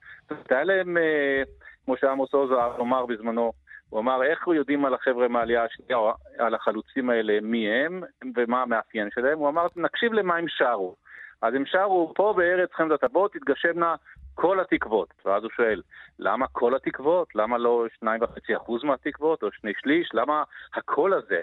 היה 0.49 0.63
להם, 0.63 0.97
אה, 0.97 1.43
כמו 1.85 1.97
שעמוס 1.97 2.33
עוז 2.33 2.51
אמר 2.79 3.05
בזמנו, 3.05 3.51
הוא 3.89 3.99
אמר, 3.99 4.23
איך 4.23 4.45
הוא 4.45 4.53
יודעים 4.53 4.85
על 4.85 4.93
החבר'ה 4.93 5.27
מהעלייה 5.27 5.63
השנייה, 5.63 5.97
על 6.37 6.55
החלוצים 6.55 7.09
האלה, 7.09 7.39
מי 7.41 7.69
הם 7.69 8.03
ומה 8.35 8.61
המאפיין 8.61 9.09
שלהם? 9.15 9.37
הוא 9.37 9.49
אמר, 9.49 9.67
נקשיב 9.75 10.13
למה 10.13 10.35
הם 10.35 10.45
שרו. 10.47 10.95
אז 11.41 11.53
הם 11.53 11.65
שרו, 11.65 12.13
פה 12.15 12.33
בארץ 12.37 12.69
חמדת 12.73 13.03
הטבות 13.03 13.33
תתגשמנה 13.33 13.95
כל 14.35 14.59
התקוות. 14.59 15.13
ואז 15.25 15.43
הוא 15.43 15.51
שואל, 15.55 15.81
למה 16.19 16.47
כל 16.47 16.75
התקוות? 16.75 17.35
למה 17.35 17.57
לא 17.57 17.85
2.5% 18.03 18.83
מהתקוות 18.83 19.43
או 19.43 19.51
שני 19.51 19.71
שליש? 19.81 20.09
למה 20.13 20.43
הקול 20.73 21.13
הזה, 21.13 21.41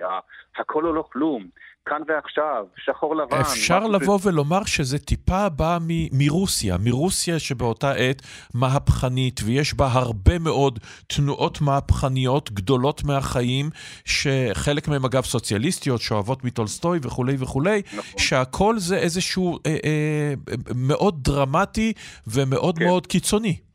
הקול 0.57 0.84
הוא 0.84 0.95
לא 0.95 1.05
כלום? 1.12 1.49
כאן 1.87 2.03
ועכשיו, 2.09 2.64
שחור 2.85 3.16
לבן. 3.16 3.41
אפשר 3.41 3.87
לבוא 3.87 4.18
ש... 4.18 4.26
ולומר 4.26 4.64
שזה 4.64 4.99
טיפה 4.99 5.49
בא 5.49 5.78
מ- 5.81 6.18
מרוסיה, 6.18 6.76
מרוסיה 6.81 7.39
שבאותה 7.39 7.93
עת 7.93 8.22
מהפכנית, 8.55 9.41
ויש 9.45 9.74
בה 9.74 9.89
הרבה 9.93 10.39
מאוד 10.39 10.78
תנועות 11.07 11.61
מהפכניות 11.61 12.53
גדולות 12.53 13.05
מהחיים, 13.05 13.70
שחלק 14.05 14.89
מהן 14.89 15.05
אגב 15.05 15.24
סוציאליסטיות, 15.24 16.01
שאוהבות 16.01 16.45
מטולסטוי 16.45 16.99
וכולי 17.03 17.37
וכולי, 17.39 17.83
נכון. 17.87 18.18
שהכל 18.18 18.78
זה 18.78 18.97
איזשהו 18.97 19.59
אה, 19.66 19.76
אה, 19.85 20.35
מאוד 20.74 21.24
דרמטי 21.24 21.93
ומאוד 22.26 22.78
כן. 22.78 22.85
מאוד 22.85 23.07
קיצוני. 23.07 23.70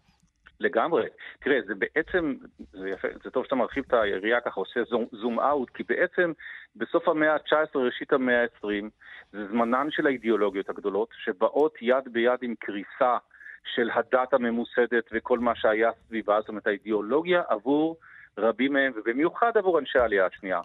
לגמרי. 0.60 1.08
תראה, 1.40 1.60
זה 1.68 1.74
בעצם, 1.76 2.36
זה 2.72 2.90
יפה, 2.90 3.08
זה 3.24 3.32
טוב 3.32 3.44
שאתה 3.44 3.56
מרחיב 3.56 3.84
את 3.88 3.94
היריעה 3.94 4.42
ככה, 4.42 4.60
עושה 4.60 4.84
זום, 4.84 5.06
זום 5.12 5.40
אאוט, 5.40 5.70
כי 5.70 5.84
בעצם 5.84 6.32
בסוף 6.76 7.08
המאה 7.08 7.34
ה-19, 7.34 7.78
ראשית 7.78 8.14
המאה 8.14 8.42
ה-20, 8.42 8.86
זה 9.32 9.48
זמנן 9.48 9.88
של 9.92 10.08
האידיאולוגיות 10.08 10.70
הגדולות, 10.70 11.10
שבאות 11.24 11.78
יד 11.82 12.04
ביד 12.12 12.40
עם 12.42 12.56
קריסה 12.60 13.18
של 13.66 13.90
הדת 13.94 14.34
הממוסדת 14.34 15.10
וכל 15.12 15.40
מה 15.40 15.56
שהיה 15.56 15.92
סביבה, 16.08 16.40
זאת 16.40 16.50
אומרת 16.50 16.68
האידיאולוגיה 16.68 17.42
עבור 17.48 17.98
רבים 18.38 18.74
מהם, 18.74 18.92
ובמיוחד 18.96 19.58
עבור 19.58 19.80
אנשי 19.80 20.00
העלייה 20.00 20.26
השנייה, 20.26 20.62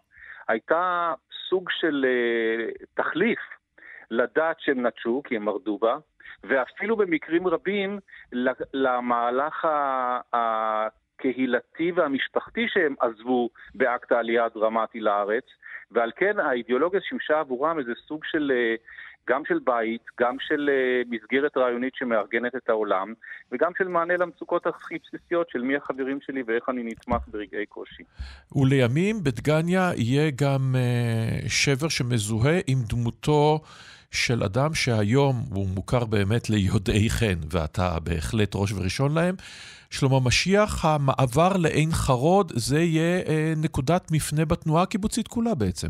הייתה 0.48 1.12
סוג 1.48 1.70
של 1.70 2.06
uh, 2.06 2.86
תחליף 2.94 3.38
לדת 4.10 4.56
שהם 4.58 4.86
נטשו, 4.86 5.22
כי 5.24 5.36
הם 5.36 5.44
מרדו 5.44 5.78
בה, 5.78 5.96
ואפילו 6.44 6.96
במקרים 6.96 7.46
רבים 7.46 7.98
למהלך 8.74 9.68
הקהילתי 10.32 11.92
והמשפחתי 11.92 12.66
שהם 12.68 12.94
עזבו 13.00 13.48
באקט 13.74 14.12
העלייה 14.12 14.44
הדרמטי 14.44 15.00
לארץ, 15.00 15.44
ועל 15.90 16.10
כן 16.16 16.38
האידיאולוגיה 16.38 17.00
שימשה 17.00 17.40
עבורם 17.40 17.78
איזה 17.78 17.92
סוג 18.08 18.24
של, 18.24 18.52
אה, 18.54 18.74
גם 19.28 19.42
של 19.48 19.58
בית, 19.64 20.02
גם 20.20 20.36
של 20.40 20.70
אה, 20.72 21.02
מסגרת 21.10 21.56
רעיונית 21.56 21.94
שמארגנת 21.94 22.56
את 22.56 22.68
העולם, 22.68 23.14
וגם 23.52 23.72
של 23.78 23.88
מענה 23.88 24.14
למצוקות 24.16 24.66
הכי 24.66 24.94
בסיסיות 25.04 25.50
של 25.50 25.62
מי 25.62 25.76
החברים 25.76 26.18
שלי 26.20 26.42
ואיך 26.46 26.68
אני 26.68 26.82
נתמך 26.82 27.22
ברגעי 27.28 27.66
קושי. 27.66 28.02
ולימים 28.52 29.16
בדגניה 29.22 29.90
יהיה 29.96 30.30
גם 30.30 30.74
uh, 30.74 31.48
שבר 31.48 31.88
שמזוהה 31.88 32.58
עם 32.66 32.78
דמותו 32.88 33.60
של 34.10 34.42
אדם 34.42 34.74
שהיום 34.74 35.34
הוא 35.54 35.66
מוכר 35.74 36.04
באמת 36.04 36.50
ליודעי 36.50 37.10
חן, 37.10 37.38
ואתה 37.52 37.88
בהחלט 38.04 38.52
ראש 38.54 38.72
וראשון 38.72 39.14
להם. 39.14 39.34
שלמה 39.90 40.20
משיח, 40.26 40.84
המעבר 40.84 41.56
לעין 41.62 41.90
חרוד, 41.92 42.52
זה 42.54 42.78
יהיה 42.78 43.22
אה, 43.28 43.52
נקודת 43.64 44.02
מפנה 44.12 44.44
בתנועה 44.44 44.82
הקיבוצית 44.82 45.28
כולה 45.28 45.54
בעצם. 45.54 45.88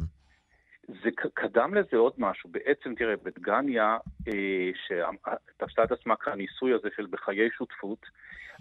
זה 0.88 1.10
קדם 1.34 1.74
לזה 1.74 1.96
עוד 1.96 2.12
משהו. 2.18 2.50
בעצם, 2.50 2.94
תראה, 2.94 3.14
בדגניה, 3.22 3.96
אה, 4.28 4.70
שתפסה 4.86 5.84
את 5.84 5.92
עצמה 5.92 6.16
כניסוי 6.16 6.74
הזה 6.74 6.88
של 6.96 7.06
בחיי 7.10 7.48
שותפות, 7.58 8.06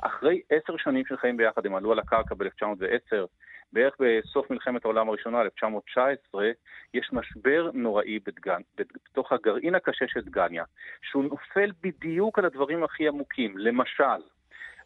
אחרי 0.01 0.41
עשר 0.49 0.78
שנים 0.78 1.05
של 1.05 1.18
חיים 1.18 1.38
ביחד, 1.38 1.66
הם 1.66 1.76
עלו 1.76 1.91
על 1.91 1.99
הקרקע 1.99 2.36
ב-1910, 2.36 3.26
בערך 3.74 3.93
בסוף 3.99 4.51
מלחמת 4.51 4.86
העולם 4.86 5.09
הראשונה, 5.09 5.41
1919, 5.41 6.51
יש 6.93 7.09
משבר 7.13 7.70
נוראי 7.74 8.20
בדגן, 8.20 8.61
בתוך 8.78 9.32
הגרעין 9.32 9.76
הקשה 9.76 10.05
של 10.07 10.22
דגניה, 10.22 10.63
שהוא 11.01 11.24
נופל 11.24 11.72
בדיוק 11.82 12.39
על 12.39 12.45
הדברים 12.45 12.84
הכי 12.84 13.07
עמוקים. 13.07 13.57
למשל, 13.57 14.22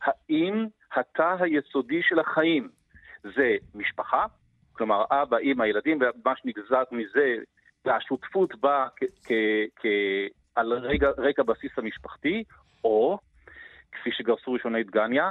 האם 0.01 0.65
התא 0.91 1.35
היסודי 1.39 2.01
של 2.03 2.19
החיים 2.19 2.69
זה 3.23 3.55
משפחה, 3.75 4.25
כלומר 4.73 5.03
אבא, 5.11 5.37
אמא, 5.37 5.63
ילדים, 5.63 5.99
ומה 6.01 6.33
שנגזר 6.35 6.83
מזה, 6.91 7.35
והשותפות 7.85 8.55
באה 8.55 8.87
על 10.55 10.73
רקע, 11.17 11.43
בסיס 11.43 11.71
המשפחתי, 11.77 12.43
או, 12.83 13.17
כפי 13.91 14.09
גרסו 14.23 14.53
ראשוני 14.53 14.83
דגניה, 14.83 15.29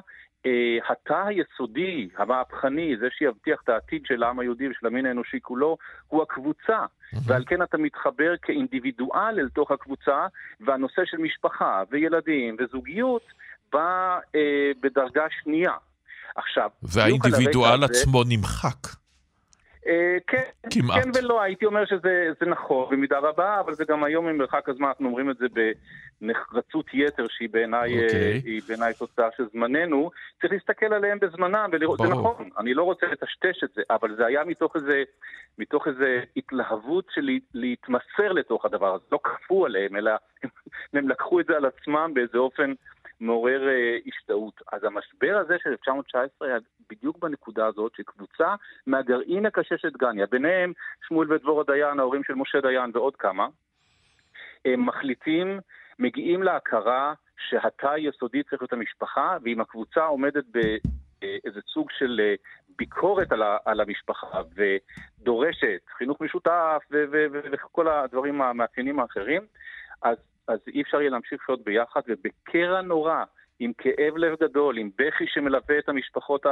התא 0.89 1.23
היסודי, 1.27 2.09
המהפכני, 2.17 2.97
זה 3.01 3.07
שיבטיח 3.11 3.61
את 3.65 3.69
העתיד 3.69 4.03
של 4.07 4.23
העם 4.23 4.39
היהודי 4.39 4.69
ושל 4.69 4.87
המין 4.87 5.07
האנושי 5.07 5.39
כולו, 5.43 5.77
הוא 6.09 6.23
הקבוצה. 6.23 6.79
ועל 7.27 7.45
כן 7.47 7.63
אתה 7.63 7.79
מתחבר 7.79 8.35
כאינדיבידואל 8.43 9.39
אל 9.39 9.49
תוך 9.49 9.71
הקבוצה, 9.71 10.27
והנושא 10.61 11.03
של 11.05 11.17
משפחה 11.17 11.83
וילדים 11.91 12.57
וזוגיות 12.59 13.23
בא 13.73 14.19
אה, 14.35 14.71
בדרגה 14.81 15.25
שנייה. 15.43 15.73
עכשיו, 16.37 16.71
והאינדיבידואל 16.83 17.85
עצמו 17.85 18.25
זה... 18.25 18.31
נמחק. 18.31 19.02
אה, 19.87 20.17
כן, 20.27 20.43
כמעט. 20.71 21.03
כן 21.03 21.11
ולא, 21.15 21.43
הייתי 21.43 21.67
אומר 21.67 21.85
שזה 21.87 22.47
נכון 22.47 22.89
במידה 22.91 23.19
רבה, 23.19 23.61
אבל 23.61 23.75
זה 23.75 23.85
גם 23.85 24.05
היום 24.05 24.27
ממרחק 24.27 24.69
הזמן, 24.69 24.87
אנחנו 24.87 25.07
אומרים 25.07 25.31
את 25.31 25.37
זה 25.37 25.47
בנחרצות 26.21 26.87
יתר, 26.93 27.27
שהיא 27.29 27.49
בעיניי 27.53 27.99
okay. 27.99 28.05
אוקיי. 28.05 28.61
בעיני 28.69 28.95
תוצאה 28.99 29.29
של 29.37 29.45
זמננו. 29.53 30.11
צריך 30.41 30.53
להסתכל 30.53 30.93
עליהם 30.93 31.19
בזמנם 31.19 31.71
ולראות, 31.73 31.99
זה 31.99 32.09
נכון, 32.09 32.49
אני 32.59 32.75
לא 32.75 32.83
רוצה 32.83 33.07
לטשטש 33.07 33.65
את 33.65 33.71
זה, 33.75 33.83
אבל 33.91 34.17
זה 34.17 34.27
היה 34.27 34.45
מתוך 34.45 34.77
איזה, 34.77 35.03
מתוך 35.59 35.89
איזה 35.89 36.21
התלהבות 36.37 37.07
של 37.15 37.29
להתמסר 37.55 38.33
לתוך 38.33 38.65
הדבר 38.65 38.95
הזה. 38.95 39.05
לא 39.13 39.21
כפו 39.25 39.67
עליהם, 39.67 39.97
אלא 39.97 40.11
הם 40.93 41.09
לקחו 41.09 41.41
את 41.41 41.47
זה 41.47 41.57
על 41.57 41.65
עצמם 41.65 42.11
באיזה 42.15 42.39
אופן 42.39 42.73
מעורר 43.23 43.69
אה, 43.69 43.97
השתאות. 44.07 44.63
אז 44.73 44.85
המשבר 44.85 45.37
הזה 45.45 45.57
של 45.63 45.71
1919 45.71 46.49
היה 46.49 46.59
בדיוק 46.91 47.19
בנקודה 47.19 47.67
הזאת 47.67 47.93
שקבוצה 47.97 48.55
מהגרעין 48.87 49.47
הקשה 49.47 49.79
של 49.79 49.91
דגניה, 49.91 50.27
ביניהם 50.27 50.73
שמואל 51.09 51.33
ודבורה 51.33 51.65
דיין, 51.65 52.01
ההורים 52.01 52.25
של 52.25 52.35
משה 52.35 52.61
דיין 52.61 52.91
ועוד 52.95 53.17
כמה, 53.17 53.47
הם 54.65 54.87
מחליטים, 54.87 55.61
מגיעים 55.99 56.43
להכרה 56.43 57.15
שהתא 57.49 57.87
היסודי 57.87 58.43
צריך 58.43 58.63
להיות 58.63 58.73
המשפחה, 58.73 59.37
ואם 59.43 59.61
הקבוצה 59.61 60.05
עומדת 60.05 60.45
באיזה 60.45 61.61
סוג 61.73 61.91
של 61.99 62.21
אה, 62.21 62.35
ביקורת 62.79 63.33
על, 63.33 63.43
ה, 63.43 63.57
על 63.65 63.81
המשפחה 63.81 64.41
ודורשת 64.55 65.81
חינוך 65.99 66.21
משותף 66.21 66.83
וכל 67.53 67.89
הדברים 67.89 68.43
המאפיינים 68.43 69.01
האחרים, 69.01 69.43
אז 70.03 70.17
אז 70.49 70.59
אי 70.69 70.83
אפשר 70.83 71.01
יהיה 71.01 71.11
להמשיך 71.11 71.43
לחיות 71.43 71.65
ביחד, 71.65 72.01
ובקרע 72.09 72.81
נורא, 72.81 73.25
עם 73.59 73.73
כאב 73.79 74.17
לב 74.17 74.37
גדול, 74.41 74.79
עם 74.79 74.91
בכי 74.99 75.25
שמלווה 75.27 75.79
את 75.79 75.89
המשפחות 75.89 76.47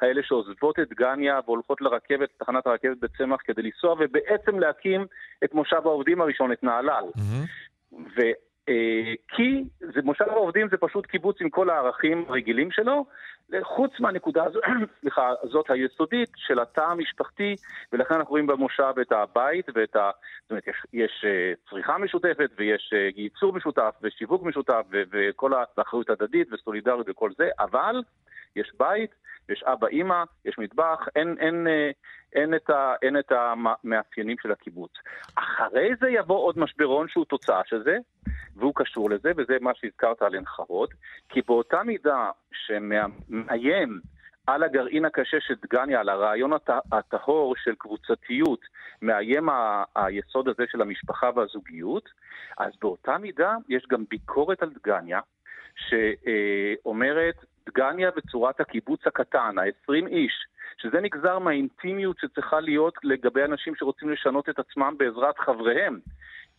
האלה 0.00 0.22
שעוזבות 0.22 0.78
את 0.78 0.92
גניה 0.92 1.40
והולכות 1.44 1.80
לרכבת, 1.80 2.28
לתחנת 2.34 2.66
הרכבת 2.66 2.96
בצמח 3.00 3.40
כדי 3.44 3.62
לנסוע, 3.62 3.92
ובעצם 3.98 4.58
להקים 4.58 5.06
את 5.44 5.54
מושב 5.54 5.80
העובדים 5.84 6.20
הראשון, 6.20 6.52
את 6.52 6.62
נהלל. 6.62 7.04
Mm-hmm. 7.16 7.92
אה, 8.68 9.14
כי 9.28 9.64
זה, 9.80 10.00
מושב 10.04 10.28
העובדים 10.28 10.68
זה 10.70 10.76
פשוט 10.76 11.06
קיבוץ 11.06 11.36
עם 11.40 11.50
כל 11.50 11.70
הערכים 11.70 12.24
הרגילים 12.28 12.70
שלו, 12.70 13.04
חוץ 13.62 14.00
מהנקודה 14.00 14.44
הזו, 14.44 14.60
סליחה, 15.00 15.30
הזאת 15.42 15.70
היסודית 15.70 16.30
של 16.36 16.60
התא 16.60 16.80
המשפחתי, 16.80 17.56
ולכן 17.92 18.14
אנחנו 18.14 18.30
רואים 18.30 18.46
במושב 18.46 18.94
את 19.00 19.12
הבית 19.12 19.66
ואת 19.74 19.96
ה... 19.96 20.10
זאת 20.42 20.50
אומרת, 20.50 20.66
יש, 20.66 20.76
יש 20.92 21.24
אה, 21.24 21.52
צריכה 21.70 21.98
משותפת 21.98 22.50
ויש 22.56 22.92
אה, 22.94 23.08
ייצור 23.16 23.52
משותף 23.52 23.94
ושיווק 24.02 24.42
משותף 24.42 24.86
וכל 24.90 25.52
האחריות 25.78 26.10
הדדית 26.10 26.52
וסולידריות 26.52 27.06
וכל 27.08 27.30
זה, 27.38 27.48
אבל 27.60 28.02
יש 28.56 28.72
בית, 28.78 29.10
יש 29.48 29.62
אבא 29.62 29.86
אימא, 29.86 30.22
יש 30.44 30.58
מטבח, 30.58 31.08
אין, 31.16 31.36
אין, 31.38 31.66
אין, 31.66 31.92
אין, 32.32 32.54
את 32.54 32.70
ה, 32.70 32.94
אין 33.02 33.18
את 33.18 33.32
המאפיינים 33.32 34.36
של 34.42 34.52
הקיבוץ. 34.52 34.92
אחרי 35.34 35.90
זה 36.00 36.10
יבוא 36.10 36.38
עוד 36.38 36.58
משברון 36.58 37.08
שהוא 37.08 37.24
תוצאה 37.24 37.60
של 37.66 37.82
זה, 37.82 37.96
והוא 38.56 38.72
קשור 38.76 39.10
לזה, 39.10 39.32
וזה 39.36 39.56
מה 39.60 39.70
שהזכרת 39.74 40.22
על 40.22 40.34
חרוד, 40.46 40.88
כי 41.28 41.40
באותה 41.46 41.82
מידה 41.82 42.30
שמאיים 42.52 44.00
על 44.46 44.62
הגרעין 44.62 45.04
הקשה 45.04 45.36
של 45.40 45.54
דגניה, 45.62 46.00
על 46.00 46.08
הרעיון 46.08 46.52
הטהור 46.92 47.54
של 47.56 47.74
קבוצתיות, 47.78 48.60
מאיים 49.02 49.48
ה- 49.48 49.84
היסוד 49.96 50.48
הזה 50.48 50.64
של 50.70 50.82
המשפחה 50.82 51.30
והזוגיות, 51.34 52.08
אז 52.58 52.72
באותה 52.80 53.18
מידה 53.18 53.54
יש 53.68 53.86
גם 53.90 54.04
ביקורת 54.08 54.62
על 54.62 54.70
דגניה, 54.70 55.20
שאומרת, 55.76 57.44
דגניה 57.66 58.10
בצורת 58.16 58.60
הקיבוץ 58.60 59.00
הקטן, 59.06 59.58
ה-20 59.58 60.06
איש, 60.06 60.32
שזה 60.82 61.00
נגזר 61.00 61.38
מהאינטימיות 61.38 62.18
שצריכה 62.18 62.60
להיות 62.60 62.94
לגבי 63.04 63.44
אנשים 63.44 63.74
שרוצים 63.76 64.10
לשנות 64.10 64.48
את 64.48 64.58
עצמם 64.58 64.94
בעזרת 64.98 65.38
חבריהם. 65.38 66.00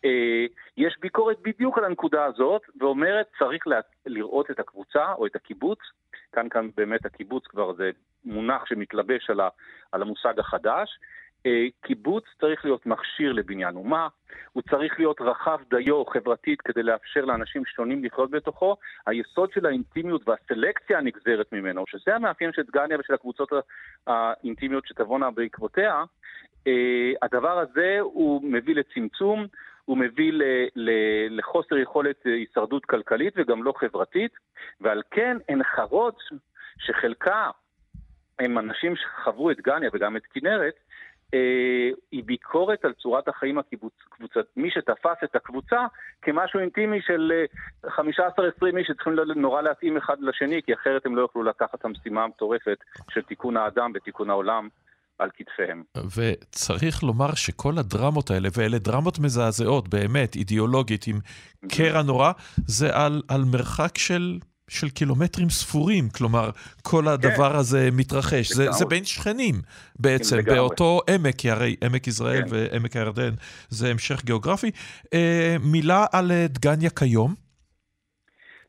אה, 0.05 0.45
יש 0.77 0.97
ביקורת 0.99 1.37
בדיוק 1.41 1.77
על 1.77 1.85
הנקודה 1.85 2.25
הזאת, 2.25 2.61
ואומרת 2.79 3.25
צריך 3.39 3.67
לה, 3.67 3.79
לראות 4.05 4.51
את 4.51 4.59
הקבוצה 4.59 5.13
או 5.13 5.25
את 5.25 5.35
הקיבוץ, 5.35 5.79
כאן 6.31 6.49
כאן 6.49 6.69
באמת 6.77 7.05
הקיבוץ 7.05 7.47
כבר 7.47 7.73
זה 7.73 7.91
מונח 8.25 8.65
שמתלבש 8.65 9.29
על, 9.29 9.39
ה, 9.39 9.49
על 9.91 10.01
המושג 10.01 10.39
החדש, 10.39 10.99
קיבוץ 11.81 12.23
צריך 12.39 12.65
להיות 12.65 12.85
מכשיר 12.85 13.33
לבניין 13.33 13.75
אומה, 13.75 14.07
הוא 14.53 14.63
צריך 14.69 14.99
להיות 14.99 15.21
רחב 15.21 15.59
דיו 15.69 16.05
חברתית 16.05 16.61
כדי 16.61 16.83
לאפשר 16.83 17.25
לאנשים 17.25 17.65
שונים 17.65 18.03
לחיות 18.03 18.31
בתוכו. 18.31 18.75
היסוד 19.07 19.51
של 19.51 19.65
האינטימיות 19.65 20.27
והסלקציה 20.27 20.97
הנגזרת 20.97 21.51
ממנו, 21.51 21.83
שזה 21.87 22.15
המאפיין 22.15 22.51
של 22.53 22.61
דגניה 22.61 22.99
ושל 22.99 23.13
הקבוצות 23.13 23.49
האינטימיות 24.07 24.87
שתבואנה 24.87 25.31
בעקבותיה, 25.31 26.03
אה, 26.67 27.11
הדבר 27.21 27.59
הזה 27.59 27.97
הוא 28.01 28.41
מביא 28.43 28.75
לצמצום, 28.75 29.47
הוא 29.85 29.97
מביא 29.97 30.33
ל, 30.33 30.43
ל, 30.75 30.89
לחוסר 31.39 31.77
יכולת 31.77 32.23
הישרדות 32.25 32.85
כלכלית 32.85 33.33
וגם 33.37 33.63
לא 33.63 33.73
חברתית, 33.77 34.31
ועל 34.81 35.01
כן 35.11 35.37
הן 35.49 35.63
חרות 35.63 36.17
שחלקה 36.77 37.49
הם 38.39 38.57
אנשים 38.57 38.95
שחוו 38.95 39.51
את 39.51 39.61
גניה 39.61 39.89
וגם 39.93 40.17
את 40.17 40.21
כנרת, 40.33 40.73
אה, 40.73 40.79
היא 42.11 42.23
ביקורת 42.25 42.85
על 42.85 42.93
צורת 42.93 43.27
החיים 43.27 43.57
הקבוצת, 43.59 44.45
מי 44.55 44.71
שתפס 44.71 45.23
את 45.23 45.35
הקבוצה 45.35 45.85
כמשהו 46.21 46.59
אינטימי 46.59 47.01
של 47.01 47.31
15-20 47.85 47.89
אה, 47.99 48.77
איש 48.77 48.87
שצריכים 48.87 49.13
נורא 49.35 49.61
להתאים 49.61 49.97
אחד 49.97 50.15
לשני, 50.19 50.61
כי 50.65 50.73
אחרת 50.73 51.05
הם 51.05 51.15
לא 51.15 51.21
יוכלו 51.21 51.43
לקחת 51.43 51.75
את 51.75 51.85
המשימה 51.85 52.23
המטורפת 52.23 52.77
של 53.09 53.21
תיקון 53.21 53.57
האדם 53.57 53.91
ותיקון 53.95 54.29
העולם. 54.29 54.67
על 55.19 55.29
כתפיהם. 55.37 55.83
וצריך 56.17 57.03
לומר 57.03 57.35
שכל 57.35 57.73
הדרמות 57.77 58.31
האלה, 58.31 58.49
ואלה 58.57 58.77
דרמות 58.77 59.19
מזעזעות, 59.19 59.89
באמת, 59.89 60.35
אידיאולוגית, 60.35 61.05
עם 61.07 61.19
קרע 61.69 62.01
נורא, 62.03 62.31
זה 62.67 62.95
על, 62.95 63.21
על 63.27 63.41
מרחק 63.51 63.97
של 63.97 64.39
של 64.69 64.89
קילומטרים 64.89 65.49
ספורים, 65.49 66.09
כלומר, 66.09 66.49
כל 66.81 67.07
הדבר 67.07 67.51
כן. 67.51 67.55
הזה 67.55 67.89
מתרחש. 67.91 68.51
זה, 68.51 68.71
זה 68.71 68.85
בין 68.85 69.05
שכנים 69.05 69.55
בעצם, 69.99 70.37
לגמרי. 70.37 70.55
באותו 70.55 71.01
עמק, 71.09 71.35
כי 71.35 71.51
הרי 71.51 71.75
עמק 71.83 72.07
יזרעאל 72.07 72.41
כן. 72.41 72.47
ועמק 72.49 72.95
הירדן 72.95 73.31
זה 73.69 73.87
המשך 73.87 74.25
גיאוגרפי. 74.25 74.71
אה, 75.13 75.55
מילה 75.71 76.05
על 76.11 76.31
אה, 76.31 76.45
דגניה 76.47 76.89
כיום. 76.89 77.33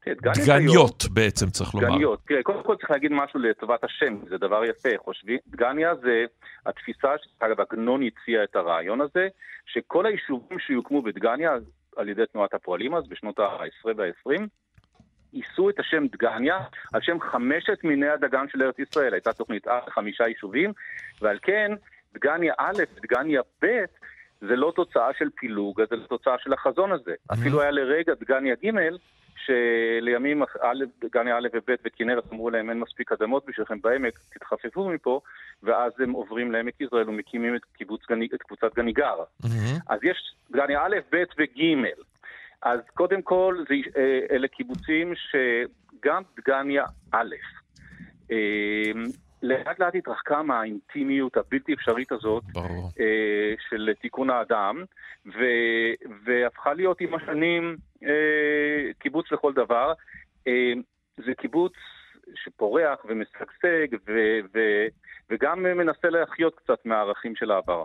דגניות 0.09 1.05
בעצם 1.11 1.51
צריך 1.51 1.75
לומר. 1.75 1.89
דגניות. 1.89 2.21
תראה, 2.27 2.43
קודם 2.43 2.63
כל 2.63 2.77
צריך 2.77 2.91
להגיד 2.91 3.13
משהו 3.13 3.41
לטובת 3.41 3.85
השם, 3.85 4.19
זה 4.29 4.39
דבר 4.39 4.65
יפה. 4.65 4.89
חושבים, 5.05 5.39
דגניה 5.47 5.95
זה 6.03 6.25
התפיסה, 6.67 7.09
שאגב 7.19 7.61
עגנון 7.61 8.01
הציע 8.03 8.45
את 8.45 8.57
הרעיון 8.57 9.01
הזה, 9.01 9.29
שכל 9.67 10.07
היישובים 10.07 10.59
שיוקמו 10.59 11.03
בדגניה 11.03 11.51
על 11.97 12.09
ידי 12.09 12.23
תנועת 12.33 12.55
הפועלים 12.55 12.95
אז, 12.95 13.05
בשנות 13.09 13.39
ה-10 13.39 13.89
וה-20, 13.97 14.43
יישאו 15.35 15.71
את 15.71 15.79
השם 15.81 16.07
דגניה 16.07 16.59
על 16.93 17.01
שם 17.01 17.21
חמשת 17.21 17.85
מיני 17.85 18.09
הדגן 18.09 18.45
של 18.53 18.63
ארץ 18.63 18.79
ישראל. 18.79 19.15
הייתה 19.15 19.33
תוכנית 19.33 19.69
א' 19.69 19.91
חמישה 19.91 20.29
יישובים, 20.29 20.73
ועל 21.23 21.39
כן 21.43 21.73
דגניה 22.15 22.55
א' 22.59 22.83
ודגניה 22.97 23.41
ב' 23.63 23.85
זה 24.41 24.57
לא 24.57 24.73
תוצאה 24.77 25.09
של 25.19 25.29
פילוג, 25.37 25.81
זה 25.91 25.97
לא 25.97 26.07
תוצאה 26.07 26.39
של 26.39 26.53
החזון 26.53 26.93
הזה. 26.93 27.11
Mm-hmm. 27.11 27.35
אפילו 27.35 27.61
היה 27.61 27.71
לרגע 27.71 28.15
דגניה 28.21 28.55
ג' 28.65 28.71
שלימים 29.37 30.43
דגניה 31.01 31.37
א' 31.37 31.49
וב' 31.55 31.75
וכנרת 31.85 32.33
אמרו 32.33 32.51
להם 32.51 32.71
אין 32.71 32.81
מספיק 32.81 33.13
אדמות 33.13 33.47
בשבילכם 33.47 33.81
בעמק, 33.81 34.19
תתחפפו 34.35 34.89
מפה, 34.89 35.21
ואז 35.63 35.93
הם 35.99 36.13
עוברים 36.13 36.53
לעמק 36.53 36.81
יזרעאל 36.81 37.09
ומקימים 37.09 37.57
את, 37.57 37.63
גני, 38.09 38.29
את 38.35 38.43
קבוצת 38.43 38.75
גניגר. 38.75 39.17
Mm-hmm. 39.43 39.81
אז 39.89 40.01
יש 40.03 40.35
דגניה 40.51 40.83
א', 40.87 40.97
ב' 41.13 41.25
וג'. 41.39 41.87
אז 42.65 42.81
קודם 42.95 43.23
כל, 43.23 43.65
זה, 43.69 43.75
אה, 43.97 44.21
אלה 44.31 44.49
קיבוצים 44.49 45.13
שגם 45.15 46.23
דגניה 46.37 46.85
א', 47.13 47.35
אה, 48.31 48.93
לאט 49.43 49.79
לאט 49.79 49.95
התרחקה 49.95 50.43
מהאינטימיות 50.43 51.37
הבלתי 51.37 51.75
אפשרית 51.75 52.13
הזאת 52.13 52.45
ברור. 52.53 52.91
אה, 53.01 53.55
של 53.69 53.91
תיקון 54.01 54.31
האדם, 54.31 54.85
ו, 55.27 55.39
והפכה 56.25 56.75
להיות 56.75 57.01
עם 57.01 57.15
השנים 57.15 57.77
קיבוץ 58.99 59.33
לכל 59.33 59.53
דבר. 59.53 59.93
זה 61.17 61.35
קיבוץ 61.39 61.73
שפורח 62.35 62.99
ומשגשג 63.05 63.97
ו, 64.07 64.13
ו, 64.55 64.61
וגם 65.31 65.63
מנסה 65.63 66.09
להחיות 66.09 66.55
קצת 66.55 66.87
מהערכים 66.87 67.37
של 67.37 67.51
העבר. 67.51 67.85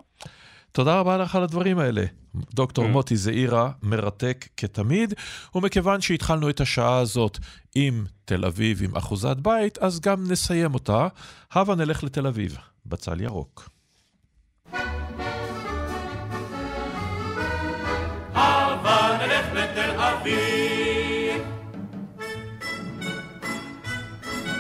תודה 0.71 0.99
רבה 0.99 1.17
לך 1.17 1.35
על 1.35 1.43
הדברים 1.43 1.79
האלה. 1.79 2.05
דוקטור 2.53 2.85
mm. 2.85 2.87
מוטי 2.87 3.17
זעירה, 3.17 3.71
מרתק 3.83 4.47
כתמיד, 4.57 5.13
ומכיוון 5.55 6.01
שהתחלנו 6.01 6.49
את 6.49 6.61
השעה 6.61 6.97
הזאת 6.97 7.37
עם 7.75 8.05
תל 8.25 8.45
אביב 8.45 8.83
עם 8.83 8.95
אחוזת 8.95 9.37
בית, 9.37 9.77
אז 9.77 9.99
גם 9.99 10.31
נסיים 10.31 10.73
אותה. 10.73 11.07
הבה 11.51 11.75
נלך 11.75 12.03
לתל 12.03 12.27
אביב, 12.27 12.57
בצל 12.85 13.21
ירוק. 13.21 13.69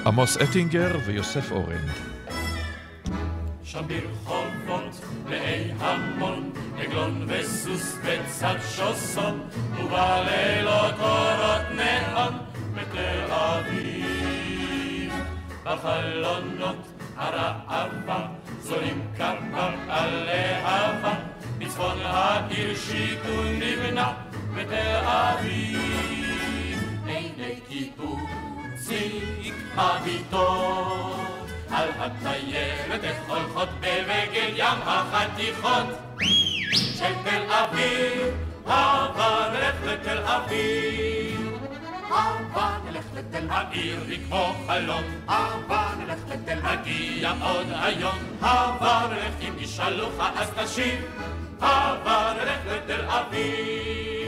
עמוס 0.05 0.37
אטינגר 0.37 0.97
ויוסף 1.05 1.51
אורן. 1.51 1.85
שם 3.71 3.87
ברחובות 3.87 5.01
מלאי 5.25 5.71
המון, 5.79 6.51
עגלון 6.77 7.25
וסוס 7.27 7.95
בצד 8.05 8.55
שוסון, 8.75 9.49
ובלילות 9.73 10.93
אורות 10.99 11.61
נאון 11.75 12.33
בתל 12.73 13.31
אביב. 13.31 15.13
בחלונות 15.63 16.87
הרעבה 17.17 18.27
זולים 18.61 19.07
כמה 19.17 19.71
על 19.87 20.23
להבה, 20.25 21.13
בצפון 21.57 21.97
העיר 22.01 22.75
שיכון 22.75 23.59
נבנה 23.59 24.13
בתל 24.55 24.95
אביב. 25.03 25.79
עיני 27.05 27.59
קיבוציק 27.67 29.53
הביטות 29.75 31.38
על 31.71 31.89
הטיירת 31.99 33.15
הולכות 33.27 33.69
בבגד 33.79 34.51
ים 34.55 34.77
החתיכות 34.85 35.85
של 36.97 37.13
תל 37.23 37.51
אביב, 37.51 38.27
הבה 38.65 39.49
נלך 39.53 39.75
לתל 39.85 40.17
אביב. 40.17 41.49
הבה 42.11 42.77
נלך 42.85 43.05
לתל 43.13 43.47
העיר 43.49 43.99
היא 44.07 44.19
כמו 44.27 44.55
חלום, 44.67 45.03
הבה 45.27 45.89
נלך 45.99 46.19
לתל 46.29 46.59
נגיע 46.71 47.33
עוד 47.41 47.67
היום, 47.81 48.17
הבה 48.41 49.07
נלך 49.11 49.33
אם 49.41 49.53
ישאלוך 49.59 50.13
אז 50.35 50.49
תשיב, 50.55 51.05
הבה 51.61 52.33
נלך 52.37 52.59
לתל 52.65 53.05
אביב. 53.09 54.18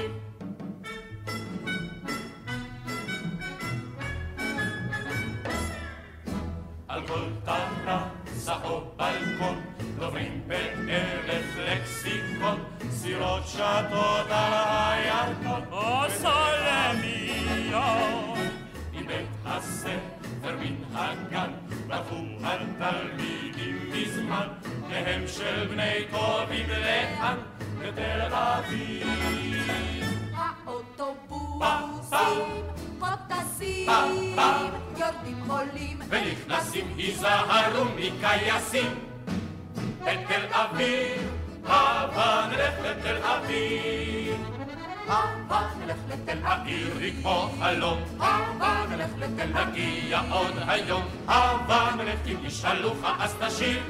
על 6.91 7.07
כל 7.07 7.21
טרסה 7.45 8.55
או 8.63 8.81
בלקון, 8.97 9.61
דוברים 9.99 10.41
בערב 10.47 11.43
לקסיקון, 11.57 12.63
סירות 12.89 13.47
שטות 13.47 14.27
על 14.29 14.53
הירקון, 14.53 15.61
או 15.71 16.09
סולמיות. 16.09 17.81
עם 18.93 19.07
בית 19.07 19.27
הספר 19.45 20.55
מן 20.59 20.75
הגן, 20.93 21.51
רבו 21.89 22.15
התלמידים 22.43 23.91
מזמן, 23.93 24.47
פניהם 24.87 25.27
של 25.27 25.67
בני 25.67 26.05
טובים 26.11 26.69
לאן? 26.69 27.37
לתל 27.81 28.21
אביב. 28.21 30.11
האוטובוסים 30.72 32.63
פה 32.99 33.07
טסים, 33.28 33.89
יורדים 34.97 35.43
עולים 35.47 35.99
ונכנסים, 36.09 36.93
היזהרו 36.97 37.86
מקייסים. 37.95 38.99
בתל 40.01 40.45
אביב, 40.51 41.32
הבה 41.65 42.47
נלך 42.51 42.74
לתל 42.84 43.17
אביב. 43.24 44.36
הבה 45.07 45.69
נלך 45.80 45.97
לתל 46.09 46.38
העיר 46.43 46.97
היא 46.99 47.22
כמו 47.22 47.49
חלום, 47.59 48.01
הבה 48.19 48.86
נלך 48.89 49.09
לתל 49.17 49.65
נגיע 49.65 50.22
עוד 50.32 50.53
היום, 50.67 51.03
הבה 51.28 51.91
נלך 51.97 52.19
אם 52.26 52.45
ישאלוך 52.45 52.97
אז 53.19 53.36
תשיב, 53.39 53.84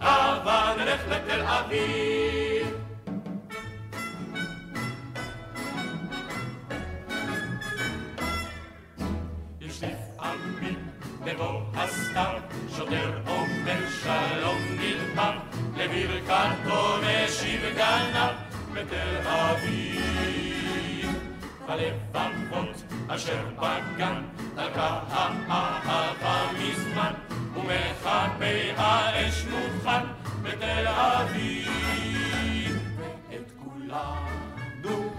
הבה 0.00 0.74
נלך 0.78 1.00
לתל 1.08 1.42
אביב. 1.42 2.89
בבוא 11.40 11.60
הסתיו, 11.74 12.40
שוטר 12.76 13.20
אומר 13.26 13.88
שלום 14.02 14.58
נלחם, 14.80 15.36
לברכתו 15.76 16.96
משיב 17.02 17.60
גנב 17.76 18.34
בתל 18.72 19.16
אביב. 19.26 20.00
הלבבות 21.68 22.82
אשר 23.08 23.44
בגן 23.56 24.22
דרכה 24.54 25.00
האהבה 25.08 26.52
מזמן 26.58 27.12
ומכבי 27.54 28.70
האש 28.76 29.44
מוכן 29.44 30.06
בתל 30.42 30.86
אביב 30.86 31.68
ואת 32.96 33.52
כולנו 33.56 35.14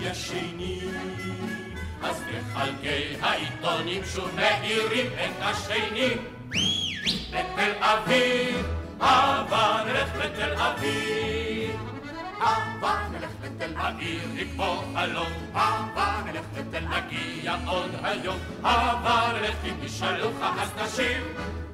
ישנים 0.00 1.55
אז 2.08 2.22
מחלקי 2.22 3.16
העיתונים 3.20 4.02
שוב 4.14 4.30
מאירים 4.34 5.06
את 5.06 5.42
השנים 5.42 6.18
לתל 7.32 7.72
אביב, 7.80 8.66
אהבה 9.02 9.82
נלך 9.86 10.08
לתל 10.16 10.54
אביב. 10.54 11.76
אהבה 12.40 12.98
נלך 13.12 13.30
לתל 13.42 13.72
העיר 13.76 14.20
לקבוע 14.34 14.82
חלום. 14.94 15.32
אהבה 15.56 16.22
נלך 16.26 16.44
לתל 16.56 16.84
נגיע 16.88 17.56
עוד 17.66 17.90
היום. 18.02 18.38
אהבה 18.64 19.32
נלך 19.38 19.56
אם 19.64 19.74
תשאלו 19.84 20.30
אז 20.42 20.70
נשיב 20.82 21.22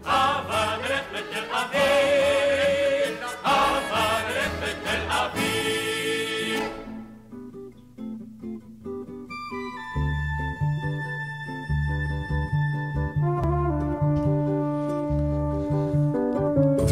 אהבה 0.07 0.77
נלך 0.83 1.05
לתל 1.13 1.45
אביב. 1.55 3.17
אהבה 3.45 4.21
נלך 4.29 4.53
לתל 4.63 5.11
אביב 5.11 5.52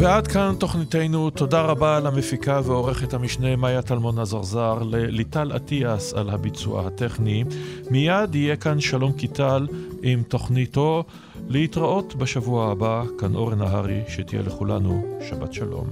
ועד 0.01 0.27
כאן 0.27 0.55
תוכניתנו. 0.59 1.29
תודה 1.29 1.61
רבה 1.61 1.99
למפיקה 1.99 2.61
ועורכת 2.65 3.13
המשנה 3.13 3.55
מאיה 3.55 3.81
טלמון 3.81 4.19
עזרזר, 4.19 4.79
לליטל 4.83 5.51
אטיאס 5.55 6.13
על 6.13 6.29
הביצוע 6.29 6.87
הטכני. 6.87 7.43
מיד 7.91 8.35
יהיה 8.35 8.55
כאן 8.55 8.79
שלום 8.79 9.11
קיטל 9.11 9.67
עם 10.01 10.23
תוכניתו. 10.23 11.03
להתראות 11.47 12.15
בשבוע 12.15 12.71
הבא, 12.71 13.03
כאן 13.19 13.35
אורן 13.35 13.59
נהרי, 13.59 14.01
שתהיה 14.07 14.41
לכולנו 14.41 15.19
שבת 15.29 15.53
שלום. 15.53 15.87